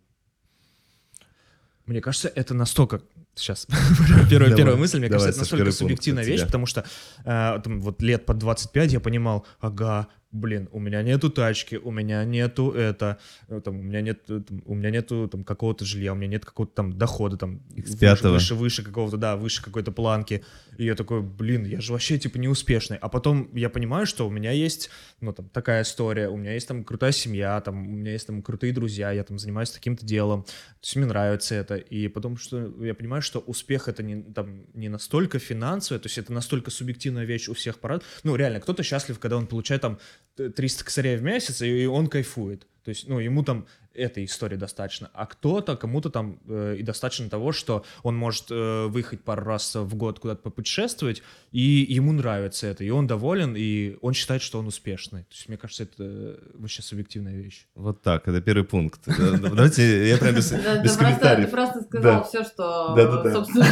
Мне 1.85 2.01
кажется, 2.01 2.31
это 2.33 2.53
настолько... 2.53 3.01
Сейчас, 3.33 3.65
первая, 4.29 4.49
Давай, 4.49 4.55
первая 4.57 4.75
мысль, 4.75 4.99
мне 4.99 5.07
давай, 5.07 5.25
кажется, 5.25 5.41
это 5.43 5.51
настолько 5.51 5.71
субъективная 5.71 6.25
вещь, 6.25 6.45
потому 6.45 6.65
что 6.65 6.83
э, 7.23 7.59
там, 7.63 7.79
вот 7.79 8.01
лет 8.01 8.25
под 8.25 8.39
25 8.39 8.91
я 8.91 8.99
понимал, 8.99 9.45
ага, 9.61 10.09
блин, 10.31 10.69
у 10.71 10.79
меня 10.79 11.01
нету 11.01 11.29
тачки, 11.29 11.75
у 11.75 11.91
меня 11.91 12.23
нету 12.23 12.71
это, 12.71 13.19
э, 13.49 13.59
там, 13.63 13.79
у 13.79 13.83
меня 13.83 14.01
нет, 14.01 14.21
э, 14.29 14.41
там, 14.47 14.61
у 14.65 14.75
меня 14.75 14.89
нету 14.89 15.27
там 15.27 15.43
какого-то 15.43 15.85
жилья, 15.85 16.13
у 16.13 16.15
меня 16.15 16.27
нет 16.27 16.45
какого-то 16.45 16.73
там 16.73 16.97
дохода, 16.97 17.37
там, 17.37 17.61
X5. 17.75 18.09
выше, 18.11 18.29
выше, 18.29 18.55
выше 18.55 18.83
какого-то, 18.83 19.17
да, 19.17 19.35
выше 19.35 19.61
какой-то 19.61 19.91
планки. 19.91 20.43
И 20.77 20.85
я 20.85 20.95
такой, 20.95 21.21
блин, 21.21 21.65
я 21.65 21.81
же 21.81 21.91
вообще, 21.91 22.17
типа, 22.17 22.37
неуспешный. 22.37 22.97
А 22.97 23.09
потом 23.09 23.53
я 23.53 23.69
понимаю, 23.69 24.05
что 24.05 24.27
у 24.27 24.31
меня 24.31 24.51
есть, 24.51 24.89
ну, 25.19 25.33
там, 25.33 25.49
такая 25.49 25.83
история, 25.83 26.29
у 26.29 26.37
меня 26.37 26.53
есть 26.53 26.67
там 26.67 26.83
крутая 26.83 27.11
семья, 27.11 27.59
там, 27.61 27.87
у 27.87 27.91
меня 27.97 28.13
есть 28.13 28.27
там 28.27 28.41
крутые 28.41 28.73
друзья, 28.73 29.11
я 29.11 29.23
там 29.23 29.37
занимаюсь 29.37 29.71
таким-то 29.71 30.05
делом, 30.05 30.43
то 30.43 30.51
есть 30.83 30.95
мне 30.95 31.05
нравится 31.05 31.55
это. 31.55 31.75
И 31.75 32.07
потом, 32.07 32.37
что 32.37 32.73
я 32.83 32.93
понимаю, 32.93 33.21
что 33.21 33.39
успех 33.39 33.87
это 33.89 34.01
не, 34.01 34.21
там, 34.21 34.63
не 34.73 34.89
настолько 34.89 35.39
финансовый, 35.39 35.99
то 35.99 36.07
есть 36.07 36.17
это 36.17 36.31
настолько 36.31 36.71
субъективная 36.71 37.25
вещь 37.25 37.49
у 37.49 37.53
всех 37.53 37.79
парад. 37.79 38.03
Ну, 38.23 38.35
реально, 38.35 38.59
кто-то 38.61 38.83
счастлив, 38.83 39.19
когда 39.19 39.37
он 39.37 39.47
получает 39.47 39.81
там 39.81 39.99
300 40.35 40.83
косарей 40.85 41.17
в 41.17 41.23
месяц, 41.23 41.61
и 41.61 41.85
он 41.85 42.07
кайфует. 42.07 42.67
То 42.83 42.89
есть, 42.89 43.07
ну, 43.07 43.19
ему 43.19 43.43
там 43.43 43.67
этой 43.93 44.23
истории 44.25 44.55
достаточно. 44.55 45.09
А 45.13 45.25
кто-то, 45.25 45.75
кому-то 45.75 46.09
там 46.09 46.39
э, 46.47 46.77
и 46.79 46.83
достаточно 46.83 47.29
того, 47.29 47.51
что 47.51 47.83
он 48.03 48.15
может 48.15 48.45
э, 48.49 48.85
выехать 48.87 49.21
пару 49.21 49.43
раз 49.43 49.75
в 49.75 49.95
год 49.95 50.19
куда-то 50.19 50.41
попутешествовать, 50.41 51.21
и 51.51 51.85
ему 51.89 52.13
нравится 52.13 52.67
это, 52.67 52.83
и 52.85 52.89
он 52.89 53.05
доволен, 53.05 53.53
и 53.55 53.97
он 54.01 54.13
считает, 54.13 54.41
что 54.41 54.59
он 54.59 54.67
успешный. 54.67 55.23
То 55.23 55.33
есть, 55.35 55.49
мне 55.49 55.57
кажется, 55.57 55.83
это 55.83 55.95
э, 55.99 56.37
вообще 56.53 56.81
субъективная 56.81 57.35
вещь. 57.35 57.67
Вот 57.75 58.01
так, 58.01 58.27
это 58.29 58.41
первый 58.41 58.63
пункт. 58.63 59.01
Да, 59.05 59.31
да, 59.37 59.49
Давайте 59.49 60.07
я 60.09 60.17
прям 60.17 60.35
без, 60.35 60.49
Да, 60.51 60.57
да 60.57 60.81
без 60.81 60.95
просто, 60.95 60.97
ты 60.97 61.03
комментариев. 61.19 61.51
просто 61.51 61.81
сказал 61.81 62.01
Да. 62.01 62.23
все, 62.23 62.43
что, 62.45 63.33
собственно. 63.33 63.65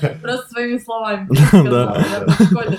Просто 0.22 0.48
своими 0.50 0.78
словами. 0.78 1.28
Да. 1.70 2.04
Я 2.10 2.26
в 2.26 2.44
школе, 2.44 2.78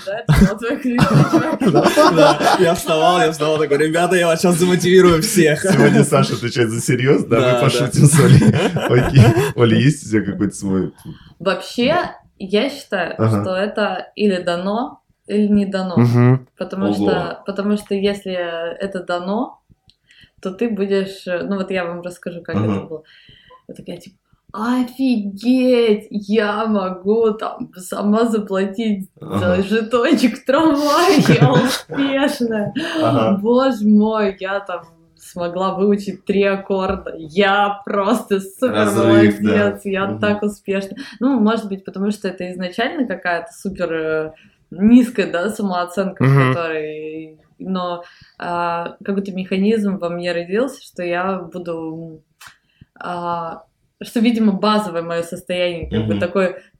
да, 2.15 2.57
я 2.59 2.73
вставал, 2.73 3.19
я 3.19 3.31
вставал 3.31 3.57
такой, 3.57 3.77
ребята, 3.77 4.15
я 4.15 4.27
вас 4.27 4.41
сейчас 4.41 4.55
замотивирую 4.55 5.21
всех. 5.21 5.61
Сегодня 5.61 6.03
Саша 6.03 6.33
отвечает 6.33 6.69
за 6.69 6.81
серьез, 6.81 7.23
да, 7.25 7.53
мы 7.53 7.61
пошутим 7.61 8.05
с 8.05 8.19
Олей. 8.19 8.53
Окей. 8.75 9.23
Оля, 9.55 9.77
есть 9.77 10.05
у 10.05 10.09
тебя 10.09 10.31
какой-то 10.31 10.55
свой... 10.55 10.93
Вообще, 11.39 12.11
я 12.37 12.69
считаю, 12.69 13.13
что 13.15 13.55
это 13.55 14.11
или 14.15 14.41
дано, 14.41 15.01
или 15.27 15.47
не 15.47 15.65
дано. 15.65 16.39
Потому 16.57 16.93
что, 16.93 17.43
потому 17.45 17.77
что 17.77 17.95
если 17.95 18.33
это 18.33 19.03
дано, 19.03 19.61
то 20.41 20.51
ты 20.51 20.69
будешь... 20.69 21.25
Ну 21.25 21.55
вот 21.57 21.71
я 21.71 21.85
вам 21.85 22.01
расскажу, 22.01 22.41
как 22.41 22.55
это 22.55 22.81
было. 22.81 23.03
Я 23.67 23.75
такая, 23.75 23.97
типа, 23.97 24.17
офигеть, 24.53 26.07
я 26.11 26.65
могу 26.65 27.31
там 27.31 27.71
сама 27.75 28.25
заплатить 28.25 29.09
за 29.19 29.61
жетончик 29.63 30.37
в 30.39 30.45
трамвае, 30.45 31.17
я 31.41 31.51
успешная. 31.51 32.73
Ага. 33.01 33.37
Боже 33.41 33.87
мой, 33.87 34.35
я 34.39 34.59
там 34.59 34.81
смогла 35.17 35.75
выучить 35.75 36.25
три 36.25 36.43
аккорда. 36.43 37.13
Я 37.17 37.81
просто 37.85 38.39
супер 38.39 38.73
Разрыв, 38.73 39.37
да. 39.41 39.43
молодец, 39.57 39.81
я 39.85 40.05
Мгм. 40.07 40.19
так 40.19 40.43
успешна. 40.43 40.97
Ну, 41.19 41.39
может 41.39 41.67
быть, 41.69 41.85
потому 41.85 42.11
что 42.11 42.27
это 42.27 42.51
изначально 42.51 43.05
какая-то 43.07 43.51
супер 43.53 43.93
э, 43.93 44.33
низкая, 44.71 45.31
да, 45.31 45.49
самооценка, 45.49 46.23
Мгм. 46.23 46.53
которой... 46.53 47.39
Но 47.63 48.03
а, 48.39 48.95
какой-то 49.05 49.31
механизм 49.33 49.97
во 49.99 50.09
мне 50.09 50.31
родился, 50.33 50.81
что 50.81 51.03
я 51.03 51.37
буду... 51.37 52.23
а, 52.99 53.63
что, 54.03 54.19
видимо, 54.19 54.53
базовое 54.53 55.01
мое 55.01 55.23
состояние, 55.23 55.89
как 55.89 56.07
бы 56.07 56.15
Мгм. 56.15 56.19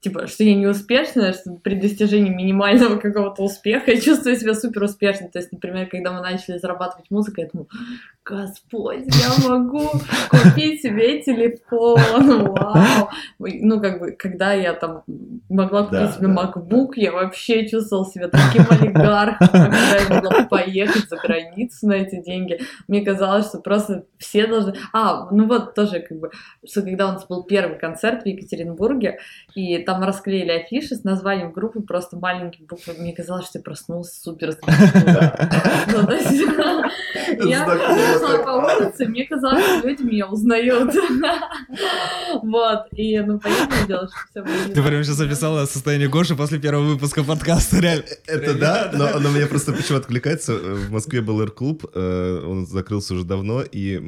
Типа, 0.02 0.26
что 0.28 0.44
я 0.44 0.56
не 0.56 0.68
успешная, 0.68 1.34
что 1.34 1.54
при 1.64 1.76
достижении 1.76 2.30
минимального 2.30 2.96
какого-то 3.00 3.44
успеха 3.44 3.92
я 3.92 4.02
чувствую 4.02 4.36
себя 4.36 4.54
супер 4.54 4.84
успешной. 4.84 5.30
То 5.30 5.40
есть, 5.40 5.52
например, 5.52 5.88
когда 5.88 6.12
мы 6.12 6.22
начали 6.22 6.58
зарабатывать 6.58 7.10
музыкой, 7.12 7.46
я 7.46 7.50
думаю, 7.52 7.70
Господь, 8.24 9.06
я 9.08 9.50
могу 9.50 9.90
купить 10.30 10.82
себе 10.82 11.22
телефон, 11.22 12.00
вау. 12.54 13.10
Ну, 13.40 13.80
как 13.80 14.00
бы, 14.00 14.12
когда 14.12 14.54
я 14.54 14.74
там 14.74 15.04
могла 15.50 15.84
купить 15.84 16.00
Да, 16.00 16.12
себе 16.12 16.28
да, 16.28 16.34
MacBook, 16.34 16.92
я 16.96 17.12
вообще 17.12 17.68
чувствовала 17.68 18.06
себя 18.06 18.28
таким 18.28 18.66
олигархом, 18.70 19.48
когда 19.48 19.98
я 19.98 20.10
могла 20.10 20.44
поехать 20.46 21.10
за 21.10 21.18
границу 21.18 21.88
на 21.88 21.94
эти 21.94 22.22
деньги. 22.22 22.60
Мне 22.88 23.04
казалось, 23.04 23.48
что 23.48 23.60
просто 23.60 24.06
все 24.18 24.48
должны... 24.48 24.76
А, 24.94 25.30
ну 25.32 25.48
вот 25.48 25.76
тоже 25.76 26.00
как 26.00 26.20
бы, 26.20 26.32
что 26.68 26.82
когда 26.82 27.10
у 27.10 27.14
нас 27.14 27.26
был 27.28 27.44
первый 27.44 27.78
концерт 27.78 28.24
в 28.24 28.28
Екатеринбурге, 28.28 29.20
и 29.56 29.80
там 29.80 29.91
там 29.92 30.04
расклеили 30.04 30.52
афиши 30.52 30.96
с 30.96 31.04
названием 31.04 31.52
группы 31.52 31.82
просто 31.82 32.16
маленькими 32.16 32.66
буквами. 32.66 33.00
Мне 33.00 33.14
казалось, 33.14 33.48
что 33.48 33.60
я 33.60 33.64
проснулся 33.64 34.20
супер. 34.22 34.58
Ну, 37.38 37.50
Я 37.50 37.66
шла 37.66 38.38
по 38.40 38.50
улице, 38.66 39.06
мне 39.06 39.26
казалось, 39.26 39.64
что 39.64 39.88
люди 39.88 40.04
меня 40.04 40.28
узнают. 40.28 40.94
Вот, 42.44 42.88
и 42.94 43.20
ну, 43.20 43.40
понятное 43.40 43.86
дело, 43.88 44.08
что 44.08 44.18
все 44.30 44.42
было 44.42 44.74
Ты 44.74 44.82
прям 44.82 45.04
сейчас 45.04 45.16
записала 45.16 45.66
состояние 45.66 46.08
Гоши 46.08 46.36
после 46.36 46.60
первого 46.60 46.84
выпуска 46.84 47.24
подкаста, 47.24 47.80
реально. 47.80 48.04
Это 48.26 48.56
да, 48.56 48.92
но 48.94 49.08
оно 49.08 49.30
меня 49.30 49.48
просто 49.48 49.74
почему 49.74 49.98
откликается. 49.98 50.54
В 50.54 50.92
Москве 50.92 51.22
был 51.22 51.42
эр-клуб, 51.42 51.86
э, 51.94 52.44
он 52.46 52.66
закрылся 52.66 53.14
уже 53.14 53.26
давно, 53.26 53.62
и 53.62 54.00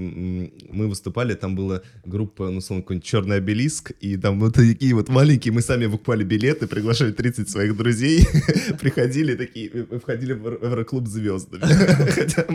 мы 0.69 0.87
выступали, 0.87 1.33
там 1.33 1.55
была 1.55 1.81
группа, 2.05 2.49
ну, 2.49 2.61
словно 2.61 2.83
какой-нибудь 2.83 3.07
черный 3.07 3.37
обелиск, 3.37 3.91
и 3.99 4.15
там 4.17 4.39
вот 4.39 4.55
такие 4.55 4.93
вот 4.93 5.09
маленькие, 5.09 5.53
мы 5.53 5.61
сами 5.61 5.72
выкупали 5.87 6.23
билеты, 6.23 6.67
приглашали 6.67 7.11
30 7.11 7.49
своих 7.49 7.75
друзей, 7.77 8.25
приходили 8.79 9.35
такие, 9.35 9.69
входили 10.01 10.33
в 10.33 10.47
эр-клуб 10.47 11.07
звездами. 11.07 11.63
Хотя, 12.11 12.45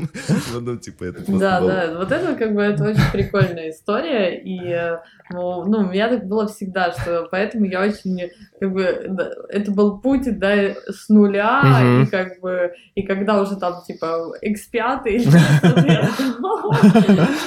ну, 0.60 0.76
типа, 0.76 1.04
это 1.04 1.22
Да, 1.26 1.60
да, 1.60 1.98
вот 1.98 2.12
это 2.12 2.34
как 2.34 2.54
бы, 2.54 2.62
это 2.62 2.84
очень 2.84 3.12
прикольная 3.12 3.70
история, 3.70 4.38
и 4.38 4.98
ну, 5.30 5.64
ну, 5.64 5.78
у 5.78 5.90
меня 5.90 6.08
так 6.08 6.26
было 6.26 6.46
всегда, 6.48 6.92
что 6.92 7.28
поэтому 7.30 7.66
я 7.66 7.82
очень, 7.82 8.30
как 8.58 8.72
бы, 8.72 8.82
это 9.48 9.70
был 9.70 9.98
путь, 9.98 10.38
да, 10.38 10.74
с 10.88 11.08
нуля, 11.08 12.02
и 12.02 12.06
как 12.06 12.40
бы, 12.40 12.72
и 12.94 13.02
когда 13.02 13.40
уже 13.40 13.56
там, 13.56 13.82
типа, 13.86 14.32
X5, 14.42 15.28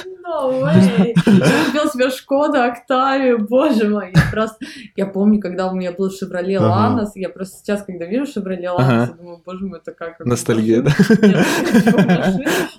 no 0.32 0.62
way. 0.62 1.14
Я 1.26 1.64
купил 1.66 1.90
себе 1.90 2.10
Шкода 2.10 2.66
Октавию, 2.66 3.46
боже 3.46 3.88
мой. 3.88 4.12
Я 4.14 4.22
просто, 4.30 4.64
я 4.96 5.06
помню, 5.06 5.40
когда 5.40 5.70
у 5.70 5.74
меня 5.74 5.92
был 5.92 6.10
Шевроле 6.10 6.58
Ланос, 6.58 7.16
я 7.16 7.28
просто 7.28 7.58
сейчас, 7.58 7.82
когда 7.82 8.06
вижу 8.06 8.26
Шевроле 8.26 8.70
Ланос, 8.70 9.08
я 9.08 9.14
думаю, 9.14 9.42
боже 9.44 9.66
мой, 9.66 9.78
это 9.78 9.92
как... 9.92 10.20
Ностальгия, 10.20 10.82
да? 10.82 10.92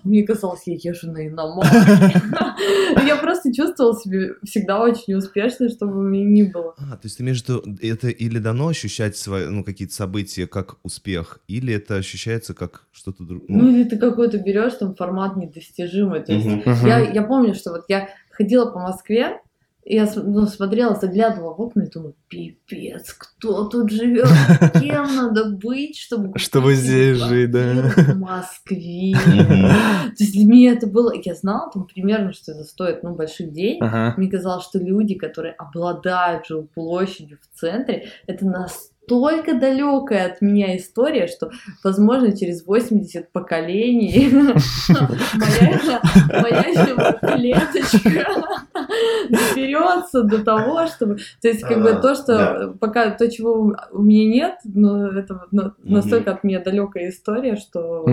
Мне 0.04 0.24
казалось, 0.24 0.62
я 0.66 0.76
езжу 0.76 1.12
на 1.12 1.28
иномарке. 1.28 2.22
Я 3.06 3.18
просто 3.18 3.54
чувствовала 3.54 3.96
себя 4.00 4.34
всегда 4.44 4.80
очень 4.80 5.14
успешной, 5.16 5.70
чтобы 5.70 6.00
у 6.00 6.02
меня 6.02 6.26
ни 6.26 6.44
было. 6.44 6.76
А, 6.78 6.94
то 6.94 7.06
есть 7.06 7.18
ты 7.18 7.24
между 7.24 7.64
это 7.82 8.10
или 8.10 8.40
дано 8.40 8.68
ощущать 8.68 9.18
свои, 9.18 9.46
ну, 9.46 9.64
какие-то 9.64 9.94
события 9.94 10.48
как 10.48 10.78
успех, 10.84 11.40
или 11.48 11.74
это 11.74 11.96
ощущается 11.96 12.54
как 12.54 12.84
что-то 12.92 13.24
другое? 13.24 13.48
Ну, 13.50 13.70
или 13.70 13.84
ты 13.84 13.98
какой-то 13.98 14.38
берешь 14.38 14.74
там 14.74 14.96
формат 14.96 15.36
недостижимый. 15.36 16.22
То 16.22 16.34
есть 16.34 16.48
я, 16.84 17.00
я 17.00 17.22
помню, 17.44 17.56
что 17.56 17.72
вот 17.72 17.86
я 17.90 18.10
ходила 18.32 18.72
по 18.72 18.80
Москве, 18.80 19.42
и 19.84 19.96
я 19.96 20.10
ну, 20.16 20.48
смотрела, 20.48 20.96
заглядывала 20.96 21.54
в 21.54 21.60
окна 21.60 21.82
и 21.82 21.90
думаю, 21.90 22.16
пипец, 22.30 23.14
кто 23.14 23.66
тут 23.66 23.92
живет, 23.92 24.30
кем 24.80 25.14
надо 25.16 25.50
быть, 25.50 25.98
чтобы... 25.98 26.40
Чтобы 26.40 26.76
здесь 26.76 27.18
жить, 27.18 27.52
да. 27.52 27.92
В 27.98 28.18
Москве. 28.18 29.14
То 29.14 30.24
есть 30.24 30.34
для 30.34 30.46
меня 30.46 30.72
это 30.72 30.88
было... 30.88 31.12
Я 31.14 31.36
знала 31.36 31.70
там 31.70 31.86
примерно, 31.86 32.32
что 32.32 32.54
это 32.54 32.64
стоит, 32.64 33.04
ну, 33.04 33.14
больших 33.14 33.52
денег. 33.52 33.84
Мне 34.16 34.30
казалось, 34.30 34.64
что 34.64 34.80
люди, 34.80 35.16
которые 35.16 35.54
обладают 35.56 36.48
жилплощадью 36.48 37.40
в 37.42 37.60
центре, 37.60 38.08
это 38.26 38.46
настолько 38.46 38.93
настолько 39.08 39.54
далекая 39.56 40.32
от 40.32 40.42
меня 40.42 40.78
история, 40.78 41.28
что, 41.28 41.52
возможно, 41.84 42.36
через 42.36 42.66
80 42.66 43.32
поколений 43.32 44.30
моя 46.42 46.64
клеточка 47.20 48.26
доберется 49.30 50.24
до 50.24 50.44
того, 50.44 50.88
чтобы... 50.88 51.18
То 51.42 51.48
есть, 51.48 51.62
как 51.62 51.82
бы 51.82 51.92
а, 51.92 51.96
то, 51.96 52.16
что 52.16 52.76
пока 52.80 53.12
то, 53.12 53.30
чего 53.30 53.74
у 53.92 54.02
меня 54.02 54.26
нет, 54.26 54.56
но 54.64 55.08
это 55.08 55.42
настолько 55.84 56.32
от 56.32 56.44
меня 56.44 56.60
далекая 56.60 57.10
история, 57.10 57.56
что 57.56 58.06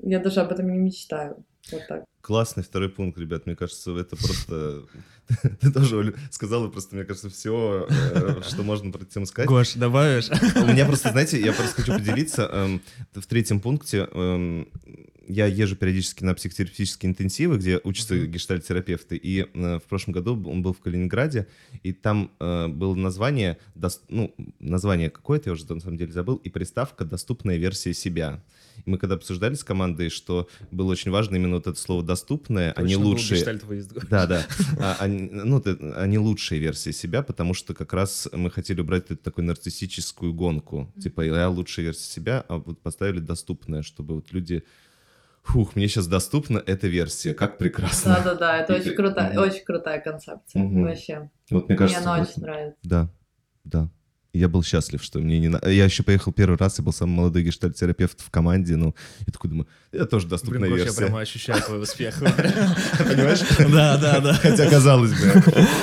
я 0.00 0.18
даже 0.18 0.40
об 0.40 0.52
этом 0.52 0.70
не 0.70 0.78
мечтаю. 0.78 1.36
Вот 1.70 1.82
так. 1.88 2.04
Классный 2.22 2.62
второй 2.62 2.88
пункт, 2.88 3.18
ребят. 3.18 3.46
Мне 3.46 3.56
кажется, 3.56 3.98
это 3.98 4.14
просто... 4.14 4.84
Ты 5.60 5.72
тоже 5.72 6.14
сказала 6.30 6.68
просто, 6.68 6.94
мне 6.94 7.04
кажется, 7.04 7.28
все, 7.28 7.86
э, 7.90 8.42
что 8.48 8.62
можно 8.62 8.92
про 8.92 9.02
эту 9.02 9.12
тему 9.12 9.26
сказать. 9.26 9.48
Гош, 9.48 9.74
добавишь? 9.74 10.30
У 10.30 10.66
меня 10.66 10.86
просто, 10.86 11.10
знаете, 11.10 11.40
я 11.40 11.52
просто 11.52 11.82
хочу 11.82 11.98
поделиться. 11.98 12.48
Эм, 12.52 12.80
в 13.12 13.26
третьем 13.26 13.58
пункте 13.58 14.08
эм, 14.12 14.68
я 15.26 15.46
езжу 15.46 15.74
периодически 15.74 16.22
на 16.22 16.34
психотерапевтические 16.34 17.10
интенсивы, 17.10 17.56
где 17.56 17.80
учатся 17.82 18.16
гештальтерапевты, 18.26 19.16
и 19.16 19.48
э, 19.52 19.78
в 19.78 19.82
прошлом 19.88 20.14
году 20.14 20.40
он 20.48 20.62
был 20.62 20.74
в 20.74 20.80
Калининграде, 20.80 21.48
и 21.82 21.92
там 21.92 22.30
э, 22.38 22.68
было 22.68 22.94
название, 22.94 23.58
ну, 24.08 24.32
название 24.60 25.10
какое-то, 25.10 25.50
я 25.50 25.54
уже 25.54 25.66
на 25.72 25.80
самом 25.80 25.96
деле 25.96 26.12
забыл, 26.12 26.36
и 26.36 26.50
приставка 26.50 27.04
«доступная 27.04 27.56
версия 27.56 27.92
себя». 27.94 28.42
И 28.84 28.90
мы 28.90 28.98
когда 28.98 29.14
обсуждали 29.14 29.54
с 29.54 29.64
командой, 29.64 30.08
что 30.08 30.48
было 30.70 30.92
очень 30.92 31.10
важно 31.10 31.36
именно 31.36 31.56
вот 31.56 31.66
это 31.66 31.78
слово 31.78 32.02
«доступное», 32.02 32.72
Точно, 32.72 32.86
не 32.86 32.96
лучшие... 32.96 33.44
Да, 34.10 34.26
да. 34.26 34.46
А, 34.78 34.96
они, 35.00 35.28
ну, 35.30 35.62
они 35.96 36.18
лучшие 36.18 36.60
версии 36.60 36.90
себя, 36.90 37.22
потому 37.22 37.54
что 37.54 37.74
как 37.74 37.92
раз 37.92 38.28
мы 38.32 38.50
хотели 38.50 38.80
убрать 38.80 39.06
эту 39.06 39.16
такую 39.16 39.44
нарциссическую 39.46 40.32
гонку. 40.32 40.92
Типа, 41.00 41.22
я 41.22 41.48
лучшая 41.48 41.86
версия 41.86 42.10
себя, 42.10 42.44
а 42.48 42.58
вот 42.58 42.80
поставили 42.80 43.20
«доступное», 43.20 43.82
чтобы 43.82 44.14
вот 44.16 44.32
люди 44.32 44.64
фух, 45.42 45.74
мне 45.76 45.88
сейчас 45.88 46.06
доступна 46.06 46.62
эта 46.64 46.86
версия, 46.86 47.34
как 47.34 47.58
прекрасно. 47.58 48.14
Да-да-да, 48.16 48.58
это 48.58 48.74
очень 48.74 48.94
крутая, 48.94 49.38
очень 49.38 49.64
крутая 49.64 50.00
концепция, 50.00 50.62
вообще. 50.64 51.30
Вот 51.50 51.68
мне 51.68 51.76
кажется... 51.76 52.00
Мне 52.00 52.10
она 52.10 52.22
очень 52.22 52.42
нравится. 52.42 52.78
Да, 52.82 53.10
да 53.64 53.90
я 54.32 54.48
был 54.48 54.62
счастлив, 54.62 55.02
что 55.02 55.18
мне 55.18 55.38
не 55.38 55.48
надо. 55.48 55.70
Я 55.70 55.84
еще 55.84 56.02
поехал 56.02 56.32
первый 56.32 56.56
раз, 56.56 56.78
я 56.78 56.84
был 56.84 56.92
самый 56.92 57.16
молодой 57.16 57.42
гештальт-терапевт 57.42 58.20
в 58.20 58.30
команде, 58.30 58.76
ну, 58.76 58.94
я 59.26 59.32
такой 59.32 59.50
думаю, 59.50 59.66
я 59.92 60.06
тоже 60.06 60.26
доступная 60.26 60.70
Блин, 60.70 60.76
версия. 60.76 61.02
я 61.02 61.06
прямо 61.06 61.20
ощущаю 61.20 61.60
твой 61.60 61.82
успех. 61.82 62.18
Понимаешь? 62.98 63.40
Да, 63.70 63.98
да, 63.98 64.20
да. 64.20 64.32
Хотя 64.32 64.70
казалось 64.70 65.10
бы. 65.10 65.26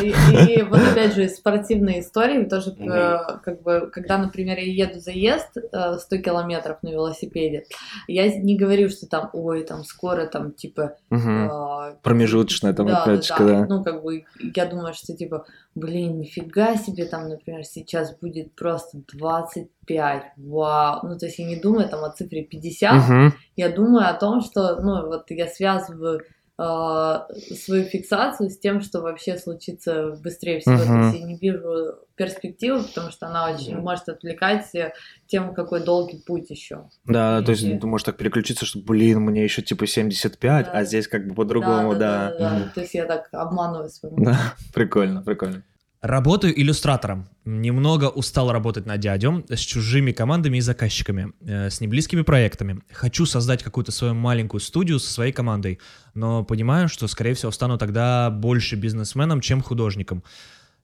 И 0.02 0.64
вот 0.64 0.80
опять 0.80 1.14
же, 1.14 1.30
спортивные 1.30 2.00
истории, 2.00 2.46
тоже 2.46 2.72
э, 2.72 3.18
как 3.44 3.62
бы, 3.62 3.88
когда, 3.94 4.18
например, 4.18 4.58
я 4.58 4.88
еду 4.88 5.00
заезд 5.00 5.50
100 5.52 6.00
э, 6.10 6.18
километров 6.18 6.82
на 6.82 6.90
велосипеде, 6.90 7.66
я 8.08 8.36
не 8.36 8.58
говорю, 8.58 8.90
что 8.90 9.06
там, 9.06 9.30
ой, 9.34 9.64
там 9.64 9.84
скоро, 9.84 10.26
там, 10.26 10.54
типа... 10.54 10.96
Э, 11.12 11.94
Промежуточная 12.02 12.74
там 12.74 12.88
отметочка, 12.88 13.46
да. 13.46 13.66
Ну, 13.68 13.84
как 13.84 14.02
бы, 14.02 14.24
я 14.56 14.66
думаю, 14.66 14.96
что, 14.96 15.16
типа, 15.16 15.46
блин, 15.80 16.20
нифига 16.20 16.76
себе, 16.76 17.06
там, 17.06 17.30
например, 17.30 17.64
сейчас 17.64 18.18
будет 18.18 18.56
просто 18.56 19.02
25, 19.14 20.24
вау. 20.38 21.00
Ну, 21.04 21.18
то 21.18 21.26
есть 21.26 21.40
я 21.40 21.46
не 21.46 21.56
думаю 21.56 21.90
там 21.90 22.04
о 22.04 22.12
цифре 22.12 22.44
50, 22.44 22.94
угу. 22.94 23.36
я 23.56 23.70
думаю 23.70 24.10
о 24.10 24.14
том, 24.14 24.42
что, 24.42 24.82
ну, 24.82 25.08
вот 25.08 25.32
я 25.32 25.48
связываю 25.48 26.22
свою 26.60 27.86
фиксацию 27.86 28.50
с 28.50 28.58
тем, 28.58 28.82
что 28.82 29.02
вообще 29.02 29.38
случится 29.38 30.18
быстрее 30.22 30.60
всего. 30.60 30.76
Угу. 30.76 30.84
То 30.84 31.00
есть 31.08 31.20
я 31.20 31.26
не 31.26 31.38
вижу 31.38 31.96
перспективы, 32.16 32.84
потому 32.84 33.12
что 33.12 33.28
она 33.28 33.50
очень 33.50 33.76
угу. 33.76 33.84
может 33.84 34.10
отвлекать 34.10 34.70
тем, 35.28 35.54
какой 35.54 35.84
долгий 35.84 36.18
путь 36.18 36.50
еще. 36.50 36.90
Да, 37.06 37.40
и, 37.40 37.46
то 37.46 37.52
есть 37.52 37.64
ты 37.80 37.88
можешь 37.88 38.06
так 38.06 38.18
переключиться, 38.18 38.66
что, 38.66 38.80
блин, 38.80 39.22
мне 39.22 39.44
еще 39.44 39.62
типа 39.62 39.88
75, 39.88 40.66
да. 40.66 40.72
а 40.72 40.84
здесь 40.84 41.08
как 41.08 41.28
бы 41.28 41.36
по-другому, 41.36 41.94
да. 41.94 42.00
Да, 42.00 42.32
да, 42.32 42.38
да, 42.38 42.60
да. 42.66 42.72
То 42.76 42.82
есть 42.82 42.94
я 42.94 43.06
так 43.06 43.30
обманываю 43.32 43.90
свою 43.90 44.16
Да, 44.18 44.38
прикольно, 44.74 45.22
прикольно. 45.22 45.64
Работаю 46.02 46.58
иллюстратором. 46.58 47.28
Немного 47.44 48.06
устал 48.06 48.54
работать 48.54 48.86
на 48.86 48.96
дядю 48.96 49.46
с 49.50 49.60
чужими 49.60 50.14
командами 50.14 50.58
и 50.58 50.62
заказчиками, 50.62 51.34
э, 51.42 51.70
с 51.70 51.82
неблизкими 51.82 52.22
проектами. 52.22 52.82
Хочу 52.90 53.26
создать 53.26 53.64
какую-то 53.64 53.92
свою 53.92 54.14
маленькую 54.14 54.62
студию 54.62 55.00
со 55.00 55.12
своей 55.12 55.34
командой, 55.34 55.80
но 56.14 56.46
понимаю, 56.46 56.88
что, 56.88 57.08
скорее 57.08 57.34
всего, 57.34 57.52
стану 57.52 57.78
тогда 57.78 58.30
больше 58.30 58.78
бизнесменом, 58.78 59.42
чем 59.42 59.62
художником. 59.62 60.24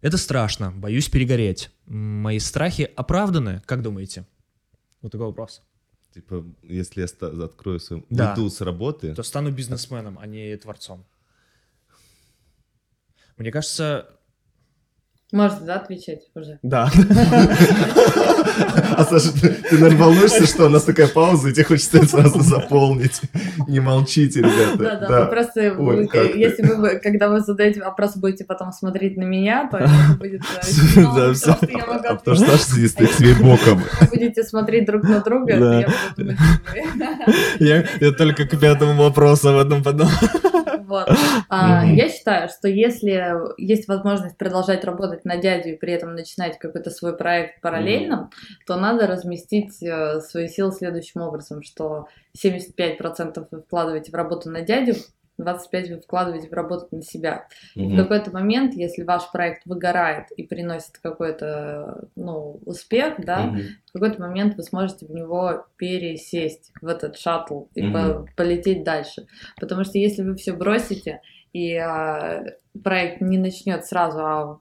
Это 0.02 0.18
страшно, 0.18 0.72
боюсь 0.72 1.08
перегореть. 1.08 1.70
Мои 1.86 2.40
страхи 2.40 2.92
оправданы, 2.98 3.62
как 3.66 3.82
думаете? 3.82 4.26
Вот 5.02 5.14
такой 5.14 5.28
вопрос. 5.28 5.62
Типа, 6.14 6.46
если 6.62 7.02
я 7.02 7.46
открою 7.46 7.80
свою 7.80 8.06
да. 8.10 8.34
уйду 8.34 8.50
с 8.50 8.60
работы... 8.60 9.16
То 9.16 9.24
стану 9.24 9.52
бизнесменом, 9.52 10.20
а 10.20 10.28
не 10.28 10.58
творцом. 10.58 11.06
Мне 13.38 13.52
кажется, 13.52 14.10
можно, 15.32 15.66
да, 15.66 15.76
отвечать 15.78 16.22
уже? 16.36 16.60
Да. 16.62 16.90
А 18.98 19.04
Саша, 19.04 19.34
ты, 19.34 19.50
ты 19.50 19.78
наверное, 19.78 20.06
волнуешься, 20.06 20.46
что 20.46 20.68
у 20.68 20.70
нас 20.70 20.84
такая 20.84 21.08
пауза, 21.08 21.50
и 21.50 21.54
тебе 21.54 21.66
хочется 21.66 22.06
сразу 22.06 22.42
заполнить. 22.42 23.22
Не 23.68 23.80
молчите, 23.80 24.40
ребята. 24.40 24.78
Да, 24.78 24.96
да, 24.96 25.08
да. 25.08 25.26
просто 25.26 25.76
Ой, 25.78 26.10
если 26.36 26.64
вы, 26.64 27.00
когда 27.00 27.30
вы 27.30 27.42
задаете 27.42 27.82
вопрос, 27.82 28.16
будете 28.18 28.46
потом 28.46 28.72
смотреть 28.72 29.18
на 29.18 29.24
меня, 29.24 29.68
то 29.70 29.78
это 29.78 29.92
будет 30.20 30.42
э, 30.42 31.02
да, 31.02 31.34
все. 31.34 31.52
А 31.52 32.16
потому 32.16 32.38
что 32.38 32.46
Саша 32.46 32.64
сидит 32.64 32.94
к 32.94 33.14
себе 33.14 33.34
боком. 33.34 33.82
Будете 34.12 34.44
смотреть 34.44 34.86
друг 34.86 35.04
на 35.04 35.22
друга, 35.22 35.54
я 35.54 35.88
буду 36.16 36.34
Я 37.60 38.12
только 38.12 38.46
к 38.46 38.60
пятому 38.60 39.04
вопросу 39.04 39.50
об 39.50 39.66
этом 39.66 39.84
подумал. 39.84 40.12
Вот. 40.86 41.10
А, 41.50 41.86
я 41.86 42.10
считаю, 42.10 42.50
что 42.50 42.68
если 42.68 43.34
есть 43.58 43.88
возможность 43.88 44.38
продолжать 44.38 44.84
работать 44.84 45.26
на 45.26 45.38
дядю 45.38 45.70
и 45.70 45.78
при 45.78 45.94
этом 45.94 46.16
начинать 46.16 46.58
какой-то 46.58 46.90
свой 46.90 47.16
проект 47.16 47.62
параллельно, 47.62 48.30
то 48.66 48.76
надо 48.78 49.06
разместить 49.06 49.82
э, 49.84 50.22
свои 50.22 50.48
силы 50.48 50.72
следующим 50.72 51.22
образом, 51.22 51.62
что 51.62 52.08
75% 52.44 53.48
вы 53.52 53.62
вкладываете 53.62 54.12
в 54.12 54.16
работу 54.16 54.50
на 54.50 54.62
дядю, 54.62 54.96
25 55.38 55.90
вы 55.90 56.02
вкладываете 56.02 56.50
в 56.50 56.54
работу 56.54 56.88
на 56.92 57.02
себя. 57.02 57.48
И 57.76 57.88
в 57.88 57.96
какой-то 57.96 58.32
момент, 58.32 58.74
если 58.74 59.04
ваш 59.04 59.32
проект 59.32 59.66
выгорает 59.66 60.32
и 60.32 60.44
приносит 60.44 60.98
какой-то 61.02 62.08
ну, 62.16 62.60
успех, 62.66 63.16
да, 63.20 63.56
в 63.88 63.94
какой-то 63.94 64.22
момент 64.22 64.56
вы 64.56 64.64
сможете 64.64 65.06
в 65.06 65.12
него 65.12 65.66
пересесть, 65.78 66.72
в 66.82 66.88
этот 66.88 67.18
шаттл 67.18 67.66
и 67.76 67.92
по- 67.92 68.28
полететь 68.36 68.84
дальше. 68.84 69.28
Потому 69.60 69.84
что 69.84 69.98
если 69.98 70.24
вы 70.24 70.36
все 70.36 70.54
бросите, 70.54 71.22
и 71.54 71.76
а, 71.78 72.44
проект 72.84 73.22
не 73.22 73.38
начнет 73.38 73.86
сразу, 73.86 74.20
а 74.20 74.60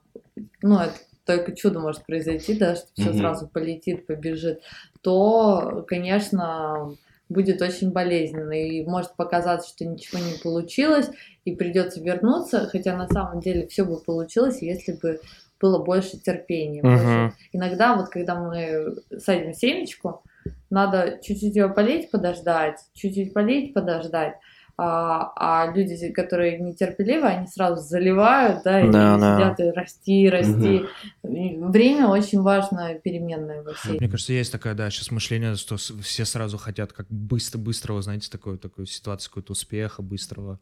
ну, 0.61 0.79
это 0.79 0.93
только 1.25 1.53
чудо 1.55 1.79
может 1.79 2.05
произойти, 2.05 2.57
да, 2.57 2.75
что 2.75 2.87
все 2.93 3.09
Мгм. 3.09 3.17
сразу 3.17 3.47
полетит, 3.49 4.05
побежит, 4.07 4.61
то, 5.01 5.83
конечно, 5.87 6.95
будет 7.29 7.61
очень 7.61 7.91
болезненно 7.91 8.51
и 8.51 8.85
может 8.85 9.15
показаться, 9.15 9.69
что 9.69 9.85
ничего 9.85 10.19
не 10.19 10.37
получилось 10.41 11.09
и 11.43 11.55
придется 11.55 12.01
вернуться, 12.01 12.67
хотя 12.71 12.95
на 12.95 13.07
самом 13.07 13.39
деле 13.39 13.67
все 13.67 13.83
бы 13.83 13.99
получилось, 13.99 14.61
если 14.61 14.93
бы 14.93 15.19
было 15.59 15.83
больше 15.83 16.17
терпения. 16.17 16.81
Мгм. 16.83 16.95
больше. 16.95 17.33
Иногда 17.53 17.95
вот 17.95 18.09
когда 18.09 18.35
мы 18.35 18.95
садим 19.17 19.53
семечку, 19.53 20.23
надо 20.69 21.19
чуть-чуть 21.23 21.55
ее 21.55 21.69
полить, 21.69 22.11
подождать, 22.11 22.79
чуть-чуть 22.93 23.33
полить, 23.33 23.73
подождать. 23.73 24.35
А, 24.77 25.31
а 25.37 25.71
люди, 25.73 26.11
которые 26.11 26.59
нетерпеливы, 26.59 27.27
они 27.27 27.47
сразу 27.47 27.81
заливают, 27.81 28.63
да, 28.63 28.81
и 28.81 28.91
Да, 28.91 29.17
да. 29.17 29.35
сидят 29.35 29.59
и 29.61 29.71
расти, 29.71 30.29
расти. 30.29 30.85
И 31.23 31.57
Время 31.59 32.07
очень 32.07 32.41
важно 32.41 32.95
переменное 32.95 33.63
во 33.63 33.73
всей. 33.73 33.97
Мне 33.97 34.09
кажется, 34.09 34.33
есть 34.33 34.51
такое, 34.51 34.73
да, 34.73 34.89
сейчас 34.89 35.11
мышление, 35.11 35.55
что 35.55 35.77
все 35.77 36.25
сразу 36.25 36.57
хотят 36.57 36.91
как 36.91 37.07
быстро-быстрого, 37.09 38.01
знаете, 38.01 38.29
такую, 38.29 38.57
такую 38.57 38.85
ситуацию, 38.85 39.29
какого-то 39.29 39.53
успеха 39.53 40.01
быстрого. 40.01 40.59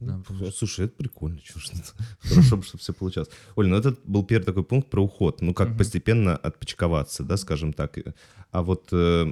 Да, 0.00 0.20
Ну, 0.28 0.50
Слушай, 0.52 0.84
это 0.84 0.94
прикольно, 0.96 1.38
ж 1.38 1.70
это. 1.72 2.04
Хорошо 2.28 2.56
бы, 2.58 2.62
чтобы 2.62 2.80
все 2.80 2.92
получалось. 2.92 3.30
Оль, 3.56 3.66
ну 3.66 3.76
это 3.76 3.96
был 4.04 4.24
первый 4.24 4.44
такой 4.44 4.62
пункт 4.62 4.90
про 4.90 5.02
уход. 5.02 5.40
Ну, 5.40 5.54
как 5.54 5.70
Мгм. 5.70 5.78
постепенно 5.78 6.36
отпочковаться, 6.36 7.24
да, 7.24 7.36
скажем 7.36 7.72
так. 7.72 7.98
А 8.52 8.62
вот, 8.62 8.88
э, 8.92 9.26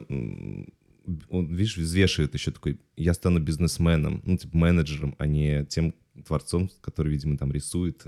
он, 1.28 1.54
видишь, 1.54 1.76
взвешивает 1.76 2.34
еще 2.34 2.50
такой, 2.50 2.80
я 2.96 3.14
стану 3.14 3.40
бизнесменом, 3.40 4.22
ну, 4.24 4.36
типа 4.36 4.57
менеджером, 4.57 5.14
а 5.18 5.26
не 5.26 5.64
тем 5.66 5.94
творцом, 6.26 6.70
который, 6.80 7.12
видимо, 7.12 7.36
там 7.38 7.52
рисует. 7.52 8.04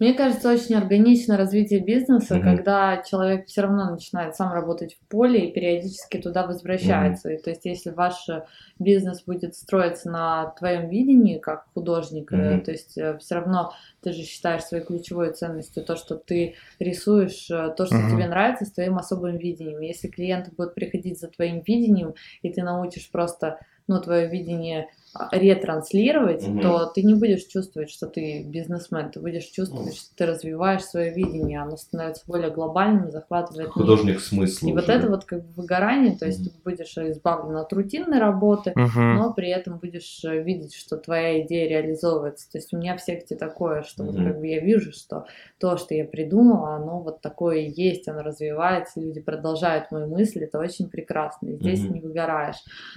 Мне 0.00 0.12
кажется, 0.12 0.52
очень 0.52 0.74
органично 0.74 1.36
развитие 1.36 1.80
бизнеса, 1.80 2.34
Мгм. 2.34 2.42
когда 2.42 3.02
человек 3.02 3.46
все 3.46 3.62
равно 3.62 3.90
начинает 3.90 4.34
сам 4.34 4.52
работать 4.52 4.94
в 4.94 5.08
поле 5.08 5.46
и 5.48 5.52
периодически 5.52 6.18
туда 6.18 6.46
возвращается. 6.46 7.30
И 7.30 7.40
то 7.40 7.50
есть, 7.50 7.64
если 7.64 7.90
ваш 7.90 8.28
э, 8.28 8.44
бизнес 8.80 9.22
будет 9.22 9.54
строиться 9.54 10.10
на 10.10 10.50
твоем 10.58 10.88
видении 10.88 11.38
как 11.38 11.66
художника, 11.74 12.34
Мгм. 12.36 12.62
то 12.62 12.72
есть 12.72 12.90
все 12.90 13.34
равно 13.34 13.72
ты 14.02 14.12
же 14.12 14.22
считаешь 14.22 14.64
своей 14.64 14.84
ключевой 14.84 15.32
ценностью 15.32 15.84
то, 15.84 15.94
что 15.96 16.16
ты 16.16 16.56
рисуешь, 16.80 17.48
э, 17.50 17.72
то, 17.76 17.86
что 17.86 17.96
Мгм. 17.96 18.10
тебе 18.10 18.26
нравится, 18.26 18.64
с 18.64 18.72
твоим 18.72 18.98
особым 18.98 19.36
видением. 19.36 19.80
Если 19.80 20.08
клиенты 20.08 20.50
будут 20.56 20.74
приходить 20.74 21.20
за 21.20 21.28
твоим 21.28 21.62
видением, 21.64 22.14
и 22.42 22.52
ты 22.52 22.62
научишь 22.62 23.10
просто 23.10 23.60
ну, 23.86 24.00
твое 24.00 24.28
видение 24.28 24.88
ретранслировать, 25.30 26.46
Мгм. 26.46 26.60
то 26.62 26.86
ты 26.86 27.02
не 27.02 27.14
будешь 27.14 27.44
чувствовать, 27.44 27.90
что 27.90 28.06
ты 28.06 28.42
бизнесмен, 28.42 29.10
ты 29.10 29.20
будешь 29.20 29.44
чувствовать, 29.44 29.94
что 29.94 30.14
ты 30.16 30.26
развиваешь 30.26 30.82
свое 30.82 31.12
видение, 31.12 31.60
оно 31.62 31.76
становится 31.76 32.24
более 32.26 32.50
глобальным, 32.50 33.10
захватывает 33.10 33.66
мир. 33.66 33.72
Художник 33.72 34.20
смысла. 34.20 34.66
И 34.68 34.72
вот 34.72 34.84
уже, 34.84 34.92
это 34.92 35.02
да. 35.04 35.08
вот 35.10 35.24
как 35.24 35.44
бы 35.44 35.52
выгорание, 35.62 36.16
то 36.16 36.26
есть 36.26 36.40
Мгм. 36.40 36.50
ты 36.50 36.56
будешь 36.64 36.98
избавлен 36.98 37.56
от 37.56 37.72
рутинной 37.72 38.18
работы, 38.18 38.72
Мгм. 38.74 39.16
но 39.16 39.32
при 39.32 39.50
этом 39.50 39.78
будешь 39.78 40.24
э, 40.24 40.42
видеть, 40.42 40.74
что 40.74 40.96
твоя 40.96 41.42
идея 41.42 41.68
реализовывается. 41.68 42.50
То 42.50 42.58
есть 42.58 42.72
у 42.74 42.78
меня 42.78 42.96
в 42.96 43.00
секте 43.00 43.36
такое, 43.36 43.82
что 43.82 44.02
вот 44.04 44.16
Мгм. 44.16 44.24
как 44.24 44.40
бы 44.40 44.46
я 44.48 44.60
вижу, 44.60 44.92
что 44.92 45.26
то, 45.58 45.76
что 45.76 45.94
я 45.94 46.04
придумала, 46.04 46.74
оно 46.74 47.00
вот 47.00 47.20
такое 47.20 47.58
и 47.58 47.70
есть, 47.70 48.08
оно 48.08 48.22
развивается, 48.22 49.00
люди 49.00 49.20
продолжают 49.20 49.92
мои 49.92 50.06
мысли, 50.06 50.42
это 50.42 50.58
очень 50.58 50.88
прекрасно. 50.88 51.48
И 51.50 51.56
здесь 51.56 51.84
Мгм. 51.84 51.94
не 51.94 52.00
выгораешь. 52.00 52.56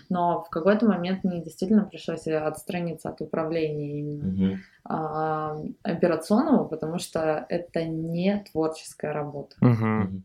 Но 0.09 0.43
в 0.43 0.49
какой-то 0.49 0.87
момент 0.87 1.23
мне 1.23 1.43
действительно 1.43 1.85
пришлось 2.07 2.27
отстраниться 2.27 3.09
от 3.09 3.21
управления 3.21 3.99
именно 3.99 4.25
Мгм. 4.27 4.59
а, 4.85 5.57
операционного, 5.83 6.65
потому 6.65 6.99
что 6.99 7.45
это 7.49 7.83
не 7.83 8.43
творческая 8.51 9.13
работа. 9.13 9.55
Мгм. 9.59 10.23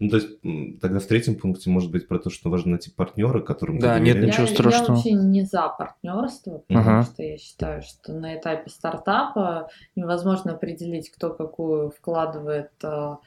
Ну, 0.00 0.08
то 0.08 0.16
есть, 0.16 0.80
тогда 0.80 0.98
в 0.98 1.04
третьем 1.04 1.38
пункте 1.38 1.68
может 1.68 1.90
быть 1.90 2.08
про 2.08 2.18
то, 2.18 2.30
что 2.30 2.48
важно 2.48 2.72
найти 2.72 2.90
партнера, 2.90 3.40
которому 3.40 3.78
Да, 3.78 3.94
ты 3.94 4.00
нет. 4.00 4.16
Ничего 4.22 4.42
я, 4.44 4.46
страшного. 4.46 4.82
я 4.88 4.94
вообще 4.94 5.12
не 5.12 5.42
за 5.42 5.68
партнерство, 5.68 6.58
потому 6.66 6.80
Ага. 6.80 7.02
что 7.02 7.22
я 7.22 7.36
считаю, 7.36 7.82
что 7.82 8.14
на 8.14 8.36
этапе 8.38 8.70
стартапа 8.70 9.68
невозможно 9.94 10.52
определить, 10.52 11.10
кто 11.10 11.30
какую 11.30 11.90
вкладывает, 11.90 12.70
а, 12.82 13.18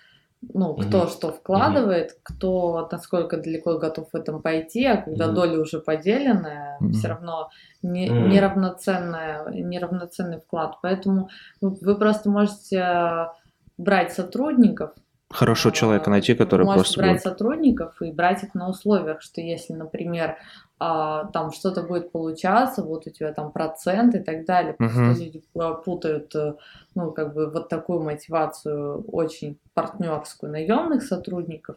ну, 0.41 0.75
кто 0.75 0.99
Мгм. 0.99 1.09
что 1.09 1.31
вкладывает, 1.31 2.17
кто 2.23 2.87
насколько 2.91 3.37
далеко 3.37 3.77
готов 3.77 4.09
в 4.11 4.15
этом 4.15 4.41
пойти, 4.41 4.85
а 4.85 4.97
когда 4.97 5.27
Мгм. 5.27 5.35
доля 5.35 5.59
уже 5.59 5.79
поделенная, 5.79 6.77
Мгм. 6.79 6.93
все 6.93 7.07
равно 7.09 7.49
не, 7.81 8.09
Мгм. 8.09 8.29
неравноценная, 8.29 9.45
неравноценный 9.49 10.39
вклад. 10.39 10.75
Поэтому 10.81 11.29
вы, 11.61 11.97
просто 11.97 12.29
можете 12.29 12.79
а, 12.79 13.33
брать 13.77 14.13
сотрудников, 14.13 14.91
Хорошего 15.31 15.73
человека 15.73 16.09
найти, 16.09 16.33
который 16.33 16.65
Можешь 16.65 16.87
просто 16.87 17.01
брать 17.01 17.11
будет. 17.13 17.21
сотрудников 17.21 18.01
и 18.01 18.11
брать 18.11 18.43
их 18.43 18.55
на 18.55 18.67
условиях, 18.67 19.21
что 19.21 19.41
если, 19.41 19.73
например, 19.73 20.37
а, 20.79 21.25
там 21.25 21.51
что-то 21.51 21.83
будет 21.83 22.11
получаться, 22.11 22.83
вот 22.83 23.05
у 23.05 23.09
тебя 23.11 23.31
там 23.33 23.51
процент 23.51 24.15
и 24.15 24.19
так 24.19 24.45
далее, 24.45 24.73
просто 24.73 24.99
Мгм. 25.01 25.13
люди 25.13 25.43
а, 25.55 25.73
путают, 25.73 26.33
э, 26.33 26.55
ну, 26.95 27.11
как 27.11 27.35
бы 27.35 27.51
вот 27.51 27.69
такую 27.69 28.01
мотивацию 28.01 29.03
очень 29.03 29.59
партнерскую 29.75 30.51
наемных 30.51 31.03
сотрудников 31.03 31.75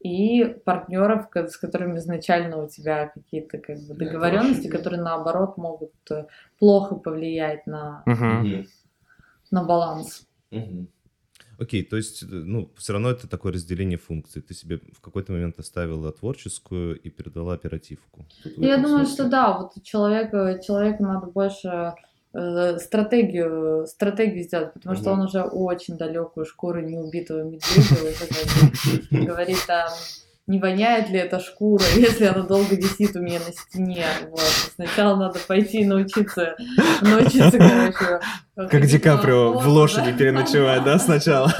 и 0.00 0.44
партнеров, 0.64 1.26
с 1.34 1.58
которыми 1.58 1.98
изначально 1.98 2.62
у 2.62 2.68
тебя 2.68 3.08
какие-то 3.08 3.58
как 3.58 3.76
бы 3.80 3.94
договоренности, 3.94 4.68
которые 4.68 5.02
наоборот 5.02 5.58
могут 5.58 5.92
э, 6.10 6.24
плохо 6.58 6.94
повлиять 6.94 7.66
на. 7.66 8.02
Мгм. 8.06 8.64
на 9.50 9.64
баланс. 9.64 10.26
Мгм. 10.50 10.88
Окей, 11.64 11.82
то 11.82 11.96
есть, 11.96 12.22
э, 12.22 12.26
ну, 12.26 12.70
все 12.76 12.92
равно 12.92 13.10
это 13.10 13.26
такое 13.26 13.52
разделение 13.52 13.96
функций. 13.98 14.42
Ты 14.42 14.52
себе 14.54 14.80
в 14.92 15.00
какой-то 15.00 15.32
момент 15.32 15.58
оставила 15.58 16.12
творческую 16.12 16.98
и 17.00 17.08
передала 17.10 17.54
оперативку. 17.54 18.26
Тут 18.42 18.56
в 18.58 18.62
Я 18.62 18.76
думаю, 18.76 19.06
смысле. 19.06 19.14
что 19.14 19.28
да, 19.28 19.58
вот 19.58 19.82
человека, 19.82 20.60
человеку 20.66 21.02
надо 21.04 21.26
больше 21.28 21.94
э, 22.34 22.78
стратегию, 22.78 23.86
стратегию 23.86 24.42
сделать, 24.44 24.74
потому 24.74 24.94
что 24.96 25.10
Мгм. 25.10 25.20
он 25.20 25.26
уже 25.26 25.42
очень 25.42 25.96
далекую 25.96 26.44
шкуру 26.44 26.80
неубитого 26.80 27.42
медведя 27.44 29.24
говорит, 29.26 29.58
а 29.70 29.88
не 30.46 30.58
воняет 30.58 31.08
ли 31.08 31.18
эта 31.18 31.40
шкура, 31.40 31.84
если 31.96 32.26
она 32.26 32.42
долго 32.42 32.74
висит 32.76 33.16
у 33.16 33.20
меня 33.20 33.40
на 33.40 33.52
стене. 33.52 34.06
Вот. 34.30 34.40
Сначала 34.74 35.16
надо 35.16 35.38
пойти 35.38 35.80
и 35.80 35.86
научиться, 35.86 36.54
научиться, 37.00 37.58
короче. 37.58 38.20
Как 38.70 38.86
Ди 38.86 38.98
Каприо 38.98 39.58
в 39.58 39.66
лошади 39.66 40.16
переночевать, 40.16 40.84
да, 40.84 40.98
сначала? 40.98 41.52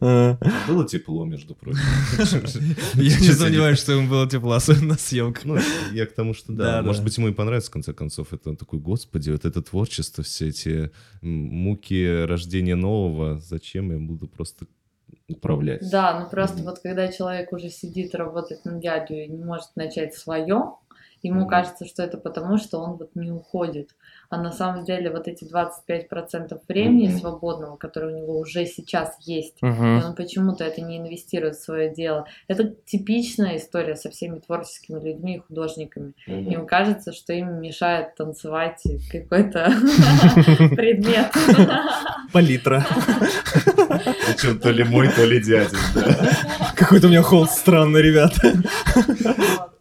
а 0.00 0.36
Было 0.68 0.86
тепло, 0.86 1.24
между 1.24 1.54
прочим. 1.54 1.80
Я 2.94 3.18
не 3.18 3.32
сомневаюсь, 3.32 3.78
что 3.78 3.92
ему 3.92 4.08
было 4.08 4.28
тепло, 4.28 4.52
особенно 4.52 4.88
на 4.88 4.98
съемках. 4.98 5.44
Ну, 5.44 5.58
я 5.92 6.04
к 6.04 6.12
тому, 6.12 6.34
что 6.34 6.52
Да. 6.52 6.82
Может 6.82 7.02
быть, 7.04 7.16
ему 7.16 7.28
и 7.28 7.32
понравится, 7.32 7.70
в 7.70 7.72
конце 7.72 7.94
концов. 7.94 8.34
Это 8.34 8.50
он 8.50 8.56
такой, 8.56 8.80
господи, 8.80 9.30
вот 9.30 9.46
это 9.46 9.62
творчество, 9.62 10.22
все 10.22 10.48
эти 10.48 10.90
муки 11.22 12.24
рождения 12.24 12.76
нового, 12.76 13.40
зачем 13.40 13.92
я 13.92 13.98
буду 13.98 14.28
просто 14.28 14.66
управлять? 15.32 15.90
Да, 15.90 16.20
ну 16.20 16.28
просто 16.28 16.56
Мгм. 16.58 16.66
вот 16.70 16.78
когда 16.80 17.08
человек 17.08 17.52
уже 17.52 17.68
сидит 17.70 18.14
и 18.14 18.16
работает 18.16 18.64
на 18.64 18.78
дядю 18.80 19.14
и 19.14 19.26
не 19.28 19.42
может 19.44 19.76
начать 19.76 20.14
свое, 20.14 20.74
ему 21.22 21.40
Мгм. 21.40 21.48
кажется, 21.48 21.86
что 21.86 22.02
это 22.02 22.18
потому, 22.18 22.58
что 22.58 22.78
он 22.80 22.96
вот 22.96 23.14
не 23.14 23.30
уходит. 23.30 23.94
А 24.30 24.36
на 24.40 24.52
самом 24.52 24.84
деле 24.84 25.10
вот 25.10 25.26
эти 25.26 25.44
25% 25.44 26.60
времени 26.68 27.08
Мгм. 27.08 27.18
свободного, 27.18 27.76
которое 27.76 28.14
у 28.14 28.16
него 28.16 28.38
уже 28.38 28.64
сейчас 28.64 29.16
есть, 29.26 29.56
и 29.60 29.66
Мгм. 29.66 30.04
он 30.06 30.14
почему-то 30.14 30.62
это 30.62 30.80
не 30.82 30.98
инвестирует 30.98 31.56
в 31.56 31.64
свое 31.64 31.92
дело. 31.92 32.26
Это 32.46 32.72
типичная 32.86 33.56
история 33.56 33.96
со 33.96 34.08
всеми 34.08 34.38
творческими 34.38 35.00
людьми 35.00 35.34
и 35.36 35.38
художниками. 35.40 36.12
Мгм. 36.28 36.48
Им 36.48 36.66
кажется, 36.66 37.12
что 37.12 37.32
им 37.32 37.60
мешает 37.60 38.14
танцевать 38.14 38.80
какой-то 39.10 39.72
предмет. 40.76 41.26
Палитра. 42.32 42.86
Причем 44.28 44.60
то 44.60 44.70
ли 44.70 44.84
мой, 44.84 45.08
то 45.08 45.24
ли 45.24 45.42
дядя. 45.42 45.76
Какой-то 46.76 47.08
у 47.08 47.10
меня 47.10 47.22
холст 47.22 47.58
странный, 47.58 48.00
ребята. 48.00 48.52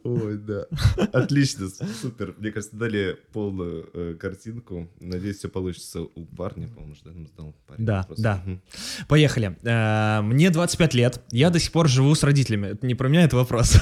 Ой, 0.10 0.38
Да. 0.38 0.66
Отлично, 1.14 1.70
супер. 2.01 2.34
Мне 2.38 2.51
кажется, 2.51 2.76
дали 2.76 3.18
полную 3.34 3.89
э, 3.93 4.16
картинку. 4.20 4.89
Надеюсь, 4.99 5.38
все 5.38 5.49
получится 5.49 6.01
у 6.01 6.26
парня, 6.26 6.68
по-моему, 6.68 6.95
да? 7.03 7.12
Нам 7.12 7.28
сдал 7.28 7.55
парень 7.68 7.86
Да, 7.86 7.97
вопрос. 7.99 8.20
да. 8.20 8.41
Мгм. 8.45 8.62
Поехали. 9.07 9.57
Э, 9.64 10.22
Мне 10.22 10.49
25 10.49 10.93
лет, 10.93 11.22
я 11.32 11.49
до 11.49 11.60
сих 11.60 11.72
пор 11.72 11.88
живу 11.88 12.14
с 12.16 12.24
родителями. 12.24 12.68
Это 12.68 12.86
не 12.88 12.95
про 12.95 13.07
меня, 13.10 13.24
это 13.24 13.36
вопрос. 13.36 13.76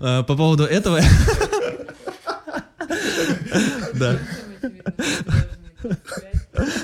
Э, 0.00 0.22
По 0.24 0.36
поводу 0.36 0.64
этого... 0.64 1.00
Да, 3.94 4.18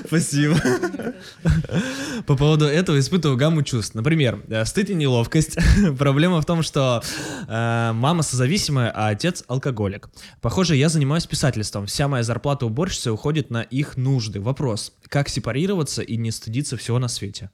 спасибо. 0.06 0.56
По 2.26 2.36
поводу 2.36 2.64
этого 2.66 2.98
испытываю 2.98 3.36
гамму 3.36 3.62
чувств. 3.62 3.94
Например, 3.94 4.42
э, 4.48 4.64
стыд 4.64 4.90
и 4.90 4.94
неловкость. 4.94 5.58
Проблема 5.98 6.40
в 6.40 6.46
том, 6.46 6.62
что 6.62 7.02
э, 7.46 7.92
мама 7.92 8.22
созависимая, 8.22 8.90
а 8.94 9.08
отец 9.08 9.44
алкоголик. 9.48 10.08
Похоже, 10.40 10.76
я 10.76 10.88
занимаюсь 10.88 11.26
писательством. 11.26 11.86
Вся 11.86 12.08
моя 12.08 12.22
зарплата 12.22 12.66
уборщицы 12.66 13.12
уходит 13.12 13.50
на 13.50 13.62
их 13.62 13.96
нужды. 13.96 14.40
Вопрос, 14.40 14.92
как 15.08 15.28
сепарироваться 15.28 16.02
и 16.02 16.16
не 16.16 16.30
стыдиться 16.30 16.76
всего 16.76 16.98
на 16.98 17.08
свете? 17.08 17.50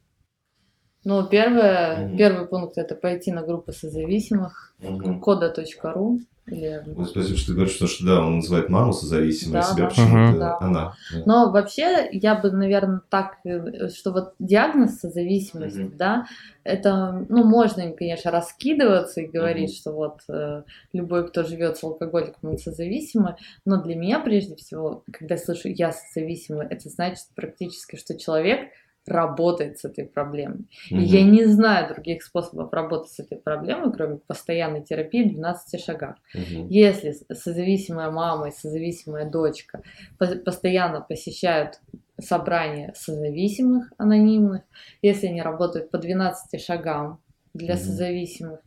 Ну, 1.03 1.27
первое, 1.27 2.07
Мгм. 2.07 2.17
первый 2.17 2.47
пункт 2.47 2.77
это 2.79 2.95
пойти 2.95 3.31
на 3.31 3.43
группы 3.43 3.73
созависимых, 3.73 4.73
Мгм. 4.79 5.19
кода.ру 5.19 6.21
или 6.47 6.83
Ой, 6.95 7.05
Спасибо, 7.05 7.37
что 7.37 7.47
ты 7.47 7.53
говоришь, 7.53 7.73
потому 7.73 7.89
что 7.89 8.05
да, 8.05 8.25
он 8.25 8.35
называет 8.37 8.69
маму 8.69 8.93
созависимой, 8.93 9.59
а 9.59 9.63
Да, 9.63 9.67
себя 9.73 9.83
да. 9.83 9.89
почему-то. 9.89 10.37
Да. 10.39 10.57
она. 10.59 10.95
да. 11.11 11.23
Но 11.25 11.51
вообще, 11.51 12.07
я 12.11 12.35
бы, 12.35 12.51
наверное, 12.51 13.01
так, 13.09 13.37
э, 13.45 13.89
что 13.89 14.11
вот 14.11 14.33
диагноз 14.37 14.99
созависимости, 14.99 15.79
Мгм. 15.79 15.97
да, 15.97 16.27
это, 16.63 17.25
ну, 17.29 17.43
можно 17.43 17.81
им, 17.81 17.95
конечно, 17.95 18.29
раскидываться 18.31 19.21
и 19.21 19.27
говорить, 19.27 19.69
Мгм. 19.69 19.75
что 19.75 19.91
вот 19.91 20.19
э, 20.29 20.63
любой, 20.93 21.27
кто 21.27 21.43
живет 21.43 21.77
с 21.77 21.83
алкоголиком, 21.83 22.51
он 22.51 22.57
созависимый, 22.59 23.33
но 23.65 23.81
для 23.81 23.95
меня, 23.95 24.19
прежде 24.19 24.55
всего, 24.55 25.03
когда 25.11 25.35
я 25.35 25.41
слышу 25.41 25.67
«я 25.69 25.91
созависимый», 25.91 26.67
это 26.67 26.89
значит 26.89 27.25
практически, 27.35 27.95
что 27.95 28.17
человек 28.17 28.69
работает 29.07 29.79
с 29.79 29.85
этой 29.85 30.05
проблемой. 30.05 30.65
И 30.89 30.99
я 30.99 31.23
не 31.23 31.45
знаю 31.45 31.93
других 31.93 32.23
способов 32.23 32.73
работать 32.73 33.11
с 33.11 33.19
этой 33.19 33.37
проблемой, 33.37 33.93
кроме 33.93 34.17
постоянной 34.17 34.83
терапии 34.83 35.23
в 35.23 35.33
12 35.33 35.83
шагах. 35.83 36.15
Мгм. 36.33 36.67
Если 36.69 37.15
созависимая 37.33 38.11
мама 38.11 38.49
и 38.49 38.51
созависимая 38.51 39.29
дочка 39.29 39.81
по- 40.17 40.35
постоянно 40.37 41.01
посещают 41.01 41.79
собрания 42.19 42.93
созависимых 42.95 43.91
анонимных, 43.97 44.63
если 45.01 45.27
они 45.27 45.41
работают 45.41 45.91
по 45.91 45.97
12 45.97 46.57
шагам 46.59 47.19
для 47.53 47.75
Мгм. 47.75 47.83
созависимых, 47.83 48.59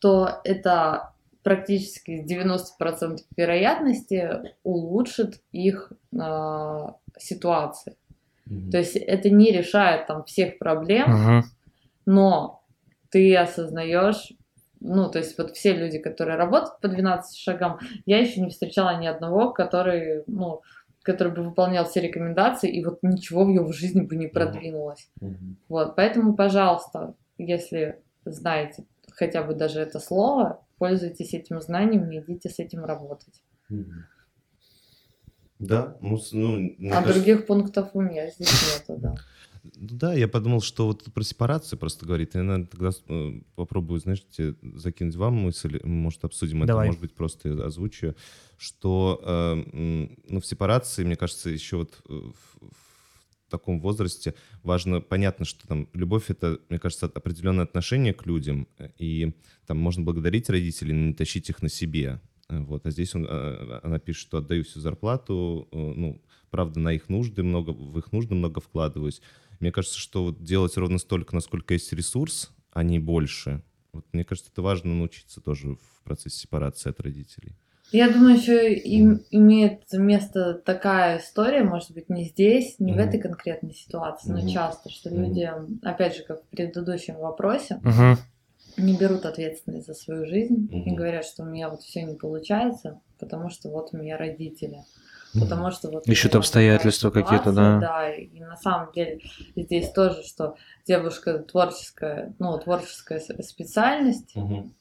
то 0.00 0.40
это 0.44 1.12
практически 1.42 2.22
с 2.22 2.24
90% 2.24 3.20
вероятности 3.36 4.52
улучшит 4.64 5.40
их 5.52 5.92
а, 6.18 6.96
ситуацию. 7.18 7.94
То 8.70 8.78
есть 8.78 8.96
это 8.96 9.30
не 9.30 9.50
решает 9.50 10.06
там 10.06 10.24
всех 10.24 10.58
проблем, 10.58 11.42
но 12.04 12.62
ты 13.10 13.36
осознаешь, 13.36 14.32
ну, 14.80 15.10
то 15.10 15.18
есть 15.18 15.36
вот 15.38 15.56
все 15.56 15.72
люди, 15.74 15.98
которые 15.98 16.36
работают 16.36 16.80
по 16.80 16.88
12 16.88 17.36
шагам, 17.36 17.78
я 18.04 18.18
еще 18.18 18.40
не 18.40 18.50
встречала 18.50 19.00
ни 19.00 19.06
одного, 19.06 19.52
который, 19.52 20.22
ну, 20.26 20.62
который 21.02 21.32
бы 21.32 21.42
выполнял 21.42 21.84
все 21.84 22.00
рекомендации, 22.00 22.70
и 22.70 22.84
вот 22.84 22.98
ничего 23.02 23.44
в 23.44 23.48
его 23.48 23.72
жизни 23.72 24.02
бы 24.02 24.16
не 24.16 24.26
продвинулось. 24.26 25.08
Мгм. 25.20 25.56
Вот, 25.68 25.96
поэтому, 25.96 26.34
пожалуйста, 26.34 27.14
если 27.38 28.00
знаете 28.24 28.84
хотя 29.12 29.42
бы 29.42 29.54
даже 29.54 29.80
это 29.80 29.98
слово, 29.98 30.62
пользуйтесь 30.78 31.32
этим 31.34 31.60
знанием 31.60 32.10
и 32.10 32.20
идите 32.20 32.48
с 32.48 32.58
этим 32.58 32.84
работать. 32.84 33.42
Мгм. 33.68 34.04
Да, 35.58 35.96
ну, 36.00 36.20
ну, 36.32 36.90
а 36.90 37.02
кажется- 37.02 37.14
других 37.14 37.46
пунктов 37.46 37.90
у 37.94 38.00
меня 38.00 38.30
здесь 38.30 38.48
нету, 38.88 39.00
да. 39.00 39.14
Ну 39.64 39.70
Да, 39.98 40.14
я 40.14 40.28
подумал, 40.28 40.60
что 40.60 40.86
вот 40.86 41.04
про 41.12 41.24
сепарацию 41.24 41.78
просто 41.78 42.06
говорит. 42.06 42.34
Я, 42.34 42.42
наверное, 42.42 42.66
тогда 42.68 42.90
э, 43.08 43.40
попробую, 43.56 44.00
знаешь, 44.00 44.24
тебе 44.30 44.54
закинуть 44.74 45.16
вам 45.16 45.34
мысль, 45.34 45.80
может, 45.82 46.24
обсудим 46.24 46.58
это, 46.62 46.68
Давай. 46.68 46.86
может 46.86 47.00
быть, 47.00 47.14
просто 47.14 47.48
я 47.48 47.64
озвучу, 47.64 48.14
что 48.58 49.20
э, 49.24 49.54
ну, 50.28 50.40
в 50.40 50.46
сепарации, 50.46 51.04
мне 51.04 51.16
кажется, 51.16 51.50
еще 51.50 51.78
вот 51.78 52.00
э, 52.08 52.12
в, 52.12 52.60
в 52.60 53.50
таком 53.50 53.80
возрасте 53.80 54.34
важно, 54.62 55.00
понятно, 55.00 55.44
что 55.44 55.66
там 55.66 55.88
любовь— 55.94 56.24
это, 56.30 56.58
мне 56.68 56.78
кажется, 56.78 57.06
определенное 57.06 57.64
отношение 57.64 58.14
к 58.14 58.26
людям, 58.26 58.68
и 58.98 59.34
там 59.66 59.78
можно 59.78 60.04
благодарить 60.04 60.48
родителей, 60.48 60.92
но 60.92 61.06
не 61.08 61.14
тащить 61.14 61.50
их 61.50 61.62
на 61.62 61.68
себе. 61.68 62.20
Вот, 62.48 62.86
а 62.86 62.90
здесь 62.90 63.14
он, 63.14 63.26
э, 63.28 63.80
она 63.82 63.98
пишет, 63.98 64.22
что 64.22 64.38
отдаю 64.38 64.62
всю 64.62 64.78
зарплату, 64.80 65.68
э, 65.72 65.76
ну, 65.76 66.22
правда, 66.50 66.78
на 66.78 66.92
их 66.92 67.08
нужды 67.08 67.42
много, 67.42 67.70
в 67.70 67.98
их 67.98 68.12
нужды 68.12 68.34
много 68.34 68.60
вкладываюсь. 68.60 69.20
Мне 69.58 69.72
кажется, 69.72 69.98
что 69.98 70.24
вот 70.24 70.42
делать 70.42 70.76
ровно 70.76 70.98
столько, 70.98 71.34
насколько 71.34 71.74
есть 71.74 71.92
ресурс, 71.92 72.52
а 72.72 72.84
не 72.84 73.00
больше. 73.00 73.62
Вот 73.92 74.04
мне 74.12 74.24
кажется, 74.24 74.50
это 74.52 74.62
важно 74.62 74.94
научиться 74.94 75.40
тоже 75.40 75.74
в 75.74 76.02
процессе 76.04 76.38
сепарации 76.38 76.90
от 76.90 77.00
родителей. 77.00 77.56
Я 77.90 78.10
думаю, 78.10 78.36
еще 78.36 78.74
им, 78.74 79.22
имеет 79.30 79.92
место 79.92 80.54
такая 80.54 81.18
история, 81.18 81.62
может 81.62 81.92
быть, 81.92 82.08
не 82.08 82.24
здесь, 82.24 82.76
не 82.78 82.92
в 82.92 82.96
Мгм. 82.96 83.04
этой 83.08 83.20
конкретной 83.20 83.74
ситуации, 83.74 84.30
но 84.30 84.38
Мгм. 84.40 84.48
часто, 84.48 84.90
что 84.90 85.10
Мгм. 85.10 85.22
люди, 85.22 85.50
опять 85.82 86.16
же, 86.16 86.22
как 86.24 86.42
в 86.44 86.48
предыдущем 86.48 87.16
вопросе, 87.16 87.80
Мгм. 87.82 88.18
Не 88.76 88.96
берут 88.96 89.26
ответственность 89.26 89.86
за 89.86 89.94
свою 89.94 90.26
жизнь 90.26 90.68
и 90.72 90.90
Мгм. 90.90 90.96
говорят, 90.96 91.24
что 91.24 91.42
у 91.42 91.46
меня 91.46 91.68
вот 91.68 91.82
все 91.82 92.02
не 92.02 92.14
получается, 92.14 93.00
потому 93.18 93.50
что 93.50 93.70
вот 93.70 93.90
у 93.92 93.96
меня 93.96 94.16
родители. 94.16 94.84
Потому 95.38 95.70
что 95.70 95.90
вот 95.90 96.06
Ищут 96.08 96.34
обстоятельства 96.34 97.10
какие-то, 97.10 97.52
да. 97.52 97.78
Да, 97.78 98.10
и 98.10 98.40
на 98.40 98.56
самом 98.56 98.90
деле 98.92 99.20
здесь 99.54 99.90
тоже, 99.90 100.22
что 100.22 100.56
девушка 100.86 101.40
творческая, 101.40 102.34
ну, 102.38 102.58
творческая 102.58 103.20
специальность, 103.20 104.34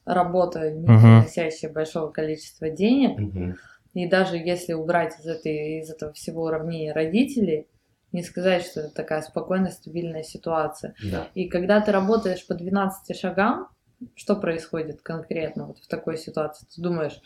работа, 0.05 0.71
не 0.71 0.85
приносящая 0.85 1.71
большого 1.71 2.09
количества 2.11 2.69
денег, 2.69 3.19
Мгм. 3.19 3.55
и 3.93 4.07
даже 4.07 4.37
если 4.37 4.73
убрать 4.73 5.19
из, 5.19 5.25
этой, 5.25 5.79
из 5.81 5.89
этого 5.89 6.13
всего 6.13 6.43
уравнения 6.43 6.93
родителей, 6.93 7.67
не 8.11 8.23
сказать, 8.23 8.63
что 8.63 8.81
это 8.81 8.93
такая 8.93 9.21
спокойная, 9.23 9.71
стабильная 9.71 10.23
ситуация. 10.23 10.95
Да. 11.11 11.27
И 11.33 11.49
когда 11.49 11.81
ты 11.81 11.91
работаешь 11.91 12.45
по 12.47 12.53
12 12.53 13.13
шагам, 13.13 13.67
что 14.15 14.35
происходит 14.35 15.01
конкретно 15.01 15.67
вот 15.67 15.79
в 15.79 15.87
такой 15.87 16.17
ситуации? 16.17 16.67
Ты 16.73 16.81
думаешь, 16.81 17.19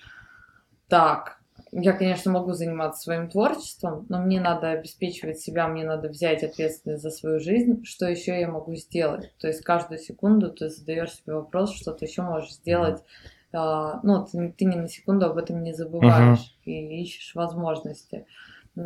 так, 0.88 1.40
я, 1.72 1.94
конечно, 1.94 2.32
могу 2.32 2.54
заниматься 2.54 3.02
своим 3.02 3.30
творчеством, 3.30 4.06
но 4.10 4.22
мне 4.22 4.42
надо 4.42 4.72
обеспечивать 4.72 5.40
себя, 5.40 5.68
мне 5.68 5.84
надо 5.84 6.10
взять 6.10 6.44
ответственность 6.44 7.04
за 7.04 7.12
свою 7.12 7.40
жизнь. 7.40 7.84
Что 7.86 8.08
еще 8.08 8.40
я 8.40 8.50
могу 8.50 8.76
сделать? 8.76 9.34
То 9.40 9.48
есть 9.48 9.62
каждую 9.64 10.00
секунду 10.00 10.52
ты 10.52 10.70
задаешь 10.70 11.14
себе 11.14 11.36
вопрос, 11.36 11.74
что 11.74 11.92
ты 11.92 12.06
еще 12.06 12.22
можешь 12.22 12.54
сделать. 12.54 13.04
А, 13.52 14.00
ну, 14.04 14.26
ты, 14.26 14.54
ты 14.58 14.66
ни 14.66 14.76
на 14.76 14.88
секунду 14.88 15.26
об 15.26 15.38
этом 15.38 15.64
не 15.64 15.74
забываешь 15.74 16.56
и 16.66 17.02
ищешь 17.02 17.36
возможности. 17.36 18.26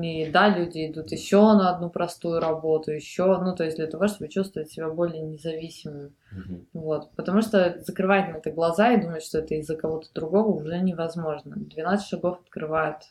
И 0.01 0.29
да, 0.31 0.49
люди 0.49 0.87
идут 0.89 1.11
еще 1.11 1.37
на 1.53 1.75
одну 1.75 1.89
простую 1.89 2.39
работу, 2.39 2.91
еще, 2.91 3.37
ну, 3.37 3.55
то 3.55 3.63
есть 3.63 3.77
для 3.77 3.87
того, 3.87 4.07
чтобы 4.07 4.29
чувствовать 4.29 4.71
себя 4.71 4.89
более 4.89 5.21
независимыми. 5.21 6.13
Мгм. 6.31 6.65
Вот. 6.73 7.11
Потому 7.11 7.41
что 7.41 7.79
закрывать 7.85 8.29
на 8.29 8.37
это 8.37 8.51
глаза 8.51 8.91
и 8.93 9.01
думать, 9.01 9.23
что 9.23 9.39
это 9.39 9.53
из-за 9.55 9.75
кого-то 9.75 10.07
другого, 10.13 10.47
уже 10.47 10.79
невозможно. 10.79 11.55
12 11.57 12.07
шагов 12.07 12.39
открывают 12.41 13.03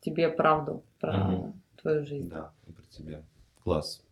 тебе 0.00 0.28
правду 0.28 0.82
про 0.98 1.16
Мгм. 1.16 1.62
твою 1.80 2.04
жизнь. 2.04 2.28
Да, 2.28 2.50
и 2.66 2.72
про 2.72 2.84
тебя. 2.86 3.22
Класс. 3.62 4.02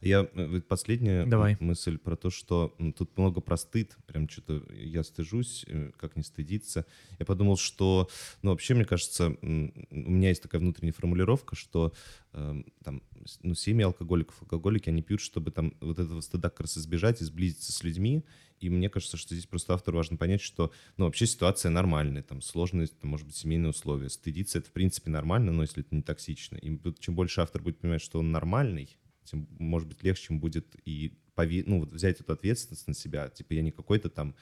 Я 0.00 0.28
э, 0.32 0.60
последняя 0.60 1.26
Давай. 1.26 1.56
мысль 1.60 1.98
про 1.98 2.16
то, 2.16 2.30
что 2.30 2.74
тут 2.96 3.16
много 3.16 3.40
про 3.40 3.56
стыд, 3.56 3.96
прям 4.06 4.28
что-то 4.28 4.62
я 4.72 5.02
стыжусь, 5.02 5.64
э, 5.68 5.90
как 5.96 6.16
не 6.16 6.22
стыдиться. 6.22 6.86
Я 7.18 7.26
подумал, 7.26 7.56
что, 7.56 8.08
ну 8.42 8.50
вообще, 8.50 8.74
мне 8.74 8.84
кажется, 8.84 9.36
у 9.40 9.46
меня 9.46 10.28
есть 10.28 10.42
такая 10.42 10.60
внутренняя 10.60 10.92
формулировка, 10.92 11.56
что 11.56 11.92
эм, 12.32 12.66
там, 12.84 13.02
ну, 13.42 13.54
семьи 13.54 13.84
алкоголиков, 13.84 14.40
алкоголики, 14.42 14.88
они 14.88 15.02
пьют, 15.02 15.20
чтобы 15.20 15.50
там 15.50 15.74
вот 15.80 15.98
этого 15.98 16.20
стыда 16.20 16.50
как 16.50 16.60
раз 16.60 16.78
избежать 16.78 17.20
и 17.20 17.24
сблизиться 17.24 17.72
с 17.72 17.82
людьми. 17.82 18.24
И 18.60 18.68
мне 18.68 18.90
кажется, 18.90 19.16
что 19.16 19.34
здесь 19.34 19.46
просто 19.46 19.72
автору 19.72 19.96
важно 19.96 20.16
понять, 20.18 20.42
что, 20.42 20.70
ну, 20.98 21.06
вообще 21.06 21.26
ситуация 21.26 21.70
нормальная, 21.70 22.22
там, 22.22 22.42
сложные, 22.42 22.88
там, 22.88 23.10
может 23.10 23.26
быть, 23.26 23.36
семейные 23.36 23.70
условия. 23.70 24.10
Стыдиться— 24.10 24.58
это, 24.60 24.68
в 24.68 24.72
принципе, 24.72 25.10
нормально, 25.10 25.50
но 25.50 25.62
если 25.62 25.82
это 25.82 25.94
не 25.94 26.02
токсично. 26.02 26.56
И 26.56 26.78
чем 26.98 27.14
больше 27.14 27.40
автор 27.40 27.62
будет 27.62 27.78
понимать, 27.78 28.02
что 28.02 28.18
он 28.18 28.30
нормальный, 28.30 28.98
тем, 29.24 29.46
может 29.58 29.88
быть, 29.88 30.02
легче 30.02 30.26
ему 30.30 30.40
будет 30.40 30.66
и 30.84 31.12
пове- 31.36 31.64
ну, 31.66 31.80
вот 31.80 31.92
взять 31.92 32.20
эту 32.20 32.32
ответственность 32.32 32.88
на 32.88 32.94
себя. 32.94 33.28
Типа, 33.28 33.52
я 33.54 33.62
не 33.62 33.70
какой-то 33.70 34.08
там 34.10 34.34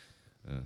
э, 0.45 0.62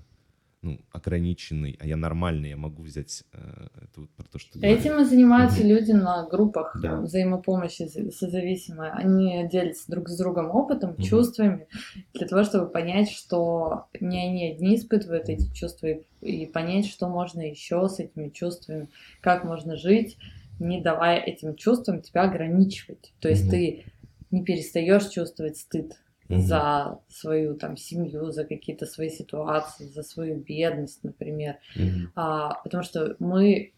ну, 0.62 0.80
ограниченный, 0.92 1.76
а 1.80 1.86
я 1.86 1.96
нормальный, 1.96 2.50
я 2.50 2.56
могу 2.56 2.82
взять 2.84 3.24
э, 3.32 3.66
это 3.82 4.00
вот 4.02 4.10
про 4.10 4.24
то, 4.24 4.38
что... 4.38 4.60
Этим 4.60 5.00
и 5.00 5.04
занимаются 5.04 5.66
люди 5.66 5.90
на 5.90 6.24
группах 6.28 6.78
Да. 6.80 7.00
взаимопомощи 7.00 7.88
со- 7.88 8.10
созависимые. 8.12 8.92
Они 8.92 9.48
делятся 9.50 9.90
друг 9.90 10.08
с 10.08 10.16
другом 10.16 10.50
опытом, 10.50 10.92
Мгм. 10.92 11.02
чувствами, 11.02 11.66
для 12.14 12.28
того, 12.28 12.44
чтобы 12.44 12.70
понять, 12.70 13.10
что 13.10 13.86
не 14.00 14.20
они 14.24 14.52
одни 14.52 14.76
испытывают 14.76 15.28
эти 15.28 15.52
чувства, 15.52 15.88
и, 15.88 16.04
и 16.20 16.46
понять, 16.46 16.86
что 16.86 17.08
можно 17.08 17.40
еще 17.40 17.88
с 17.88 17.98
этими 17.98 18.28
чувствами, 18.28 18.88
как 19.20 19.42
можно 19.42 19.76
жить, 19.76 20.16
не 20.60 20.80
давая 20.80 21.18
этим 21.18 21.56
чувствам 21.56 22.02
тебя 22.02 22.22
ограничивать. 22.22 23.12
То 23.18 23.28
есть 23.28 23.42
Мгм. 23.44 23.50
ты 23.50 23.84
не 24.32 24.42
перестаешь 24.44 25.08
чувствовать 25.08 25.56
стыд 25.58 25.92
Мгм. 26.28 26.40
за 26.40 26.98
свою 27.08 27.54
там 27.56 27.76
семью, 27.76 28.30
за 28.32 28.44
какие-то 28.44 28.86
свои 28.86 29.10
ситуации, 29.10 29.84
за 29.84 30.02
свою 30.02 30.36
бедность, 30.36 31.04
например. 31.04 31.56
Мгм. 31.76 32.10
А, 32.16 32.54
потому 32.64 32.82
что 32.82 33.16
мы 33.18 33.72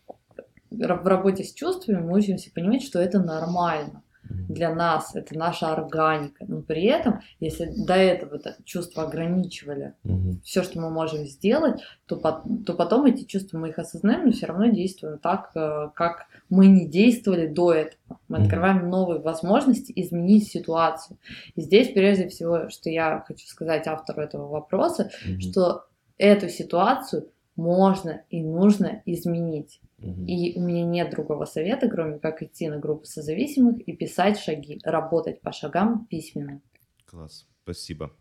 ра- 0.72 1.02
в 1.02 1.07
работе 1.07 1.42
с 1.42 1.52
чувствами 1.52 2.00
мы 2.00 2.16
учимся 2.16 2.52
понимать, 2.52 2.82
что 2.84 3.00
это 3.00 3.18
нормально. 3.20 4.02
Для 4.49 4.75
нас, 4.75 5.14
это 5.14 5.37
наша 5.39 5.72
органика. 5.72 6.45
Но 6.47 6.62
при 6.62 6.85
этом, 6.85 7.20
если 7.41 7.72
до 7.77 7.95
этого 7.95 8.37
это 8.37 8.57
чувства 8.64 9.05
ограничивали 9.05 9.95
Мгм. 10.05 10.41
все, 10.45 10.62
что 10.62 10.81
мы 10.81 10.91
можем 10.91 11.25
сделать, 11.27 11.81
то, 12.07 12.16
то 12.16 12.75
потом 12.75 13.07
эти 13.07 13.25
чувства 13.25 13.59
мы 13.59 13.70
их 13.70 13.79
осознаем, 13.79 14.27
но 14.27 14.33
все 14.33 14.47
равно 14.47 14.66
действуем 14.66 15.18
так, 15.18 15.51
э, 15.55 15.91
как 15.95 16.27
мы 16.51 16.66
не 16.66 16.87
действовали 16.87 17.47
до 17.47 17.72
этого. 17.72 18.18
Мы 18.29 18.39
Мгм. 18.39 18.45
открываем 18.45 18.91
новые 18.91 19.20
возможности 19.20 19.93
изменить 19.97 20.49
ситуацию. 20.49 21.18
И 21.55 21.61
здесь, 21.62 21.93
прежде 21.93 22.29
всего, 22.29 22.68
что 22.68 22.91
я 22.91 23.25
хочу 23.27 23.47
сказать 23.47 23.87
автору 23.87 24.22
этого 24.22 24.49
вопроса, 24.49 25.11
Мгм. 25.27 25.41
что 25.41 25.85
эту 26.18 26.49
ситуацию 26.49 27.29
можно 27.57 28.22
и 28.31 28.43
нужно 28.43 29.03
изменить. 29.07 29.81
И 30.26 30.59
у 30.59 30.62
меня 30.62 30.84
нет 30.84 31.11
другого 31.11 31.44
совета, 31.46 31.88
кроме 31.88 32.18
как 32.18 32.42
идти 32.42 32.68
на 32.68 32.78
группу 32.78 33.05
созависимых 33.07 33.80
и 33.80 33.92
писать 33.96 34.38
шаги, 34.38 34.78
работать 34.84 35.40
по 35.40 35.52
шагам 35.52 36.07
письменно. 36.07 36.61
Класс, 37.07 37.46
спасибо. 37.62 38.12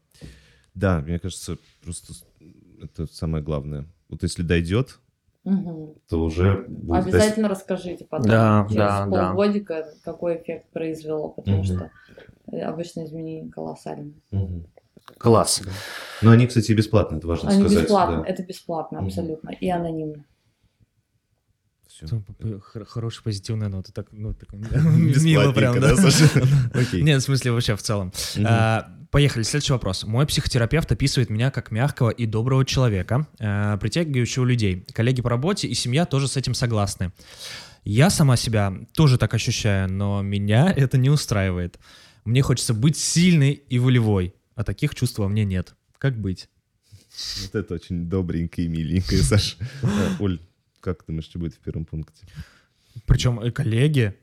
Да, 0.74 1.00
мне 1.02 1.20
кажется, 1.20 1.58
просто 1.84 2.14
это 2.82 3.06
самое 3.08 3.44
главное. 3.44 3.86
Вот 4.10 4.24
если 4.24 4.44
дойдет, 4.44 5.00
Мгм. 5.44 5.96
то 6.08 6.22
уже 6.22 6.66
будет 6.70 7.04
Обязательно 7.06 7.50
расскажите 7.50 8.06
потом, 8.06 8.30
Да, 8.30 8.66
через 8.70 8.78
да, 8.78 9.06
да. 9.08 9.28
полгодика, 9.30 9.94
какой 10.04 10.38
эффект 10.38 10.68
произвело, 10.72 11.30
потому 11.30 11.58
Мгм. 11.58 11.66
что 11.66 11.92
э, 12.52 12.60
обычно 12.62 13.04
изменения 13.06 13.50
колоссальные. 13.50 14.14
Мгм. 14.32 14.68
Класс. 15.18 15.62
Но 16.22 16.32
они, 16.32 16.48
кстати, 16.48 16.72
бесплатно, 16.72 17.18
это 17.18 17.28
важно 17.28 17.50
Они 17.50 17.60
сказать. 17.60 17.84
бесплатно, 17.84 18.22
да. 18.22 18.28
это 18.28 18.44
бесплатно 18.44 19.00
абсолютно 19.00 19.50
и 19.50 19.70
анонимно. 19.70 20.24
Хорошая 22.62 23.24
позитивная 23.24 23.70
нота, 23.70 23.92
так, 23.92 24.08
ну, 24.12 24.34
так 24.34 24.52
мило 24.54 25.52
прям, 25.52 25.80
да. 25.80 25.94
Нет, 26.94 27.22
в 27.22 27.26
смысле 27.26 27.52
вообще 27.52 27.76
в 27.76 27.82
целом. 27.82 28.12
А, 28.44 28.92
Поехали, 29.14 29.44
следующий 29.44 29.74
вопрос. 29.74 30.06
Мой 30.06 30.26
психотерапевт 30.26 30.92
описывает 30.92 31.30
меня 31.30 31.52
как 31.52 31.70
мягкого 31.70 32.10
и 32.10 32.26
доброго 32.26 32.66
человека, 32.66 33.28
э, 33.38 33.78
притягивающего 33.80 34.44
людей. 34.44 34.88
Коллеги 34.92 35.22
по 35.22 35.30
работе 35.30 35.68
и 35.68 35.76
семья 35.76 36.08
тоже 36.08 36.28
с 36.28 36.36
этим 36.36 36.56
согласны. 36.56 37.12
Я 37.84 38.10
сама 38.10 38.38
себя 38.38 38.74
тоже 38.94 39.20
так 39.20 39.32
ощущаю, 39.36 39.88
но 39.94 40.24
меня 40.24 40.74
это 40.76 40.98
не 40.98 41.12
устраивает. 41.12 41.78
Мне 42.26 42.42
хочется 42.42 42.74
быть 42.74 42.98
сильной 42.98 43.52
и 43.52 43.78
волевой, 43.78 44.34
а 44.56 44.64
таких 44.64 44.96
чувств 44.96 45.20
во 45.20 45.28
мне 45.28 45.46
нет. 45.46 45.76
Как 46.00 46.20
быть? 46.20 46.50
Вот 47.44 47.54
это 47.54 47.76
очень 47.76 48.10
добренькое 48.10 48.66
и 48.66 48.70
миленькое, 48.72 49.22
Саша. 49.22 49.58
Э, 49.84 49.88
Оль, 50.20 50.40
как 50.84 51.06
думаешь, 51.08 51.26
что 51.26 51.40
будет 51.40 51.54
в 51.56 51.60
первом 51.60 51.86
пункте? 51.86 52.26
Причем 53.08 53.42
и 53.42 53.50
коллеги 53.52 54.14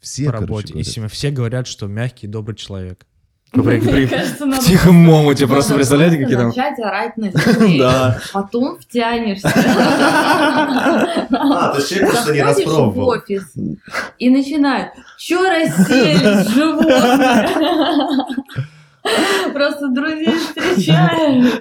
Все, 0.00 0.24
по 0.26 0.32
короче, 0.32 0.46
работе 0.46 0.68
и 0.68 0.72
говорят. 0.72 0.86
семья 0.92 1.08
все 1.08 1.30
говорят, 1.30 1.66
что 1.66 1.86
мягкий 1.86 2.26
и 2.26 2.30
добрый 2.30 2.56
человек. 2.56 3.06
Мне 3.52 4.06
кажется, 4.06 4.46
надо 4.46 4.64
тихом 4.64 4.94
надо 5.04 5.46
просто 5.48 5.74
представляете, 5.74 6.18
какие 6.18 6.36
там... 6.36 6.48
начать 6.48 6.78
орать 6.78 7.16
на. 7.16 7.30
Да. 7.78 8.20
Потом 8.32 8.78
втянешься. 8.78 9.48
А, 11.32 11.68
то 11.72 11.78
есть 11.78 11.88
человек 11.90 12.10
просто 12.10 12.32
не 12.32 12.38
Заходишь 12.40 12.66
в 12.66 12.68
распробовал. 12.68 13.08
офис 13.10 13.52
и 14.18 14.30
начинают, 14.30 14.92
что 15.16 15.48
расселись 15.48 16.48
животные? 16.54 17.48
Просто 19.52 19.88
друзей 19.88 20.34
встречаешь. 20.38 21.52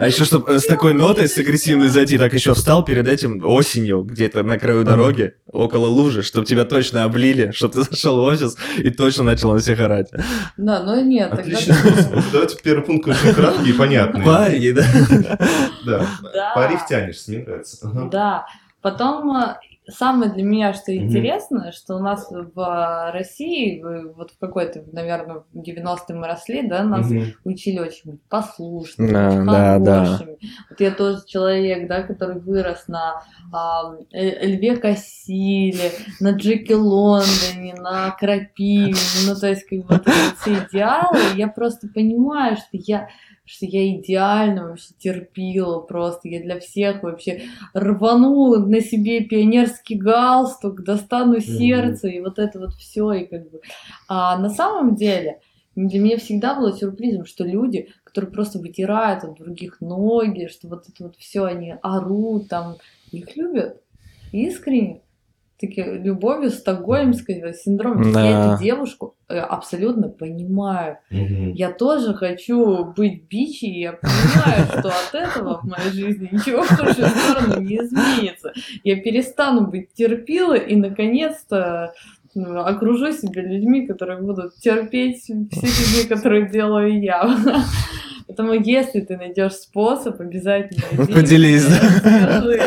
А 0.00 0.06
еще, 0.06 0.24
чтобы 0.24 0.58
с 0.58 0.66
такой 0.66 0.94
нотой, 0.94 1.28
с 1.28 1.36
агрессивной 1.38 1.88
зайти, 1.88 2.18
так 2.18 2.32
еще 2.32 2.54
встал 2.54 2.84
перед 2.84 3.06
этим 3.06 3.44
осенью, 3.44 4.02
где-то 4.02 4.42
на 4.42 4.58
краю 4.58 4.84
дороги, 4.84 5.34
около 5.46 5.86
лужи, 5.86 6.22
чтобы 6.22 6.46
тебя 6.46 6.64
точно 6.64 7.04
облили, 7.04 7.50
чтобы 7.54 7.74
ты 7.74 7.82
зашел 7.82 8.16
в 8.20 8.22
офис 8.24 8.56
и 8.78 8.90
точно 8.90 9.24
начал 9.24 9.52
на 9.52 9.58
всех 9.58 9.78
орать. 9.80 10.10
Да, 10.56 10.82
но 10.82 11.00
нет. 11.00 11.30
тогда- 11.30 11.42
Отличный 11.42 11.74
способ. 11.74 12.24
Давайте 12.32 12.56
первый 12.62 12.82
пункт 12.84 13.08
очень 13.08 13.34
краткий 13.34 13.70
и 13.70 13.72
понятный. 13.74 14.24
Парни, 14.24 14.70
да? 14.70 14.84
Да. 15.84 16.06
Пари 16.54 16.76
втянешься, 16.76 17.30
мне 17.30 17.44
нравится. 17.44 17.90
Да. 18.10 18.46
Потом 18.82 19.36
э, 19.36 19.56
самое 19.88 20.30
для 20.32 20.42
меня, 20.42 20.72
что 20.74 20.92
Мгм. 20.92 21.04
интересно, 21.04 21.72
что 21.72 21.96
у 21.96 21.98
нас 22.00 22.28
в 22.30 22.58
э, 22.60 23.12
России, 23.12 23.82
вот 24.14 24.32
в 24.32 24.38
какой-то, 24.38 24.84
наверное, 24.92 25.44
в 25.52 25.58
90-е 25.60 26.16
мы 26.16 26.26
росли, 26.26 26.62
да, 26.62 26.82
нас 26.82 27.08
Мгм. 27.10 27.34
учили 27.44 27.78
очень 27.78 28.12
быть 28.12 28.22
послушными, 28.28 29.12
Да, 29.12 29.28
очень 29.28 29.46
да, 29.46 29.78
да. 29.78 30.04
хорошими. 30.04 30.38
Вот 30.70 30.80
я 30.80 30.90
тоже 30.90 31.20
человек, 31.26 31.88
да, 31.88 32.02
который 32.02 32.40
вырос 32.40 32.88
на 32.88 33.22
а, 33.52 33.94
Э- 34.12 34.46
Льве 34.46 34.76
Кассиле, 34.76 35.92
на 36.20 36.32
Джеки 36.32 36.72
Лондоне, 36.72 37.74
на 37.78 38.10
Крапиве, 38.10 38.94
ну, 39.26 39.34
то 39.34 39.48
есть, 39.48 39.64
как 39.66 39.78
бы, 39.80 39.84
вот 39.88 40.06
эти 40.06 40.34
все 40.40 40.54
идеалы, 40.64 41.18
я 41.36 41.48
просто 41.48 41.88
понимаю, 41.88 42.56
что 42.56 42.66
я 42.72 43.08
что 43.46 43.64
я 43.64 43.96
идеально 43.96 44.68
вообще 44.68 44.92
терпила 44.98 45.80
просто, 45.80 46.28
я 46.28 46.40
для 46.40 46.58
всех 46.60 47.02
вообще 47.02 47.42
рвану 47.72 48.56
на 48.66 48.80
себе 48.80 49.20
пионерский 49.20 49.94
галстук, 49.94 50.82
достану 50.82 51.40
сердце, 51.40 52.08
и 52.08 52.20
вот 52.20 52.38
это 52.38 52.58
вот 52.58 52.74
все, 52.74 53.12
и 53.12 53.26
как 53.26 53.50
бы... 53.50 53.60
А 54.08 54.36
на 54.38 54.50
самом 54.50 54.96
деле, 54.96 55.40
для 55.76 56.00
меня 56.00 56.18
всегда 56.18 56.54
было 56.54 56.72
сюрпризом, 56.72 57.24
что 57.24 57.44
люди, 57.44 57.88
которые 58.02 58.32
просто 58.32 58.58
вытирают 58.58 59.24
от 59.24 59.36
других 59.36 59.80
ноги, 59.80 60.48
что 60.48 60.68
вот 60.68 60.88
это 60.88 61.04
вот 61.04 61.16
все 61.16 61.44
они 61.44 61.74
орут, 61.82 62.48
там, 62.48 62.76
их 63.12 63.36
любят 63.36 63.80
искренне. 64.32 65.02
Такие 65.58 65.98
любовью 65.98 66.50
стокгольмской 66.50 67.54
синдром. 67.54 68.12
Да. 68.12 68.22
Я 68.22 68.52
эту 68.52 68.62
девушку 68.62 69.16
э, 69.28 69.38
абсолютно 69.38 70.08
понимаю. 70.08 70.98
Мгм. 71.10 71.52
Я 71.52 71.72
тоже 71.72 72.12
хочу 72.12 72.84
быть 72.84 73.26
бичи, 73.28 73.64
и 73.64 73.80
я 73.80 73.92
понимаю, 73.92 74.66
что 74.66 74.88
от 74.88 75.14
этого 75.14 75.60
в 75.60 75.64
моей 75.64 75.90
жизни 75.90 76.28
ничего 76.30 76.62
в 76.62 76.68
худшую 76.68 77.08
сторону 77.08 77.62
не 77.62 77.76
изменится. 77.76 78.52
Я 78.84 79.00
перестану 79.00 79.66
быть 79.68 79.94
терпилой 79.94 80.60
и, 80.60 80.76
наконец-то, 80.76 81.94
ну, 82.34 82.60
окружу 82.60 83.12
себя 83.12 83.42
людьми, 83.42 83.86
которые 83.86 84.20
будут 84.20 84.56
терпеть 84.56 85.22
все 85.22 85.34
фигни, 85.34 86.06
которые 86.06 86.50
делаю 86.50 87.00
я. 87.00 87.38
Поэтому, 88.26 88.54
если 88.54 89.00
ты 89.00 89.16
найдешь 89.16 89.54
способ, 89.54 90.20
обязательно 90.20 90.82
иди, 91.04 91.12
Поделись, 91.12 91.64
да. 91.64 92.40
скажи, 92.40 92.60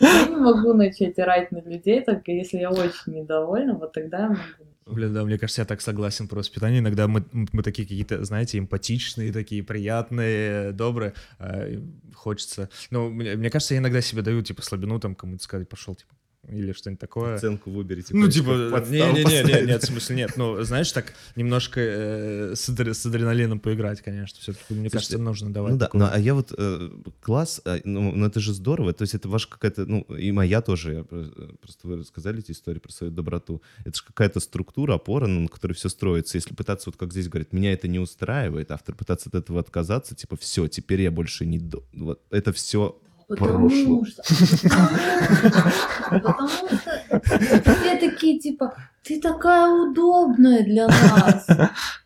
Я 0.00 0.26
не 0.28 0.36
могу 0.36 0.74
начать 0.74 1.18
орать 1.18 1.52
на 1.52 1.60
людей, 1.60 2.02
только 2.02 2.32
если 2.32 2.58
я 2.58 2.70
очень 2.70 3.14
недовольна, 3.14 3.74
вот 3.74 3.92
тогда 3.92 4.18
я 4.18 4.28
могу. 4.28 4.40
Блин, 4.84 5.14
да, 5.14 5.24
мне 5.24 5.38
кажется, 5.38 5.62
я 5.62 5.64
так 5.64 5.80
согласен 5.80 6.26
про 6.26 6.38
воспитание. 6.38 6.80
Иногда 6.80 7.06
мы, 7.06 7.24
мы 7.30 7.62
такие 7.62 7.86
какие-то, 7.86 8.24
знаете, 8.24 8.58
эмпатичные, 8.58 9.32
такие 9.32 9.62
приятные, 9.62 10.72
добрые. 10.72 11.14
и 11.40 11.80
хочется... 12.14 12.68
Ну, 12.90 13.08
мне, 13.08 13.36
мне 13.36 13.48
кажется, 13.48 13.74
я 13.74 13.80
иногда 13.80 14.00
себе 14.00 14.22
даю, 14.22 14.42
типа, 14.42 14.60
слабину 14.62 14.98
там 14.98 15.14
кому-то 15.14 15.42
сказать, 15.44 15.68
пошел, 15.68 15.94
типа, 15.94 16.12
или 16.48 16.72
что-нибудь 16.72 17.00
такое. 17.00 17.36
Оценку 17.36 17.70
выберите. 17.70 18.14
Ну, 18.14 18.28
типа, 18.28 18.70
как 18.70 18.80
подставу 18.80 19.12
не-не-не, 19.16 19.66
нет, 19.66 19.82
в 19.82 19.86
смысле 19.86 20.16
нет. 20.16 20.32
Ну, 20.36 20.62
знаешь, 20.64 20.90
так 20.90 21.14
немножко 21.36 21.80
э, 21.80 22.54
с, 22.56 22.68
адре- 22.68 22.94
с 22.94 23.06
адреналином 23.06 23.60
поиграть, 23.60 24.00
конечно. 24.00 24.40
Все-таки, 24.40 24.74
мне 24.74 24.90
кажется, 24.90 25.12
Слушайте, 25.12 25.22
нужно 25.22 25.52
давать. 25.52 25.72
Ну 25.72 25.78
да, 25.78 25.90
ну, 25.92 26.08
а 26.10 26.18
я 26.18 26.34
вот 26.34 26.52
э, 26.56 26.90
класс, 27.20 27.60
а, 27.64 27.78
ну, 27.84 28.12
ну 28.12 28.26
это 28.26 28.40
же 28.40 28.54
здорово, 28.54 28.92
то 28.92 29.02
есть 29.02 29.14
это 29.14 29.28
ваша 29.28 29.48
какая-то, 29.48 29.86
ну 29.86 30.00
и 30.02 30.32
моя 30.32 30.62
тоже, 30.62 30.92
я 30.94 31.04
про- 31.04 31.30
просто 31.60 31.86
вы 31.86 31.98
рассказали 31.98 32.40
эти 32.40 32.50
истории 32.50 32.80
про 32.80 32.90
свою 32.90 33.12
доброту, 33.12 33.62
это 33.84 33.96
же 33.96 34.04
какая-то 34.04 34.40
структура, 34.40 34.94
опора, 34.94 35.28
ну, 35.28 35.42
на 35.42 35.48
которой 35.48 35.74
все 35.74 35.88
строится. 35.88 36.38
Если 36.38 36.54
пытаться, 36.54 36.90
вот 36.90 36.96
как 36.96 37.12
здесь 37.12 37.28
говорят, 37.28 37.52
меня 37.52 37.72
это 37.72 37.86
не 37.86 38.00
устраивает, 38.00 38.72
автор 38.72 38.96
пытаться 38.96 39.28
от 39.28 39.36
этого 39.36 39.60
отказаться, 39.60 40.16
типа, 40.16 40.36
все, 40.36 40.66
теперь 40.66 41.02
я 41.02 41.12
больше 41.12 41.46
не... 41.46 41.62
Вот, 41.92 42.20
это 42.30 42.52
все 42.52 42.98
Потому 43.28 43.68
что... 44.04 44.22
Потому 46.10 46.48
что 46.48 47.20
все 47.20 47.96
такие, 47.98 48.38
типа, 48.38 48.74
ты 49.04 49.20
такая 49.20 49.68
удобная 49.68 50.62
для 50.62 50.88
нас. 50.88 51.46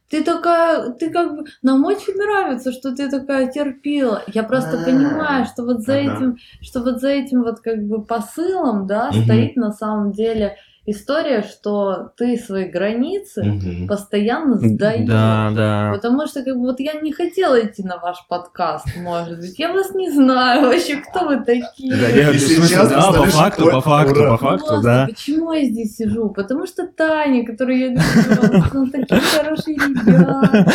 ты 0.08 0.22
такая, 0.22 0.90
ты 0.90 1.10
как 1.10 1.36
бы, 1.36 1.44
нам 1.62 1.84
очень 1.84 2.14
нравится, 2.14 2.72
что 2.72 2.94
ты 2.94 3.10
такая 3.10 3.50
терпела. 3.50 4.22
Я 4.28 4.44
просто 4.44 4.78
понимаю, 4.84 5.46
что 5.46 5.64
вот 5.64 5.80
за 5.82 5.94
этим, 5.94 6.36
что 6.60 6.82
вот 6.82 7.00
за 7.00 7.08
этим 7.08 7.42
вот 7.42 7.60
как 7.60 7.82
бы 7.86 8.02
посылом, 8.04 8.86
да, 8.86 9.10
стоит 9.12 9.56
на 9.56 9.72
самом 9.72 10.12
деле 10.12 10.56
история, 10.87 11.43
что 11.43 12.11
ты 12.16 12.37
свои 12.37 12.64
границы 12.66 13.43
Мгм. 13.45 13.89
постоянно 13.89 14.57
сдаешь. 14.57 15.09
Да, 15.09 15.51
да. 15.55 15.91
Потому 15.95 16.26
что, 16.26 16.43
как 16.45 16.55
бы, 16.55 16.61
вот 16.62 16.80
я 16.80 16.95
не 17.01 17.12
хотела 17.12 17.61
идти 17.64 17.82
на 17.82 17.99
ваш 17.99 18.24
подкаст, 18.28 18.87
может 18.97 19.39
быть. 19.39 19.59
Я 19.59 19.72
вас 19.72 19.91
не 19.95 20.11
знаю 20.11 20.62
вообще, 20.62 20.97
кто 20.97 21.26
вы 21.26 21.37
такие. 21.45 21.95
Да, 21.97 22.09
я- 22.09 22.30
И 22.30 22.39
сейчас 22.39 22.91
да, 22.91 23.12
по 23.12 23.24
факту, 23.24 23.70
по 23.70 23.80
факту, 23.80 24.20
ура. 24.20 24.30
по 24.32 24.37
факту, 24.39 24.66
Просто 24.66 24.82
да. 24.84 25.07
Почему 25.09 25.53
я 25.53 25.64
здесь 25.64 25.97
сижу? 25.97 26.30
Потому 26.30 26.66
что 26.66 26.87
Таня, 26.87 27.45
которую 27.45 27.78
я 27.78 27.89
люблю, 27.89 28.91
такие 28.91 29.20
хорошие 29.20 29.76
ребята. 29.76 30.66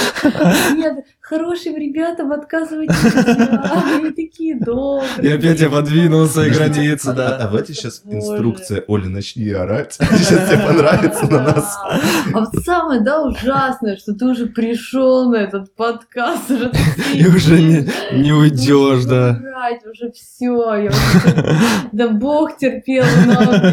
Нет, 0.76 1.06
хорошим 1.32 1.78
ребятам 1.78 2.34
отказывать 2.34 2.90
нельзя. 2.90 3.72
Они 3.96 4.12
такие 4.12 4.60
добрые. 4.60 5.10
И 5.22 5.32
опять 5.32 5.62
я 5.62 5.70
подвинул 5.70 6.26
свои 6.26 6.50
границы, 6.50 7.08
А, 7.08 7.14
да. 7.14 7.36
а 7.38 7.44
давайте 7.44 7.74
сейчас 7.74 8.02
инструкция. 8.04 8.84
Оля, 8.88 9.08
начни 9.08 9.50
орать. 9.50 9.94
Сейчас 10.00 10.50
тебе 10.50 10.60
понравится 10.60 11.26
на 11.28 11.44
нас. 11.44 11.78
А 12.34 12.40
вот 12.40 12.50
самое, 12.64 13.02
да, 13.02 13.24
ужасное, 13.24 13.96
что 13.96 14.14
ты 14.14 14.26
уже 14.26 14.48
пришел 14.48 15.30
на 15.30 15.38
этот 15.38 15.74
подкаст, 15.74 16.52
уже 16.52 16.72
И 17.14 17.26
уже 17.26 17.62
не, 18.12 18.32
уйдешь, 18.32 19.06
да. 19.06 19.40
Уже 19.90 20.12
все, 20.12 20.74
я 20.76 20.92
да 21.92 22.10
бог 22.10 22.58
терпел, 22.58 23.06
надо 23.26 23.72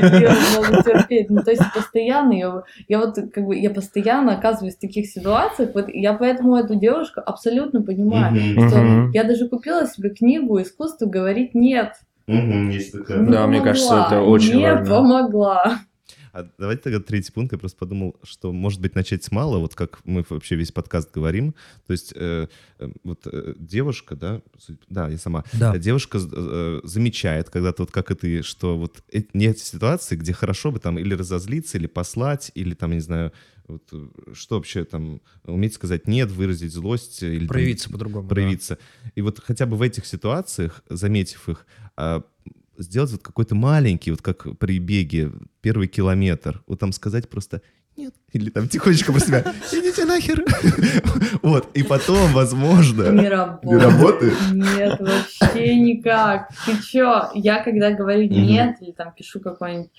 терпеть. 0.85 1.31
Ну, 1.31 1.43
то 1.43 1.51
есть 1.51 1.63
постоянно, 1.75 2.33
я, 2.33 2.63
я 2.89 2.99
вот 2.99 3.19
как 3.33 3.45
бы, 3.45 3.57
я 3.57 3.71
постоянно 3.71 4.35
оказываюсь 4.35 4.77
в 4.77 4.81
таких 4.81 5.07
ситуациях, 5.07 5.71
вот 5.75 5.87
я 5.89 6.13
поэтому 6.13 6.57
эту 6.57 6.75
девушку 6.75 7.21
абсолютно 7.25 7.48
понимаю, 7.83 8.33
Мгм. 8.35 8.69
что 8.69 8.79
Мгм. 8.79 9.11
я 9.13 9.25
даже 9.25 9.49
купила 9.49 9.87
себе 9.87 10.11
книгу 10.11 10.61
«Искусство 10.61 11.07
говорить 11.07 11.55
нет». 11.55 11.95
Мгм, 12.27 12.71
Есть 12.71 12.93
такая. 12.93 13.19
Не 13.21 13.31
Да, 13.33 13.47
мне 13.47 13.59
помогла, 13.61 13.63
кажется, 13.73 14.05
это 14.07 14.21
очень 14.23 14.57
не 14.57 14.73
важно. 14.73 14.87
помогла. 14.97 15.79
А 16.39 16.49
давайте 16.57 16.83
тогда 16.83 17.01
третий 17.01 17.33
пункт. 17.33 17.53
Я 17.53 17.59
просто 17.59 17.77
подумал, 17.79 18.15
что 18.23 18.53
может 18.53 18.81
быть 18.81 18.95
начать 18.95 19.25
с 19.25 19.33
мало, 19.33 19.59
вот 19.59 19.75
как 19.75 20.01
мы 20.05 20.25
вообще 20.29 20.55
весь 20.55 20.71
подкаст 20.71 21.13
говорим. 21.13 21.53
То 21.87 21.93
есть 21.93 22.13
э, 22.15 22.47
э, 22.79 22.89
вот 23.03 23.27
э, 23.27 23.55
девушка, 23.59 24.15
да, 24.15 24.41
да, 24.89 25.09
я 25.09 25.19
сама. 25.19 25.45
Да. 25.55 25.75
Э, 25.75 25.79
Девушка 25.81 26.19
э, 26.21 26.81
замечает 26.85 27.51
когда-то 27.51 27.83
вот 27.83 27.91
как 27.91 28.13
и 28.13 28.15
ты, 28.15 28.43
что 28.43 28.79
вот 28.79 29.03
э- 29.13 29.23
нет 29.35 29.59
ситуации, 29.59 30.15
где 30.15 30.33
хорошо 30.33 30.71
бы 30.71 30.79
там 30.79 30.97
или 30.99 31.15
разозлиться, 31.15 31.77
или 31.77 31.89
послать, 31.89 32.53
или 32.55 32.75
там, 32.75 32.93
не 32.93 33.01
знаю, 33.01 33.33
вот, 33.67 33.93
что 34.33 34.57
вообще 34.57 34.85
там, 34.85 35.21
уметь 35.45 35.75
сказать 35.75 36.07
нет, 36.07 36.31
выразить 36.31 36.73
злость. 36.73 37.23
Или 37.23 37.47
Проявиться 37.49 37.91
по-другому. 37.91 38.29
да. 38.29 38.35
проявиться. 38.35 38.79
И 39.17 39.23
вот 39.23 39.41
хотя 39.45 39.67
бы 39.67 39.77
в 39.77 39.83
этих 39.83 40.07
ситуациях, 40.07 40.83
заметив 40.89 41.49
их, 41.49 41.67
а, 41.97 42.23
сделать 42.79 43.13
вот 43.13 43.23
какой-то 43.23 43.55
маленький, 43.55 44.11
вот 44.11 44.23
как 44.23 44.59
при 44.59 44.79
беге, 44.79 45.33
первый 45.61 45.89
километр, 45.89 46.63
вот 46.67 46.81
там 46.81 46.93
сказать 46.93 47.29
просто 47.29 47.63
нет, 47.99 48.15
или 48.33 48.51
там 48.51 48.69
тихонечко 48.69 49.13
про 49.13 49.19
себя, 49.19 49.41
идите 49.73 50.05
нахер. 50.05 50.45
Вот, 51.43 51.69
и 51.75 51.83
потом, 51.83 52.33
возможно, 52.33 53.11
Не 53.11 53.29
работает. 53.29 53.73
Не 53.73 53.77
работает? 53.77 54.35
Нет, 54.53 55.01
вообще 55.01 55.77
никак. 55.77 56.51
Ты 56.67 56.73
чё? 56.83 57.31
Я 57.35 57.63
когда 57.63 57.93
говорю 57.93 58.29
нет, 58.29 58.77
или 58.81 58.93
там 58.93 59.13
пишу 59.13 59.41
какой-нибудь 59.41 59.91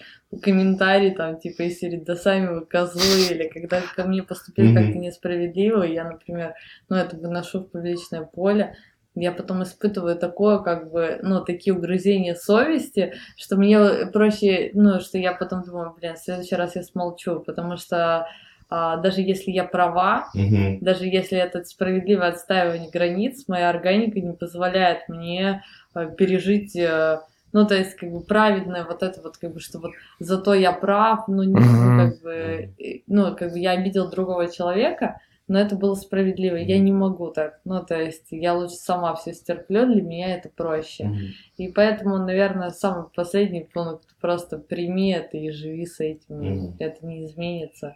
комментарий, 0.42 1.12
там, 1.12 1.40
типа, 1.40 1.70
серии 1.70 2.04
«Да 2.06 2.16
сами 2.16 2.48
вы 2.48 2.66
козлы», 2.66 3.02
или 3.32 3.50
когда 3.50 3.82
ко 3.96 4.04
мне 4.04 4.22
поступили 4.22 4.74
как-то 4.74 4.98
несправедливо, 4.98 5.84
я, 5.84 6.04
например, 6.04 6.54
ну, 6.88 6.98
это 6.98 7.18
выношу 7.18 7.62
в 7.62 7.70
публичное 7.72 8.22
поле, 8.22 8.76
я 9.20 9.32
потом 9.32 9.64
испытываю 9.64 10.18
такое, 10.18 10.60
как 10.60 10.92
бы, 10.92 11.20
ну, 11.22 11.44
такие 11.44 11.76
угрызения 11.76 12.36
совести, 12.36 13.14
что 13.38 13.58
мне 13.58 14.08
проще, 14.14 14.72
ну, 14.74 15.00
что 15.00 15.18
я 15.18 15.34
потом 15.34 15.64
думаю, 15.64 15.94
блин, 15.98 16.16
в 16.16 16.20
следующий 16.20 16.56
раз 16.56 16.76
я 16.76 16.84
смолчу, 16.84 17.40
потому 17.40 17.78
что 17.78 18.28
а, 18.70 18.98
даже 18.98 19.22
если 19.22 19.52
я 19.52 19.64
права, 19.64 20.30
Мгм. 20.36 20.80
даже 20.82 21.06
если 21.06 21.38
это 21.38 21.64
справедливое 21.64 22.30
отстаивание 22.30 22.92
границ, 22.92 23.46
моя 23.48 23.70
органика 23.70 24.20
не 24.20 24.34
позволяет 24.34 25.10
мне 25.10 25.64
э, 25.96 26.08
пережить, 26.16 26.76
э, 26.76 27.20
ну, 27.52 27.66
то 27.66 27.76
есть, 27.76 27.96
как 27.96 28.12
бы, 28.12 28.22
праведное 28.22 28.84
вот 28.86 29.02
это 29.02 29.22
вот, 29.24 29.38
как 29.38 29.54
бы, 29.54 29.60
что 29.60 29.80
вот 29.80 29.92
зато 30.20 30.54
я 30.54 30.72
прав, 30.72 31.28
ну, 31.28 31.42
не, 31.42 31.60
Мгм. 31.60 31.98
как 31.98 32.22
бы, 32.22 32.32
э, 32.78 33.00
ну, 33.08 33.36
как 33.36 33.54
бы 33.54 33.60
я 33.60 33.72
обидел 33.72 34.10
другого 34.12 34.48
человека, 34.52 35.20
но 35.50 35.60
это 35.60 35.76
было 35.76 35.96
справедливо, 35.96 36.56
я 36.56 36.80
не 36.80 36.92
могу 36.94 37.32
так, 37.32 37.60
ну, 37.66 37.84
то 37.84 38.00
есть, 38.00 38.28
я 38.30 38.54
лучше 38.54 38.76
сама 38.76 39.16
все 39.16 39.34
стерплю, 39.34 39.86
для 39.92 40.02
меня 40.02 40.36
это 40.36 40.48
проще. 40.48 41.06
Мгм. 41.06 41.20
И 41.58 41.68
поэтому, 41.70 42.18
наверное, 42.20 42.70
самый 42.70 43.06
последний 43.14 43.68
пункт, 43.74 44.08
просто 44.22 44.60
прими 44.60 45.12
это 45.12 45.38
и 45.38 45.50
живи 45.50 45.86
с 45.88 46.00
этим, 46.00 46.36
Мгм. 46.38 46.76
это 46.80 47.06
не 47.06 47.26
изменится. 47.26 47.96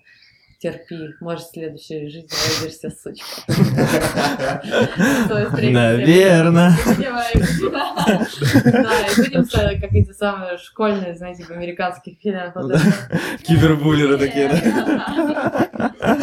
Терпи, 0.60 1.10
может, 1.20 1.48
в 1.48 1.52
следующей 1.52 2.08
жизни 2.08 2.30
родишься 2.62 2.90
сучка. 2.90 3.42
То 5.28 5.40
есть, 5.40 5.52
третий 5.56 5.74
Наверно. 5.74 6.74
тема. 6.98 7.22
Да, 8.64 8.98
и 9.08 9.22
будем 9.22 9.46
как 9.82 9.92
эти 9.94 10.12
самые 10.14 10.58
школьные, 10.58 11.16
знаете, 11.16 11.44
в 11.44 11.52
американских 11.52 12.18
фильмах. 12.22 12.56
Кибербуллеры 13.44 14.18
такие, 14.18 14.48
да? 14.48 16.18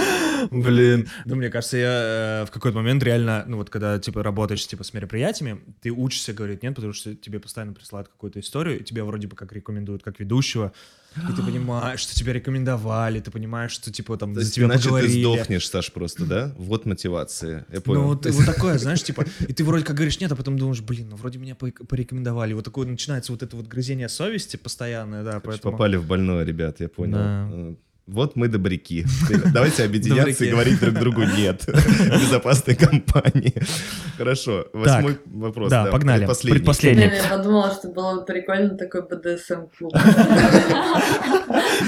Блин. 0.50 1.08
Ну, 1.24 1.36
мне 1.36 1.48
кажется, 1.48 1.76
я 1.76 2.42
э, 2.42 2.46
в 2.46 2.50
какой-то 2.50 2.76
момент 2.76 3.02
реально, 3.02 3.44
ну, 3.46 3.56
вот 3.56 3.70
когда, 3.70 3.98
типа, 3.98 4.22
работаешь, 4.22 4.66
типа, 4.66 4.84
с 4.84 4.92
мероприятиями, 4.92 5.60
ты 5.80 5.90
учишься 5.90 6.32
говорить 6.32 6.62
нет, 6.62 6.74
потому 6.74 6.92
что 6.92 7.14
тебе 7.14 7.38
постоянно 7.40 7.72
присылают 7.72 8.08
какую-то 8.08 8.40
историю, 8.40 8.80
и 8.80 8.84
тебя 8.84 9.04
вроде 9.04 9.26
бы 9.28 9.36
как 9.36 9.52
рекомендуют 9.52 10.02
как 10.02 10.20
ведущего, 10.20 10.72
и 11.16 11.32
ты 11.32 11.42
понимаешь, 11.42 12.00
что 12.00 12.14
тебя 12.14 12.32
рекомендовали, 12.32 13.20
ты 13.20 13.30
понимаешь, 13.30 13.72
что, 13.72 13.92
типа, 13.92 14.16
там, 14.16 14.34
То 14.34 14.40
за 14.42 14.52
тебя 14.52 14.66
иначе 14.66 14.82
ты 14.82 14.88
поговорили. 14.88 15.20
сдохнешь, 15.20 15.68
Саш, 15.68 15.92
просто, 15.92 16.24
да? 16.26 16.54
Вот 16.56 16.86
мотивация. 16.86 17.66
Я 17.72 17.80
понял. 17.80 18.02
Ну, 18.02 18.08
вот, 18.08 18.26
вот 18.26 18.46
такое, 18.46 18.78
знаешь, 18.78 19.02
типа, 19.02 19.24
и 19.40 19.52
ты 19.52 19.64
вроде 19.64 19.84
как 19.84 19.96
говоришь 19.96 20.20
нет, 20.20 20.30
а 20.32 20.36
потом 20.36 20.58
думаешь, 20.58 20.80
блин, 20.80 21.08
ну 21.10 21.16
вроде 21.16 21.38
меня 21.38 21.54
по- 21.54 21.70
порекомендовали. 21.70 22.52
Вот 22.52 22.64
такое 22.64 22.86
начинается 22.86 23.32
вот 23.32 23.42
это 23.42 23.56
вот 23.56 23.66
грызение 23.66 24.08
совести 24.08 24.56
постоянное, 24.56 25.22
да, 25.24 25.40
Короче, 25.40 25.46
поэтому... 25.46 25.72
попали 25.72 25.96
в 25.96 26.06
больное, 26.06 26.44
ребят, 26.44 26.80
я 26.80 26.88
понял. 26.88 27.18
Да. 27.18 27.76
Вот 28.10 28.34
мы 28.34 28.48
добряки. 28.48 29.06
Давайте 29.54 29.84
объединяться 29.84 30.44
и 30.44 30.50
говорить 30.50 30.80
друг 30.80 30.94
другу 30.94 31.22
«нет» 31.22 31.64
безопасной 31.66 32.74
компании. 32.74 33.54
Хорошо, 34.18 34.66
восьмой 34.72 35.18
вопрос. 35.26 35.70
да, 35.70 35.86
погнали. 35.86 36.26
Предпоследний. 36.26 37.04
Я 37.04 37.36
подумала, 37.36 37.72
что 37.72 37.88
было 37.88 38.16
бы 38.16 38.24
прикольно 38.24 38.76
такой 38.76 39.02
БДСМ-клуб. 39.02 39.92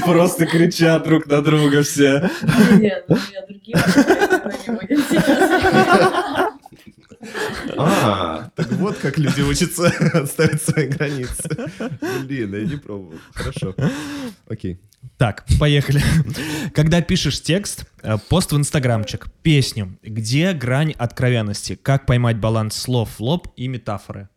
Просто 0.04 0.46
кричат 0.46 1.02
друг 1.04 1.26
на 1.26 1.42
друга 1.42 1.82
все. 1.82 2.30
Нет, 2.78 3.04
ну 3.08 3.16
я 3.32 3.44
другие 3.46 3.76
не 4.66 4.74
будем 4.74 5.04
сейчас. 5.10 6.48
А, 7.76 8.50
так 8.56 8.72
вот 8.72 8.96
как 8.98 9.18
люди 9.18 9.40
учатся 9.40 9.86
отставить 10.14 10.62
свои 10.62 10.88
границы. 10.88 11.70
Блин, 12.24 12.54
я 12.54 12.64
не 12.64 12.76
пробовал. 12.76 13.18
Хорошо. 13.32 13.74
Окей. 14.48 14.80
Так, 15.16 15.44
поехали. 15.58 16.00
Когда 16.74 17.00
пишешь 17.00 17.42
текст, 17.42 17.84
э, 18.02 18.18
пост 18.28 18.52
в 18.52 18.56
инстаграмчик, 18.56 19.26
песню, 19.42 19.98
где 20.02 20.52
грань 20.52 20.92
откровенности? 20.92 21.74
Как 21.74 22.06
поймать 22.06 22.38
баланс 22.38 22.76
слов 22.76 23.18
лоб 23.18 23.48
и 23.56 23.66
метафоры? 23.66 24.28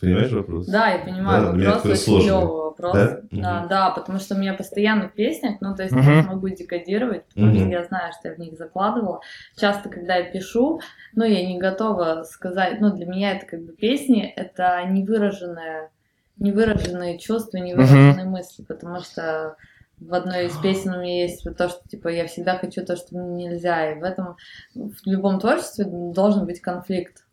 Понимаешь 0.00 0.30
вопрос? 0.32 0.66
Да, 0.66 0.88
я 0.90 0.98
Да, 0.98 1.04
понимаю, 1.04 1.52
меня 1.54 1.66
вопрос 1.74 1.84
очень 1.86 1.96
сложный. 2.02 2.30
клевый 2.30 2.46
вопрос. 2.62 2.94
Да? 2.94 3.20
Да, 3.30 3.58
Мгм. 3.60 3.68
да, 3.68 3.90
потому 3.90 4.18
что 4.18 4.34
у 4.34 4.38
меня 4.38 4.54
постоянно 4.54 5.08
в 5.08 5.12
песнях, 5.14 5.56
ну, 5.60 5.74
то 5.74 5.82
есть 5.82 5.94
Мгм. 5.94 6.10
я 6.10 6.22
могу 6.22 6.48
декодировать, 6.48 7.24
потому 7.26 7.54
что 7.54 7.62
Мгм. 7.62 7.70
я 7.72 7.84
знаю, 7.84 8.12
что 8.18 8.28
я 8.28 8.34
в 8.34 8.38
них 8.38 8.56
закладывала. 8.56 9.20
Часто, 9.56 9.88
когда 9.88 10.16
я 10.16 10.30
пишу, 10.30 10.80
ну, 11.14 11.24
я 11.24 11.46
не 11.46 11.58
готова 11.58 12.22
сказать, 12.24 12.80
ну, 12.80 12.92
для 12.92 13.06
меня 13.06 13.32
это 13.36 13.46
как 13.46 13.60
бы 13.64 13.72
песни, 13.72 14.24
это 14.24 14.84
невыраженное, 14.88 15.90
невыраженные 16.36 17.18
чувства, 17.18 17.58
невыраженные 17.58 18.24
мысли, 18.26 18.62
потому 18.62 19.00
что 19.00 19.56
в 20.00 20.14
одной 20.14 20.46
из 20.46 20.56
песен 20.56 20.94
у 20.94 21.00
меня 21.00 21.22
есть 21.22 21.44
вот 21.44 21.56
то, 21.56 21.68
что, 21.68 21.80
типа, 21.88 22.08
я 22.08 22.26
всегда 22.28 22.56
хочу 22.56 22.84
то, 22.84 22.94
что 22.94 23.16
мне 23.18 23.46
нельзя, 23.48 23.90
и 23.92 23.98
в 23.98 24.04
этом, 24.04 24.36
в 24.74 24.94
любом 25.06 25.40
творчестве 25.40 25.86
должен 25.86 26.46
быть 26.46 26.60
конфликт. 26.60 27.24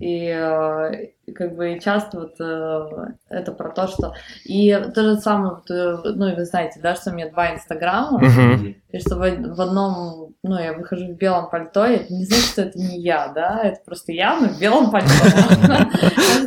И 0.00 0.26
э, 0.26 1.10
и 1.28 1.32
как 1.32 1.56
бы 1.56 1.78
часто 1.78 2.20
вот 2.20 2.40
э, 2.40 3.12
это 3.28 3.52
про 3.52 3.68
то, 3.68 3.86
что... 3.86 4.14
И 4.44 4.74
то 4.94 5.02
же 5.02 5.16
самое, 5.16 5.56
э, 5.68 5.96
ну, 6.04 6.28
и 6.28 6.34
вы 6.34 6.44
знаете, 6.46 6.80
да, 6.82 6.94
что 6.94 7.10
у 7.10 7.14
меня 7.14 7.30
два 7.30 7.54
инстаграма, 7.54 8.22
и 8.90 8.98
что 8.98 9.16
в, 9.16 9.20
в 9.20 9.60
одном, 9.60 10.27
ну, 10.44 10.56
я 10.56 10.72
выхожу 10.72 11.06
в 11.06 11.16
белом 11.16 11.50
пальто, 11.50 11.84
и 11.84 11.96
это 11.96 12.14
не 12.14 12.24
значит, 12.24 12.44
что 12.44 12.62
это 12.62 12.78
не 12.78 13.00
я, 13.00 13.28
да, 13.28 13.60
это 13.64 13.80
просто 13.84 14.12
я, 14.12 14.38
но 14.38 14.48
в 14.48 14.60
белом 14.60 14.90
пальто. 14.92 15.08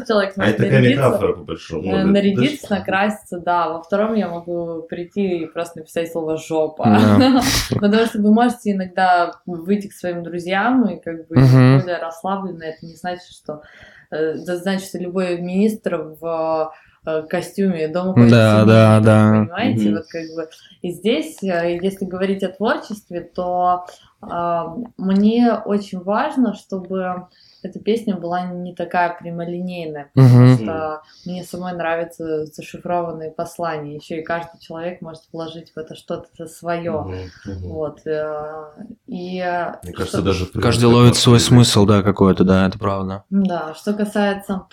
Человек 0.08 0.34
А 0.38 0.46
это 0.48 0.64
такая 0.64 0.82
метафора, 0.82 1.34
по 1.34 1.44
большому. 1.44 1.94
Э, 1.94 2.04
нарядиться, 2.06 2.68
накраситься, 2.70 3.40
да. 3.40 3.70
Во 3.70 3.84
втором 3.84 4.16
я 4.16 4.30
могу 4.30 4.84
прийти 4.84 5.40
и 5.40 5.46
просто 5.46 5.80
написать 5.80 6.10
слово 6.10 6.38
«жопа». 6.38 6.86
Потому 7.70 8.06
что 8.06 8.22
вы 8.22 8.34
можете 8.34 8.72
иногда 8.72 9.34
выйти 9.46 9.88
к 9.88 9.94
своим 9.94 10.24
друзьям 10.24 10.88
и 10.88 11.02
как 11.02 11.28
бы 11.28 11.36
более 11.36 11.98
расслабленно. 11.98 12.64
Это 12.64 12.86
не 12.86 12.96
значит, 12.96 13.30
что... 13.30 13.62
Это 14.10 14.58
значит, 14.58 14.88
что 14.88 15.00
любой 15.00 15.40
министр 15.40 16.16
в 16.20 16.72
костюме 17.06 17.88
дома 17.88 18.14
ходит 18.14 18.30
Да, 18.30 18.64
да, 18.66 19.00
да. 19.00 19.30
Понимаете? 19.32 19.86
Мгм. 19.90 19.96
Вот 19.98 20.06
как 20.08 20.22
бы... 20.36 20.50
И 20.82 20.92
здесь, 20.92 21.42
э, 21.44 21.80
если 21.82 22.06
говорить 22.06 22.44
о 22.44 22.50
творчестве, 22.50 23.22
то 23.22 23.86
а, 24.22 24.76
мне 24.98 25.54
очень 25.66 26.00
важно, 26.00 26.54
чтобы 26.54 27.28
эта 27.64 27.80
песня 27.80 28.16
была 28.16 28.44
не 28.46 28.76
такая 28.76 29.16
прямолинейная, 29.20 30.12
потому 30.14 30.46
Мгм. 30.46 30.58
что 30.58 31.02
мне 31.26 31.44
самой 31.44 31.74
нравятся 31.74 32.46
зашифрованные 32.46 33.32
послания. 33.32 33.96
Еще 33.96 34.20
и 34.20 34.24
каждый 34.24 34.60
человек 34.60 35.02
может 35.02 35.24
вложить 35.34 35.72
в 35.74 35.78
это 35.78 35.96
что-то 35.96 36.46
свое. 36.46 36.92
Мгм, 37.02 37.16
мгм. 37.46 37.68
Вот. 37.70 38.06
э, 38.06 38.64
И 39.08 39.40
э, 39.40 39.74
Мне 39.84 39.94
кажется, 39.94 40.18
что- 40.18 40.22
даже... 40.26 40.46
Каждый 40.48 40.86
ловит 40.86 41.16
свой 41.16 41.40
смысл, 41.40 41.86
да, 41.88 42.04
какой-то, 42.04 42.44
да, 42.44 42.68
это 42.68 42.78
правда. 42.78 43.24
Да, 43.32 43.74
что 43.74 43.94
касается 43.94 44.64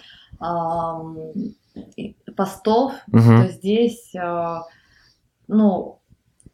и- 1.35 1.55
постов, 2.37 2.93
Мгм. 3.09 3.43
то 3.43 3.49
здесь, 3.49 4.15
а, 4.17 4.63
ну, 5.47 6.01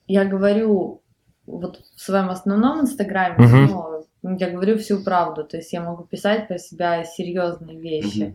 я 0.06 0.24
говорю 0.24 1.02
вот 1.46 1.80
в 1.94 2.00
своем 2.00 2.30
основном 2.30 2.80
инстаграме, 2.80 3.46
Мгм. 3.46 4.04
ну, 4.22 4.36
я 4.38 4.50
говорю 4.50 4.78
всю 4.78 5.02
правду, 5.02 5.44
то 5.44 5.58
есть 5.58 5.72
я 5.72 5.82
могу 5.82 6.04
писать 6.04 6.48
про 6.48 6.58
себя 6.58 7.04
серьезные 7.04 7.78
вещи. 7.78 8.22
Мгм. 8.22 8.34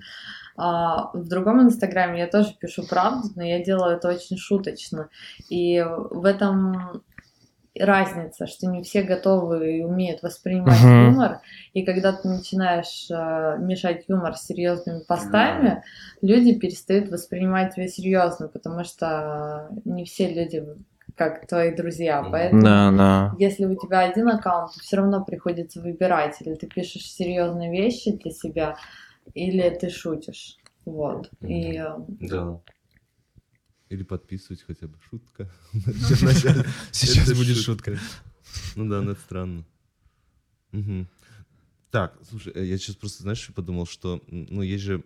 А 0.62 1.12
в 1.14 1.28
другом 1.28 1.62
инстаграме 1.62 2.20
я 2.20 2.28
тоже 2.28 2.54
пишу 2.60 2.86
правду, 2.86 3.30
но 3.36 3.44
я 3.44 3.64
делаю 3.64 3.96
это 3.96 4.10
очень 4.10 4.38
шуточно. 4.38 5.10
И 5.50 5.82
в 5.82 6.26
этом 6.26 7.02
разница, 7.80 8.48
что 8.48 8.68
не 8.68 8.84
все 8.84 9.04
готовы 9.04 9.78
и 9.78 9.84
умеют 9.84 10.22
воспринимать 10.22 10.82
Мгм. 10.82 11.06
юмор. 11.14 11.40
И 11.74 11.84
когда 11.84 12.14
ты 12.14 12.28
начинаешь 12.28 13.08
э, 13.10 13.58
мешать 13.60 14.06
юмор 14.08 14.36
с 14.36 14.46
серьезными 14.46 15.02
постами, 15.08 15.84
люди 16.22 16.54
перестают 16.58 17.10
воспринимать 17.10 17.76
тебя 17.76 17.88
серьезно, 17.88 18.48
потому 18.48 18.84
что 18.84 19.70
не 19.86 20.06
все 20.06 20.34
люди 20.34 20.64
как 21.16 21.48
твои 21.48 21.76
друзья. 21.76 22.26
Поэтому 22.32 22.62
Да, 22.62 22.92
да. 22.92 23.36
если 23.38 23.66
у 23.66 23.76
тебя 23.76 24.00
один 24.00 24.30
аккаунт, 24.30 24.74
то 24.74 24.80
все 24.80 24.98
равно 24.98 25.24
приходится 25.24 25.82
выбирать, 25.82 26.38
или 26.42 26.56
ты 26.56 26.68
пишешь 26.68 27.12
серьезные 27.12 27.72
вещи 27.72 28.12
для 28.14 28.32
себя, 28.32 28.76
или 29.34 29.70
ты 29.70 29.90
шутишь. 29.90 30.58
Вот. 30.86 31.30
И 31.42 31.78
э, 31.78 31.88
Да. 32.08 32.60
Или 33.90 34.04
подписывать 34.04 34.62
хотя 34.62 34.88
бы. 34.88 34.98
Шутка. 35.10 35.52
Сейчас 36.92 37.34
будет 37.34 37.58
шутка. 37.58 37.98
Ну 38.76 38.88
да, 38.88 39.02
ну 39.02 39.12
это 39.12 39.22
странно. 39.22 39.66
Так, 41.92 42.18
слушай, 42.30 42.54
э, 42.54 42.66
я 42.66 42.78
сейчас 42.78 42.96
просто, 42.96 43.24
знаешь, 43.24 43.52
подумал, 43.56 43.88
что, 43.88 44.24
ну, 44.28 44.62
есть 44.62 44.84
же, 44.84 45.04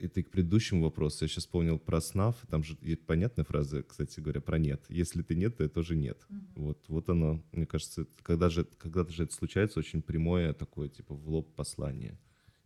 это 0.00 0.20
и 0.20 0.22
к 0.22 0.30
предыдущему 0.30 0.82
вопросу, 0.82 1.24
я 1.24 1.28
сейчас 1.28 1.44
вспомнил 1.44 1.78
про 1.78 2.00
СНАФ, 2.00 2.34
там 2.48 2.64
же 2.64 2.76
есть 2.80 3.06
понятная 3.06 3.44
фраза, 3.44 3.82
кстати 3.82 4.18
говоря, 4.18 4.40
про 4.40 4.58
нет. 4.58 4.84
Если 4.88 5.22
ты 5.22 5.34
нет, 5.36 5.56
то 5.56 5.64
это 5.64 5.74
тоже 5.74 5.94
нет. 5.94 6.26
Вот, 6.56 6.84
вот 6.88 7.08
оно, 7.08 7.42
мне 7.52 7.66
кажется, 7.66 8.06
когда 8.22 8.48
же, 8.48 8.64
когда 8.64 9.04
же 9.06 9.24
это 9.24 9.34
случается, 9.34 9.78
очень 9.78 10.02
прямое 10.02 10.52
такое, 10.54 10.88
типа, 10.88 11.14
в 11.14 11.28
лоб 11.28 11.54
послание. 11.54 12.18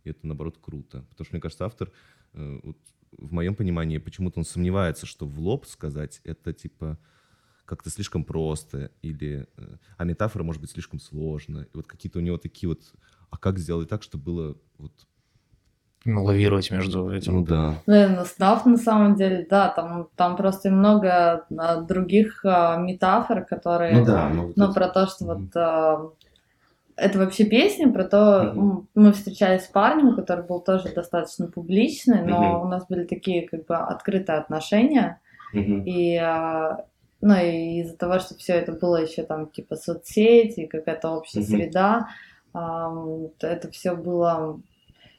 И 0.05 0.11
это, 0.11 0.27
наоборот, 0.27 0.59
круто. 0.61 1.05
Потому 1.11 1.25
что, 1.27 1.35
мне 1.35 1.41
кажется, 1.41 1.65
автор, 1.65 1.91
э, 2.33 2.61
вот, 2.63 2.79
в 3.19 3.33
моем 3.33 3.55
понимании, 3.55 3.99
почему-то 3.99 4.39
он 4.41 4.45
сомневается, 4.45 5.07
что 5.07 5.27
в 5.27 5.39
лоб 5.39 5.67
сказать 5.67 6.21
это, 6.25 6.53
типа, 6.53 6.99
как-то 7.65 7.91
слишком 7.91 8.25
просто, 8.25 8.91
или, 9.03 9.47
э, 9.57 9.77
а 9.97 10.05
метафора 10.05 10.43
может 10.45 10.61
быть 10.61 10.71
слишком 10.71 11.01
сложно. 11.01 11.61
И 11.61 11.77
вот 11.77 11.87
какие-то 11.87 12.19
у 12.19 12.23
него 12.23 12.37
такие 12.37 12.69
вот, 12.69 12.81
а 13.31 13.39
как 13.39 13.59
сделать 13.59 13.89
так, 13.89 14.03
чтобы 14.03 14.25
было 14.25 14.57
вот... 14.79 14.93
Ну, 16.05 16.23
лавировать 16.23 16.71
между 16.71 17.09
этим. 17.11 17.37
Ну 17.37 17.45
да. 17.47 17.83
Наверное, 17.87 18.25
снав 18.27 18.67
на 18.67 18.77
самом 18.77 19.15
деле, 19.15 19.47
да, 19.49 19.71
там, 19.71 20.09
там 20.17 20.37
просто 20.37 20.71
много 20.71 21.47
а, 21.57 21.81
других 21.81 22.45
а, 22.45 22.77
метафор, 22.77 23.47
которые, 23.47 23.97
Ну 23.97 24.05
да. 24.05 24.29
Ну, 24.29 24.47
вот 24.49 24.57
ну, 24.59 24.65
это- 24.67 24.75
про 24.75 24.89
то, 24.89 25.07
что 25.07 25.25
Мгм. 25.25 25.35
вот 25.35 25.57
а, 25.57 26.11
это 26.97 27.19
вообще 27.19 27.45
песня 27.45 27.93
про 27.93 28.05
то, 28.05 28.53
м, 28.55 28.89
мы 28.95 29.13
встречались 29.13 29.65
с 29.65 29.69
парнем, 29.69 30.15
который 30.17 30.45
был 30.45 30.61
тоже 30.61 30.93
достаточно 30.95 31.47
публичный, 31.49 32.23
но 32.23 32.39
Мгм. 32.39 32.61
у 32.63 32.69
нас 32.69 32.87
были 32.87 33.05
такие 33.05 33.49
как 33.49 33.67
бы 33.67 33.77
открытые 33.77 34.39
отношения, 34.39 35.21
Мгм. 35.53 35.83
и 35.85 36.17
а, 36.17 36.85
ну 37.21 37.35
и 37.37 37.81
из-за 37.81 37.97
того, 37.97 38.19
что 38.19 38.35
все 38.37 38.55
это 38.55 38.73
было 38.73 39.03
еще 39.03 39.23
там 39.25 39.49
типа 39.51 39.77
соцсети, 39.77 40.67
какая-то 40.67 41.11
общая 41.11 41.41
Мгм. 41.41 41.49
среда, 41.49 42.09
это 42.53 43.71
все 43.73 43.95
было 43.95 44.61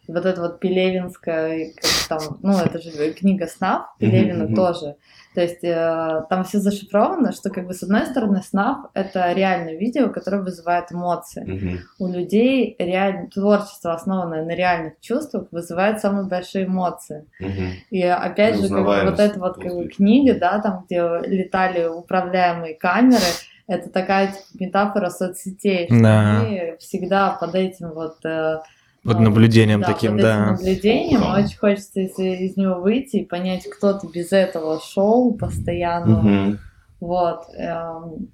вот 0.07 0.25
это 0.25 0.41
вот 0.41 0.59
Пелевинская, 0.59 1.71
там, 2.09 2.19
ну 2.41 2.57
это 2.57 2.79
же 2.79 3.13
книга 3.13 3.47
снав 3.47 3.95
Пелевина 3.99 4.45
мгм. 4.45 4.55
тоже. 4.55 4.95
То 5.33 5.41
есть 5.41 5.63
э, 5.63 6.23
там 6.29 6.45
все 6.45 6.59
зашифровано, 6.59 7.33
что 7.33 7.49
как 7.49 7.67
бы 7.67 7.73
с 7.73 7.83
одной 7.83 8.05
стороны 8.05 8.41
снав 8.41 8.85
это 8.93 9.33
реальное 9.33 9.75
видео, 9.75 10.09
которое 10.09 10.41
вызывает 10.41 10.93
эмоции. 10.93 11.43
Мгм. 11.43 11.79
У 11.99 12.07
людей 12.07 12.75
реально 12.79 13.29
творчество, 13.29 13.93
основанное 13.93 14.45
на 14.45 14.55
реальных 14.55 14.93
чувствах, 15.01 15.47
вызывает 15.51 15.99
самые 15.99 16.27
большие 16.27 16.65
эмоции. 16.65 17.25
Мгм. 17.41 17.71
И 17.89 18.01
опять 18.01 18.61
же, 18.61 18.69
как 18.69 18.85
бы, 18.85 19.03
вот 19.03 19.19
эта 19.19 19.37
вот 19.37 19.57
как 19.57 19.73
бы, 19.73 19.87
книга, 19.89 20.39
да, 20.39 20.59
там, 20.59 20.85
где 20.85 21.01
летали 21.25 21.85
управляемые 21.85 22.75
камеры, 22.75 23.19
это 23.67 23.89
такая 23.89 24.27
типа, 24.27 24.63
метафора 24.63 25.09
соцсетей, 25.09 25.87
что 25.87 26.01
Да. 26.01 26.39
они 26.39 26.75
всегда 26.79 27.31
под 27.31 27.55
этим 27.55 27.91
вот... 27.91 28.23
э, 28.25 28.59
Под 29.05 29.19
наблюдением 29.19 29.81
да, 29.81 29.87
таким, 29.87 30.13
под 30.13 30.21
да. 30.21 30.33
этим 30.33 30.51
наблюдением. 30.53 31.21
Очень 31.31 31.57
хочется 31.57 32.01
из, 32.01 32.17
из 32.17 32.57
него 32.57 32.81
выйти 32.81 33.17
и 33.17 33.25
понять, 33.25 33.69
кто 33.69 33.93
ты 33.93 34.07
без 34.07 34.31
этого 34.31 34.81
шоу 34.81 35.33
постоянно. 35.33 36.21
Мгм. 36.21 36.59
Вот. 36.99 37.45
эм, 37.55 38.29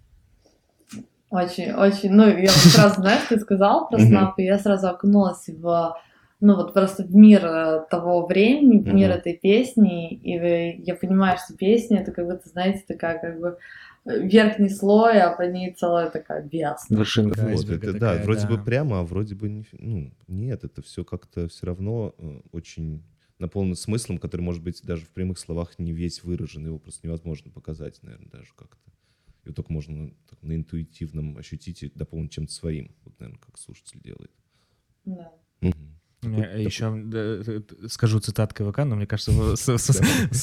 Очень, 1.30 1.74
очень, 1.74 2.12
ну, 2.12 2.28
я 2.28 2.50
сразу, 2.50 3.02
знаешь, 3.02 3.24
ты 3.30 3.40
сказал 3.40 3.88
про 3.90 4.00
снап, 4.00 4.40
и 4.40 4.44
я 4.44 4.60
сразу 4.60 4.88
окунулась 4.88 5.48
в, 5.48 5.96
ну, 6.42 6.56
вот 6.56 6.74
просто 6.74 7.04
в 7.04 7.16
мир 7.16 7.46
э, 7.46 7.86
того 7.90 8.26
времени, 8.26 8.80
в 8.80 8.94
мир 8.94 9.12
этой 9.12 9.34
песни, 9.34 10.14
и 10.14 10.38
э, 10.38 10.76
я 10.78 10.96
понимаю, 10.96 11.38
что 11.38 11.56
песня, 11.56 12.02
это 12.02 12.12
как 12.12 12.26
будто, 12.26 12.50
знаете, 12.50 12.84
такая 12.88 13.20
как 13.20 13.40
бы 13.40 13.58
верхний 14.06 14.70
слой, 14.70 15.20
а 15.22 15.36
по 15.36 15.44
ней 15.44 15.74
целая 15.74 16.10
такая 16.10 16.44
бездна. 16.44 16.98
Вершинка 16.98 17.40
Вот, 17.40 17.50
айсберга 17.50 17.90
это, 17.90 18.00
да, 18.00 18.10
такая, 18.12 18.24
вроде 18.26 18.48
бы 18.48 18.58
да. 18.58 18.64
прямо, 18.64 19.00
а 19.00 19.04
вроде 19.04 19.36
бы 19.36 19.50
не, 19.50 19.66
ну, 19.74 20.14
нет, 20.28 20.64
это 20.64 20.82
все 20.82 21.04
как-то 21.04 21.48
все 21.48 21.68
равно 21.68 22.16
э, 22.18 22.42
очень 22.52 23.04
наполнено 23.38 23.76
смыслом, 23.76 24.18
который, 24.18 24.42
может 24.42 24.64
быть, 24.64 24.82
даже 24.84 25.06
в 25.06 25.10
прямых 25.10 25.40
словах 25.40 25.78
не 25.80 25.94
весь 25.94 26.24
выражен, 26.24 26.66
его 26.66 26.80
просто 26.80 27.08
невозможно 27.08 27.52
показать, 27.52 28.02
наверное, 28.04 28.30
даже 28.30 28.54
как-то. 28.56 28.92
Его 29.44 29.56
только 29.56 29.74
можно 29.74 30.14
так, 30.30 30.42
на 30.44 30.56
интуитивном 30.56 31.38
ощутить 31.38 31.82
и 31.84 31.90
дополнить 31.90 32.32
чем-то 32.32 32.54
своим, 32.54 32.96
вот, 33.04 33.20
наверное, 33.20 33.40
как 33.40 33.58
слушатель 33.58 34.00
делает. 34.02 34.32
Да. 35.06 35.34
Мгм. 36.40 36.60
Еще 36.60 37.64
скажу 37.90 38.20
цитаткой 38.20 38.70
ВК, 38.72 38.80
но 38.80 38.96
мне 38.96 39.06
кажется, 39.08 39.32
в- 39.32 39.56
с- 39.56 39.78
с- 39.78 39.90
с 39.90 39.98
После 39.98 40.36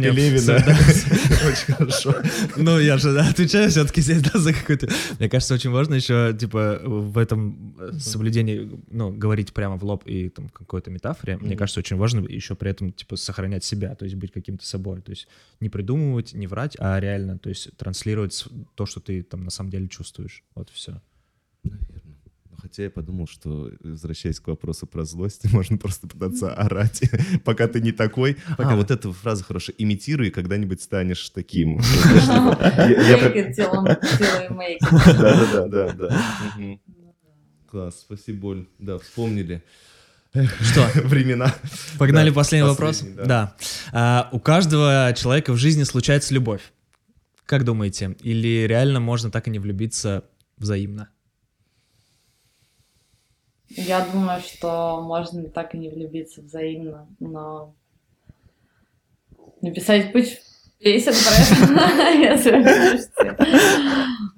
соблюдением- 0.00 0.14
Пелевина. 0.14 0.38
с- 0.40 0.46
да, 0.46 0.58
Очень 1.48 1.74
хорошо. 1.74 2.14
Ну, 2.56 2.78
я 2.78 2.96
же 2.98 3.12
да, 3.14 3.28
отвечаю 3.28 3.70
все-таки 3.70 4.00
здесь, 4.00 4.22
да, 4.22 4.38
за 4.38 4.52
какой-то... 4.52 4.88
Мне 5.18 5.28
кажется, 5.28 5.54
очень 5.54 5.70
важно 5.70 5.94
еще, 5.94 6.36
типа, 6.38 6.80
в 6.84 7.18
этом 7.18 7.76
э, 7.78 7.92
соблюдении, 7.98 8.70
ну, 8.90 9.10
говорить 9.12 9.52
прямо 9.52 9.76
в 9.76 9.84
лоб 9.84 10.02
и 10.06 10.28
там 10.28 10.48
какой-то 10.48 10.90
метафоре, 10.90 11.36
мне 11.36 11.56
кажется, 11.56 11.80
очень 11.80 11.96
важно 11.96 12.20
еще 12.26 12.54
при 12.54 12.70
этом, 12.70 12.92
типа, 12.92 13.16
сохранять 13.16 13.64
себя, 13.64 13.94
то 13.94 14.04
есть 14.04 14.16
быть 14.16 14.32
каким-то 14.32 14.66
собой, 14.66 15.00
то 15.02 15.10
есть 15.10 15.28
не 15.60 15.68
придумывать, 15.68 16.34
не 16.34 16.46
врать, 16.46 16.76
а 16.78 16.98
реально, 17.00 17.38
то 17.38 17.48
есть 17.48 17.76
транслировать 17.76 18.44
то, 18.74 18.86
что 18.86 19.00
ты 19.00 19.22
там 19.22 19.44
на 19.44 19.50
самом 19.50 19.70
деле 19.70 19.88
чувствуешь. 19.88 20.42
Вот 20.54 20.70
все. 20.70 21.00
Наверное. 21.64 22.05
Хотя 22.66 22.82
я 22.82 22.90
подумал, 22.90 23.28
что, 23.28 23.70
возвращаясь 23.78 24.40
к 24.40 24.48
вопросу 24.48 24.88
про 24.88 25.04
злость, 25.04 25.44
можно 25.52 25.78
просто 25.78 26.08
пытаться 26.08 26.52
орать, 26.52 27.00
пока 27.44 27.68
ты 27.68 27.80
не 27.80 27.92
такой. 27.92 28.38
Пока. 28.58 28.72
А, 28.72 28.76
вот 28.76 28.90
эта 28.90 29.12
фраза 29.12 29.44
хорошая. 29.44 29.76
Имитируй, 29.78 30.30
когда-нибудь 30.30 30.82
станешь 30.82 31.30
таким. 31.30 31.78
Я 32.08 33.18
Make 33.18 33.36
it 33.36 34.50
make 34.50 34.78
it. 34.80 35.58
Да-да-да. 35.60 36.24
Класс, 37.70 38.00
спасибо, 38.00 38.46
Оль. 38.46 38.66
Да, 38.80 38.98
вспомнили 38.98 39.62
Что? 40.32 40.90
времена. 41.04 41.54
Погнали 42.00 42.30
Да, 42.30 42.34
последний 42.34 42.68
вопрос. 42.68 43.02
Да. 43.02 43.54
А, 43.92 44.28
у 44.32 44.40
каждого 44.40 45.14
человека 45.16 45.52
в 45.52 45.56
жизни 45.56 45.84
случается 45.84 46.34
любовь. 46.34 46.72
Как 47.44 47.62
думаете, 47.62 48.16
или 48.22 48.66
реально 48.66 48.98
можно 48.98 49.30
так 49.30 49.46
и 49.46 49.50
не 49.50 49.60
влюбиться 49.60 50.24
взаимно? 50.58 51.10
Я 53.68 54.06
думаю, 54.06 54.40
что 54.40 55.02
можно 55.02 55.48
так 55.48 55.74
и 55.74 55.78
не 55.78 55.88
влюбиться 55.88 56.40
взаимно, 56.40 57.06
но 57.18 57.74
написать 59.60 60.12
кучу 60.12 60.36
песен 60.78 61.12
про 61.12 61.80
это, 61.82 62.18
если 62.18 62.50
вы 62.50 62.64
слышите. 62.64 63.36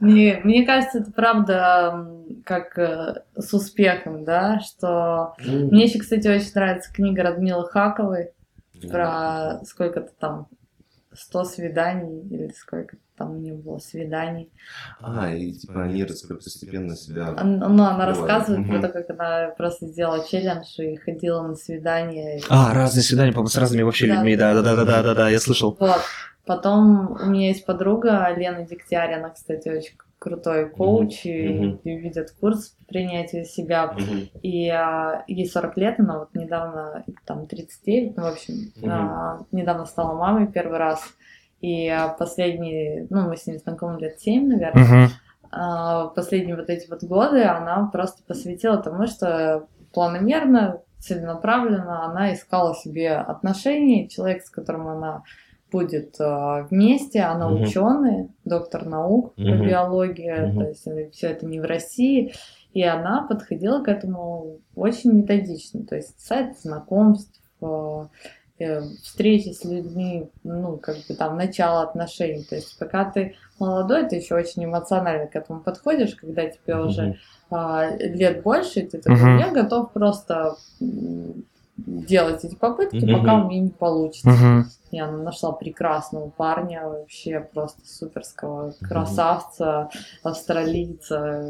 Мне, 0.01 0.41
мне 0.45 0.64
кажется, 0.64 0.99
это 1.01 1.12
правда 1.12 2.07
как 2.45 2.79
э, 2.79 3.22
с 3.37 3.53
успехом, 3.53 4.24
да, 4.24 4.61
что... 4.61 5.35
Мне 5.45 5.85
еще, 5.85 5.99
кстати, 5.99 6.29
очень 6.29 6.53
нравится 6.55 6.93
книга 6.93 7.22
Радмилы 7.22 7.66
Хаковой 7.68 8.31
про 8.89 9.61
сколько-то 9.64 10.12
там 10.18 10.47
100 11.12 11.45
свиданий 11.45 12.20
или 12.31 12.53
сколько 12.57 12.97
там 13.19 13.33
у 13.33 13.39
нее 13.39 13.55
было 13.55 13.79
свиданий. 13.79 14.51
А, 15.01 15.33
и 15.35 15.53
типа 15.53 15.83
они 15.83 16.05
постепенно 16.05 16.95
себя... 16.95 17.33
Ну, 17.43 17.85
она 17.85 18.07
рассказывает 18.07 18.69
про 18.69 18.81
то, 18.81 18.89
как 18.89 19.11
она 19.11 19.49
просто 19.57 19.87
сделала 19.87 20.27
челлендж 20.27 20.79
и 20.79 20.97
ходила 20.97 21.43
на 21.43 21.57
свидания. 21.57 22.41
А, 22.49 22.73
разные 22.73 23.03
свидания, 23.03 23.33
по-моему, 23.33 23.49
с 23.49 23.57
разными 23.57 23.83
вообще 23.83 24.07
людьми, 24.07 24.37
да-да-да-да-да, 24.37 25.29
я 25.29 25.41
слышал. 25.41 25.76
Вот. 25.79 26.01
Потом 26.47 27.13
у 27.21 27.26
меня 27.26 27.49
есть 27.49 27.67
подруга 27.67 28.33
Лена 28.34 28.64
Дегтярина, 28.64 29.30
кстати, 29.30 29.68
очень 29.68 29.97
крутой 30.18 30.71
коуч, 30.71 31.26
mm-hmm. 31.26 31.80
и, 31.84 31.91
и 31.91 31.97
ведет 31.99 32.30
курс 32.41 32.75
принятия 32.88 33.45
себя. 33.45 33.95
Mm-hmm. 33.95 34.41
И 34.41 34.68
а, 34.71 35.25
ей 35.26 35.47
40 35.47 35.76
лет, 35.76 36.01
она 36.01 36.21
вот 36.21 36.34
недавно, 36.34 37.05
там, 37.26 37.47
39, 37.47 38.17
ну, 38.17 38.22
в 38.22 38.26
общем, 38.26 38.55
mm-hmm. 38.55 38.91
а, 38.91 39.45
недавно 39.53 39.84
стала 39.84 40.14
мамой 40.14 40.47
первый 40.51 40.79
раз. 40.79 41.03
И 41.61 41.89
а, 41.89 42.09
последние, 42.09 43.07
ну, 43.11 43.29
мы 43.29 43.37
с 43.37 43.47
ней 43.47 43.59
знакомы 43.59 44.01
лет 44.01 44.21
7, 44.21 44.47
наверное. 44.47 44.85
Mm-hmm. 44.85 45.11
А, 45.51 46.07
последние 46.09 46.57
вот 46.57 46.68
эти 46.68 46.89
вот 46.89 47.03
годы 47.05 47.43
она 47.43 47.89
просто 47.93 48.22
посвятила 48.26 48.76
тому, 48.76 49.07
что 49.07 49.67
планомерно, 49.93 50.83
целенаправленно 50.99 52.05
она 52.05 52.35
искала 52.35 52.75
себе 52.75 53.14
отношений, 53.14 54.09
человек, 54.09 54.43
с 54.43 54.51
которым 54.51 54.89
она 54.89 55.22
будет 55.71 56.18
э, 56.21 56.67
вместе. 56.71 57.21
Она 57.21 57.49
угу. 57.49 57.63
ученый, 57.63 58.30
доктор 58.45 58.87
наук 58.87 59.35
угу. 59.37 59.49
по 59.49 59.64
биологии, 59.64 60.51
угу. 60.51 60.61
то 60.61 60.68
есть 60.68 60.87
э, 60.87 61.11
все 61.11 61.29
это 61.29 61.47
не 61.47 61.61
в 61.61 61.64
России. 61.64 62.35
И 62.72 62.83
она 62.83 63.22
подходила 63.22 63.83
к 63.83 63.89
этому 63.89 64.59
очень 64.75 65.13
методично. 65.13 65.85
То 65.85 65.97
есть 65.97 66.21
сайт 66.21 66.59
знакомств, 66.59 67.41
встречи 69.03 69.51
с 69.51 69.64
людьми, 69.64 70.29
ну, 70.43 70.76
как 70.79 70.97
бы 71.09 71.14
там 71.14 71.37
начало 71.37 71.83
отношений. 71.83 72.45
То 72.45 72.57
есть 72.57 72.79
пока 72.79 73.05
ты 73.05 73.37
молодой, 73.59 74.09
ты 74.09 74.17
еще 74.17 74.35
очень 74.35 74.64
эмоционально 74.64 75.26
к 75.26 75.37
этому 75.37 75.61
подходишь, 75.61 76.14
когда 76.14 76.47
тебе 76.47 76.75
mm 76.75 76.87
уже 76.87 77.18
а, 77.51 77.91
лет 77.97 78.43
больше, 78.43 78.83
ты 78.83 78.99
такой, 78.99 79.37
mm 79.37 79.39
я 79.39 79.51
готов 79.51 79.93
просто 79.93 80.57
делать 81.87 82.45
эти 82.45 82.55
попытки, 82.55 82.96
mm-hmm. 82.96 83.18
пока 83.18 83.34
у 83.37 83.49
меня 83.49 83.61
не 83.63 83.71
получится. 83.71 84.29
Mm-hmm. 84.29 84.63
И 84.91 85.00
она 85.00 85.18
нашла 85.18 85.53
прекрасного 85.53 86.30
парня, 86.30 86.83
вообще 86.84 87.41
просто 87.41 87.80
суперского 87.87 88.75
красавца, 88.80 89.91
австралийца, 90.22 91.45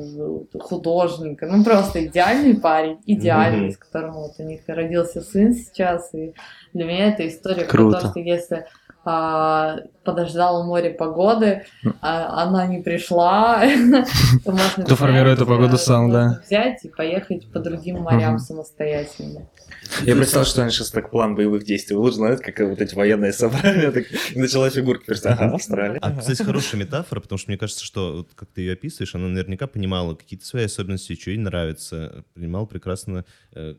художника. 0.58 1.46
Ну, 1.46 1.64
просто 1.64 2.04
идеальный 2.04 2.58
парень, 2.58 2.98
идеальный, 3.06 3.68
mm-hmm. 3.68 3.74
с 3.74 3.78
которым 3.78 4.14
вот 4.14 4.32
у 4.38 4.42
них 4.42 4.60
родился 4.66 5.20
сын 5.20 5.54
сейчас. 5.54 6.12
И 6.14 6.34
для 6.74 6.84
меня 6.84 7.08
это 7.12 7.26
история 7.28 7.64
Круто. 7.64 7.98
про 7.98 8.00
то, 8.00 8.10
что 8.10 8.20
если 8.20 8.66
подождал 10.04 10.62
у 10.62 10.64
моря 10.64 10.90
погоды, 10.90 11.64
а, 12.00 12.42
она 12.42 12.66
не 12.66 12.82
пришла, 12.82 13.62
то 14.44 14.52
можно 14.52 14.84
Кто 14.84 14.96
формирует 14.96 15.38
эту 15.38 15.46
погоду 15.46 15.76
сам, 15.76 16.10
да. 16.10 16.40
Взять 16.46 16.84
и 16.84 16.88
поехать 16.88 17.50
по 17.52 17.58
другим 17.58 18.00
морям 18.00 18.38
самостоятельно. 18.38 19.48
Я 20.02 20.16
представил, 20.16 20.46
что 20.46 20.62
они 20.62 20.70
сейчас 20.70 20.90
так 20.90 21.10
план 21.10 21.34
боевых 21.34 21.64
действий 21.64 21.96
выложат, 21.96 22.16
знают, 22.16 22.40
как 22.40 22.58
вот 22.60 22.80
эти 22.80 22.94
военные 22.94 23.32
собрания, 23.32 23.90
так 23.90 24.04
начала 24.34 24.70
фигурки 24.70 25.06
просто, 25.06 25.32
ага, 25.32 25.54
Австралия. 25.54 25.98
А, 26.00 26.16
кстати, 26.16 26.42
хорошая 26.42 26.80
метафора, 26.80 27.20
потому 27.20 27.38
что 27.38 27.50
мне 27.50 27.58
кажется, 27.58 27.84
что, 27.84 28.26
как 28.34 28.48
ты 28.50 28.62
ее 28.62 28.74
описываешь, 28.74 29.14
она 29.14 29.28
наверняка 29.28 29.66
понимала 29.66 30.14
какие-то 30.14 30.44
свои 30.44 30.64
особенности, 30.64 31.18
что 31.18 31.30
ей 31.30 31.38
нравится, 31.38 32.24
понимала 32.34 32.66
прекрасно, 32.66 33.24
э, 33.54 33.74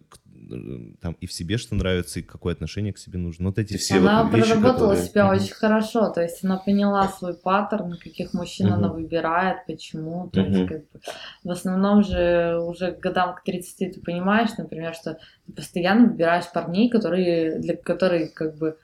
там 1.01 1.13
и 1.19 1.27
в 1.27 1.33
себе 1.33 1.57
что 1.57 1.75
нравится, 1.75 2.19
и 2.19 2.23
какое 2.23 2.53
отношение 2.53 2.93
к 2.93 2.97
себе 2.97 3.19
нужно. 3.19 3.47
Вот 3.47 3.59
эти 3.59 3.77
все 3.77 3.97
Она 3.97 4.23
вот 4.23 4.33
вещи, 4.33 4.47
проработала 4.47 4.89
которые... 4.89 5.07
себя 5.07 5.29
очень 5.29 5.53
хорошо, 5.53 6.09
то 6.09 6.21
есть 6.21 6.43
она 6.43 6.57
поняла 6.57 7.07
свой 7.09 7.33
паттерн, 7.33 7.97
каких 7.97 8.33
мужчин 8.33 8.67
uh 8.67 8.73
она 8.79 8.89
выбирает, 8.89 9.65
почему. 9.67 10.29
То 10.29 10.41
uh 10.41 10.49
есть, 10.49 10.67
как 10.67 10.79
бы, 10.91 10.99
в 11.43 11.51
основном 11.51 12.03
же 12.03 12.59
уже 12.61 12.91
к 12.91 12.99
годам 12.99 13.35
к 13.35 13.43
30 13.43 13.95
ты 13.95 14.01
понимаешь, 14.01 14.49
например, 14.57 14.93
что 14.93 15.19
ты 15.45 15.53
постоянно 15.53 16.07
выбираешь 16.07 16.51
парней, 16.53 16.89
которые, 16.89 17.59
для 17.59 17.75
которых 17.75 18.33
как 18.33 18.57
бы 18.57 18.77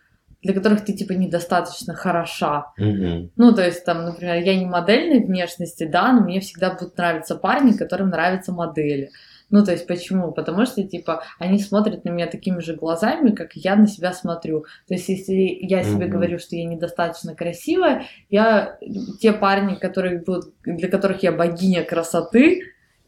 для 0.46 0.54
которых 0.54 0.86
ты 0.86 0.94
типа 0.94 1.14
недостаточно 1.14 1.96
хороша. 1.96 2.68
Mm-hmm. 2.80 3.32
Ну, 3.36 3.56
то 3.56 3.66
есть 3.66 3.84
там, 3.84 4.06
например, 4.06 4.36
я 4.44 4.56
не 4.56 4.68
модельной 4.68 5.26
внешности, 5.26 5.88
да, 5.88 6.14
но 6.14 6.22
мне 6.22 6.40
всегда 6.40 6.72
будут 6.72 6.96
нравиться 6.98 7.36
парни, 7.36 7.72
которым 7.72 8.10
нравятся 8.10 8.52
модели. 8.52 9.10
Ну, 9.50 9.64
то 9.64 9.72
есть 9.72 9.88
почему? 9.88 10.32
Потому 10.32 10.66
что, 10.66 10.84
типа, 10.84 11.24
они 11.40 11.60
смотрят 11.60 12.04
на 12.04 12.10
меня 12.10 12.28
такими 12.28 12.60
же 12.60 12.76
глазами, 12.76 13.32
как 13.32 13.54
я 13.54 13.76
на 13.76 13.88
себя 13.88 14.12
смотрю. 14.14 14.66
То 14.88 14.96
есть, 14.96 15.08
если 15.08 15.34
я 15.62 15.84
себе 15.84 16.06
mm-hmm. 16.06 16.10
говорю, 16.10 16.40
что 16.40 16.56
я 16.56 16.66
недостаточно 16.66 17.36
красивая, 17.36 18.06
я 18.30 18.78
те 19.20 19.34
парни, 19.34 19.76
которые 19.76 20.22
будут, 20.22 20.54
для 20.64 20.90
которых 20.90 21.24
я 21.24 21.32
богиня 21.32 21.84
красоты, 21.84 22.64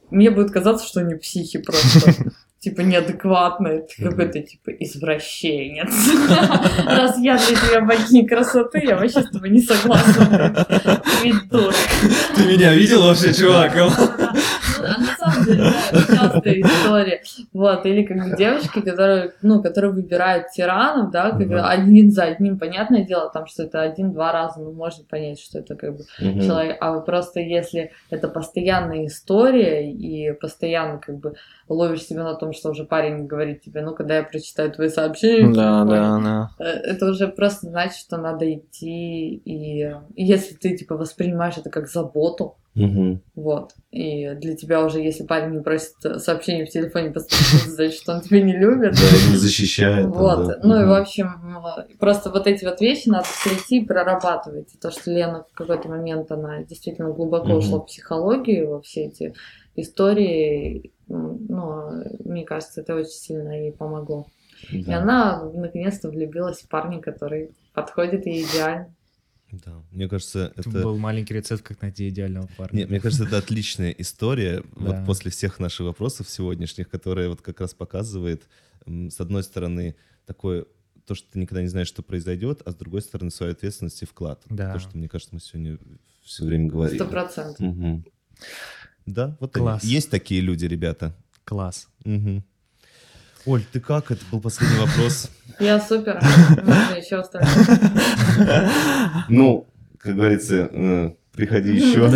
мне 0.09 0.31
будет 0.31 0.51
казаться, 0.51 0.85
что 0.85 1.01
они 1.01 1.15
психи 1.15 1.59
просто. 1.59 2.14
Типа 2.59 2.81
неадекватные, 2.81 3.81
ты 3.81 4.03
какой-то 4.03 4.41
типа 4.41 4.72
извращенец. 4.72 5.89
Раз 6.85 7.19
я 7.19 7.38
для 7.38 7.55
тебя 7.55 7.81
богиня 7.81 8.27
красоты, 8.27 8.81
я 8.84 8.95
вообще 8.95 9.22
с 9.22 9.30
тобой 9.30 9.51
не 9.51 9.61
согласна. 9.61 10.65
Ты 11.22 12.45
меня 12.47 12.73
видел 12.73 13.03
вообще, 13.03 13.31
чувак? 13.31 13.73
Частая 15.47 16.61
история. 16.61 17.21
Вот, 17.53 17.85
или 17.85 18.03
как 18.03 18.29
бы 18.29 18.37
девочки, 18.37 18.81
которые, 18.81 19.33
ну, 19.41 19.61
которые 19.61 19.91
выбирают 19.91 20.49
тиранов, 20.51 21.11
да, 21.11 21.31
как 21.31 21.47
бы 21.47 21.61
один 21.61 22.11
за 22.11 22.23
одним, 22.23 22.57
понятное 22.59 23.03
дело, 23.03 23.29
там, 23.33 23.47
что 23.47 23.63
это 23.63 23.81
один-два 23.81 24.31
раза, 24.31 24.59
ну, 24.59 24.71
можно 24.71 25.03
понять, 25.09 25.39
что 25.39 25.59
это 25.59 25.75
как 25.75 25.97
бы 25.97 26.03
человек, 26.19 26.77
а 26.79 26.99
просто 26.99 27.39
если 27.39 27.91
это 28.09 28.27
постоянная 28.27 29.05
история 29.05 29.91
и 29.91 30.31
постоянно 30.33 30.99
как 30.99 31.17
бы 31.17 31.35
ловишь 31.69 32.03
себя 32.03 32.23
на 32.23 32.35
том, 32.35 32.53
что 32.53 32.69
уже 32.69 32.85
парень 32.85 33.27
говорит 33.27 33.61
тебе, 33.61 33.81
ну, 33.81 33.93
когда 33.93 34.17
я 34.17 34.23
прочитаю 34.23 34.71
твои 34.71 34.89
сообщения, 34.89 35.53
да, 35.53 35.83
да, 35.83 36.19
да. 36.19 36.49
Э, 36.59 36.63
это 36.63 37.07
уже 37.07 37.27
просто 37.27 37.67
значит, 37.67 37.97
что 37.97 38.17
надо 38.17 38.51
идти, 38.53 39.35
и 39.35 39.93
если 40.15 40.55
ты, 40.55 40.77
типа, 40.77 40.95
воспринимаешь 40.95 41.57
это 41.57 41.69
как 41.69 41.87
заботу, 41.87 42.55
Угу. 42.77 43.19
Вот. 43.35 43.73
И 43.91 44.29
для 44.35 44.55
тебя 44.55 44.85
уже, 44.85 44.99
если 44.99 45.23
парень 45.23 45.55
не 45.55 45.61
просит 45.61 45.95
сообщение 46.17 46.65
в 46.65 46.69
телефоне, 46.69 47.11
значит, 47.65 47.99
что 47.99 48.13
он 48.13 48.21
тебя 48.21 48.41
не 48.41 48.55
любит. 48.55 48.91
Да, 48.91 49.31
не 49.31 49.37
защищает. 49.37 50.05
Вот. 50.05 50.47
Да. 50.47 50.59
Ну 50.63 50.75
угу. 50.75 50.83
и, 50.83 50.85
в 50.85 50.93
общем, 50.93 51.29
просто 51.99 52.29
вот 52.29 52.45
эти 52.45 52.65
вот 52.65 52.79
вещи 52.79 53.09
надо 53.09 53.25
прийти 53.43 53.79
и 53.79 53.85
прорабатывать. 53.85 54.73
И 54.75 54.77
то, 54.77 54.91
что 54.91 55.09
Лена 55.09 55.45
в 55.51 55.55
какой-то 55.55 55.89
момент, 55.89 56.31
она 56.31 56.63
действительно 56.63 57.11
глубоко 57.11 57.49
угу. 57.49 57.57
ушла 57.57 57.79
в 57.79 57.85
психологию, 57.85 58.69
во 58.69 58.81
все 58.81 59.05
эти 59.05 59.33
истории, 59.75 60.91
ну, 61.07 62.03
мне 62.23 62.45
кажется, 62.45 62.81
это 62.81 62.95
очень 62.95 63.09
сильно 63.09 63.51
ей 63.51 63.71
помогло. 63.71 64.27
Да. 64.71 64.77
И 64.77 64.91
она 64.91 65.43
наконец-то 65.53 66.09
влюбилась 66.09 66.61
в 66.61 66.67
парня, 66.67 66.99
который 66.99 67.51
подходит 67.73 68.25
ей 68.25 68.43
идеально. 68.43 68.93
Да, 69.51 69.81
мне 69.91 70.09
кажется, 70.09 70.51
это... 70.55 70.69
это... 70.69 70.83
был 70.83 70.97
маленький 70.97 71.33
рецепт, 71.33 71.63
как 71.63 71.81
найти 71.81 72.09
идеального 72.09 72.49
парня. 72.57 72.79
Нет, 72.79 72.89
мне 72.89 72.99
кажется, 72.99 73.25
это 73.25 73.37
отличная 73.37 73.91
история, 73.91 74.63
вот 74.71 75.05
после 75.05 75.31
всех 75.31 75.59
наших 75.59 75.85
вопросов 75.85 76.29
сегодняшних, 76.29 76.89
которая 76.89 77.29
вот 77.29 77.41
как 77.41 77.61
раз 77.61 77.73
показывает, 77.73 78.47
с 78.85 79.19
одной 79.19 79.43
стороны, 79.43 79.95
такое 80.25 80.65
то, 81.05 81.15
что 81.15 81.31
ты 81.31 81.39
никогда 81.39 81.61
не 81.61 81.69
знаешь, 81.69 81.87
что 81.87 82.03
произойдет, 82.03 82.61
а 82.65 82.71
с 82.71 82.75
другой 82.75 83.01
стороны, 83.01 83.31
свою 83.31 83.53
ответственность 83.53 84.01
и 84.01 84.05
вклад. 84.05 84.43
Да. 84.49 84.73
То, 84.73 84.79
что, 84.79 84.97
мне 84.97 85.07
кажется, 85.07 85.33
мы 85.33 85.39
сегодня 85.39 85.79
все 86.21 86.43
время 86.43 86.67
говорили. 86.67 86.97
Сто 86.97 87.07
процентов. 87.07 87.65
Угу. 87.65 88.03
Да, 89.05 89.37
вот 89.39 89.53
Класс. 89.53 89.83
Они. 89.83 89.93
Есть 89.93 90.09
такие 90.11 90.41
люди, 90.41 90.65
ребята. 90.65 91.15
Класс. 91.45 91.87
Угу. 92.03 92.43
Оль, 93.45 93.63
ты 93.71 93.79
как? 93.79 94.11
Это 94.11 94.23
был 94.29 94.41
последний 94.41 94.79
вопрос. 94.79 95.31
Я 95.59 95.79
супер. 95.79 96.19
Можно 96.63 96.97
еще 96.97 97.17
оставить. 97.17 97.47
Ну, 99.29 99.67
как 99.99 100.15
говорится, 100.15 100.69
э, 100.71 101.11
приходи 101.34 101.75
еще 101.75 102.07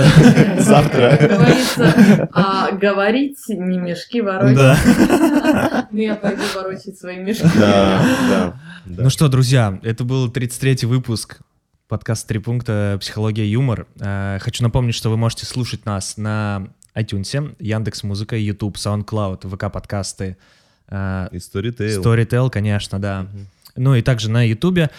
завтра. 0.62 1.18
Говорится, 1.20 2.30
а 2.34 2.72
говорить 2.72 3.40
не 3.50 3.78
мешки 3.80 4.22
ворочать. 4.22 4.58
Да. 4.58 5.88
Ну, 5.92 6.00
я 6.00 6.16
пойду 6.16 6.44
ворочать 6.56 6.98
свои 6.98 7.18
мешки. 7.18 7.48
Да, 7.58 8.06
да. 8.30 9.04
Ну 9.04 9.10
что, 9.10 9.28
друзья, 9.28 9.80
это 9.84 10.04
был 10.04 10.30
33-й 10.30 10.86
выпуск 10.86 11.42
Подкаст 11.92 12.26
«Три 12.26 12.40
пункта. 12.40 12.98
Психология, 13.02 13.46
юмор». 13.46 13.86
Э, 14.00 14.38
Хочу 14.40 14.64
напомнить, 14.64 14.96
что 14.96 15.10
вы 15.10 15.18
можете 15.18 15.46
слушать 15.46 15.86
нас 15.86 16.16
на 16.16 16.70
iTunes, 16.96 17.56
Яндекс 17.60 18.04
Музыка, 18.04 18.38
YouTube, 18.38 18.78
SoundCloud, 18.78 19.50
ВК 19.50 19.70
подкасты, 19.70 20.26
э, 20.26 20.61
И 20.92 21.38
Storytel. 21.38 22.02
Storytel, 22.02 22.50
конечно, 22.50 23.00
да. 23.00 23.28
Ну 23.76 23.96
и 23.96 24.02
также 24.02 24.30
на 24.30 24.44
YouTube. 24.48 24.90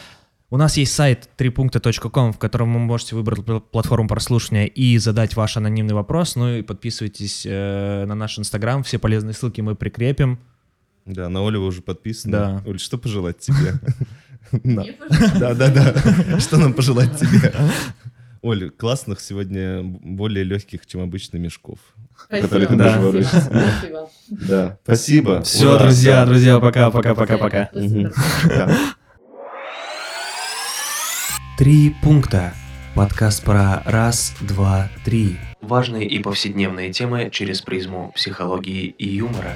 У 0.51 0.57
нас 0.59 0.77
есть 0.77 0.93
сайт 0.95 1.31
трипункта.ком, 1.37 2.33
в 2.35 2.39
котором 2.39 2.75
вы 2.75 2.81
можете 2.81 3.15
выбрать 3.15 3.41
пл- 3.41 3.61
платформу 3.61 4.07
прослушивания 4.07 4.67
и 4.67 4.99
задать 4.99 5.35
ваш 5.35 5.57
анонимный 5.57 5.95
вопрос. 5.95 6.37
Ну 6.37 6.57
и 6.57 6.63
подписывайтесь 6.63 7.47
э, 7.47 8.05
на 8.07 8.15
наш 8.15 8.39
Инстаграм. 8.39 8.83
Все 8.83 8.99
полезные 8.99 9.33
ссылки 9.33 9.63
мы 9.63 9.75
прикрепим. 9.75 10.39
Да, 11.07 11.29
на 11.31 11.47
Олю 11.47 11.61
вы 11.63 11.69
уже 11.69 11.81
подписаны. 11.81 12.33
Да. 12.33 12.63
Оль, 12.67 12.79
что 12.79 12.99
пожелать 12.99 13.39
тебе? 13.39 13.75
Да, 14.65 14.85
да, 15.39 15.55
да. 15.55 15.71
да. 15.71 16.41
Что 16.41 16.59
нам 16.59 16.75
пожелать 16.75 17.17
тебе? 17.19 17.55
Оль, 18.43 18.69
классных 18.71 19.21
сегодня 19.21 19.83
более 19.83 20.45
легких, 20.45 20.85
чем 20.87 21.01
обычно 21.01 21.39
мешков. 21.39 21.79
Которые 22.29 22.67
ты 22.69 22.77
Да. 22.77 22.97
можешь. 22.99 23.27
Спасибо. 23.27 24.11
Да, 24.29 24.79
спасибо. 24.85 25.43
Все, 25.43 25.71
Ура. 25.75 25.79
друзья, 25.85 26.25
друзья, 26.27 26.59
пока, 26.61 26.91
пока, 26.91 27.15
пока, 27.15 27.39
пока. 27.39 27.71
Три 31.59 31.95
пункта. 32.03 32.55
Подкаст 32.95 33.43
про 33.45 33.83
раз, 33.87 34.35
два, 34.41 34.89
три. 35.05 35.39
Важные 35.61 36.07
и 36.07 36.19
повседневные 36.19 36.93
темы 36.93 37.31
через 37.31 37.63
призму 37.63 38.13
психологии 38.15 38.87
и 38.99 39.09
юмора. 39.09 39.53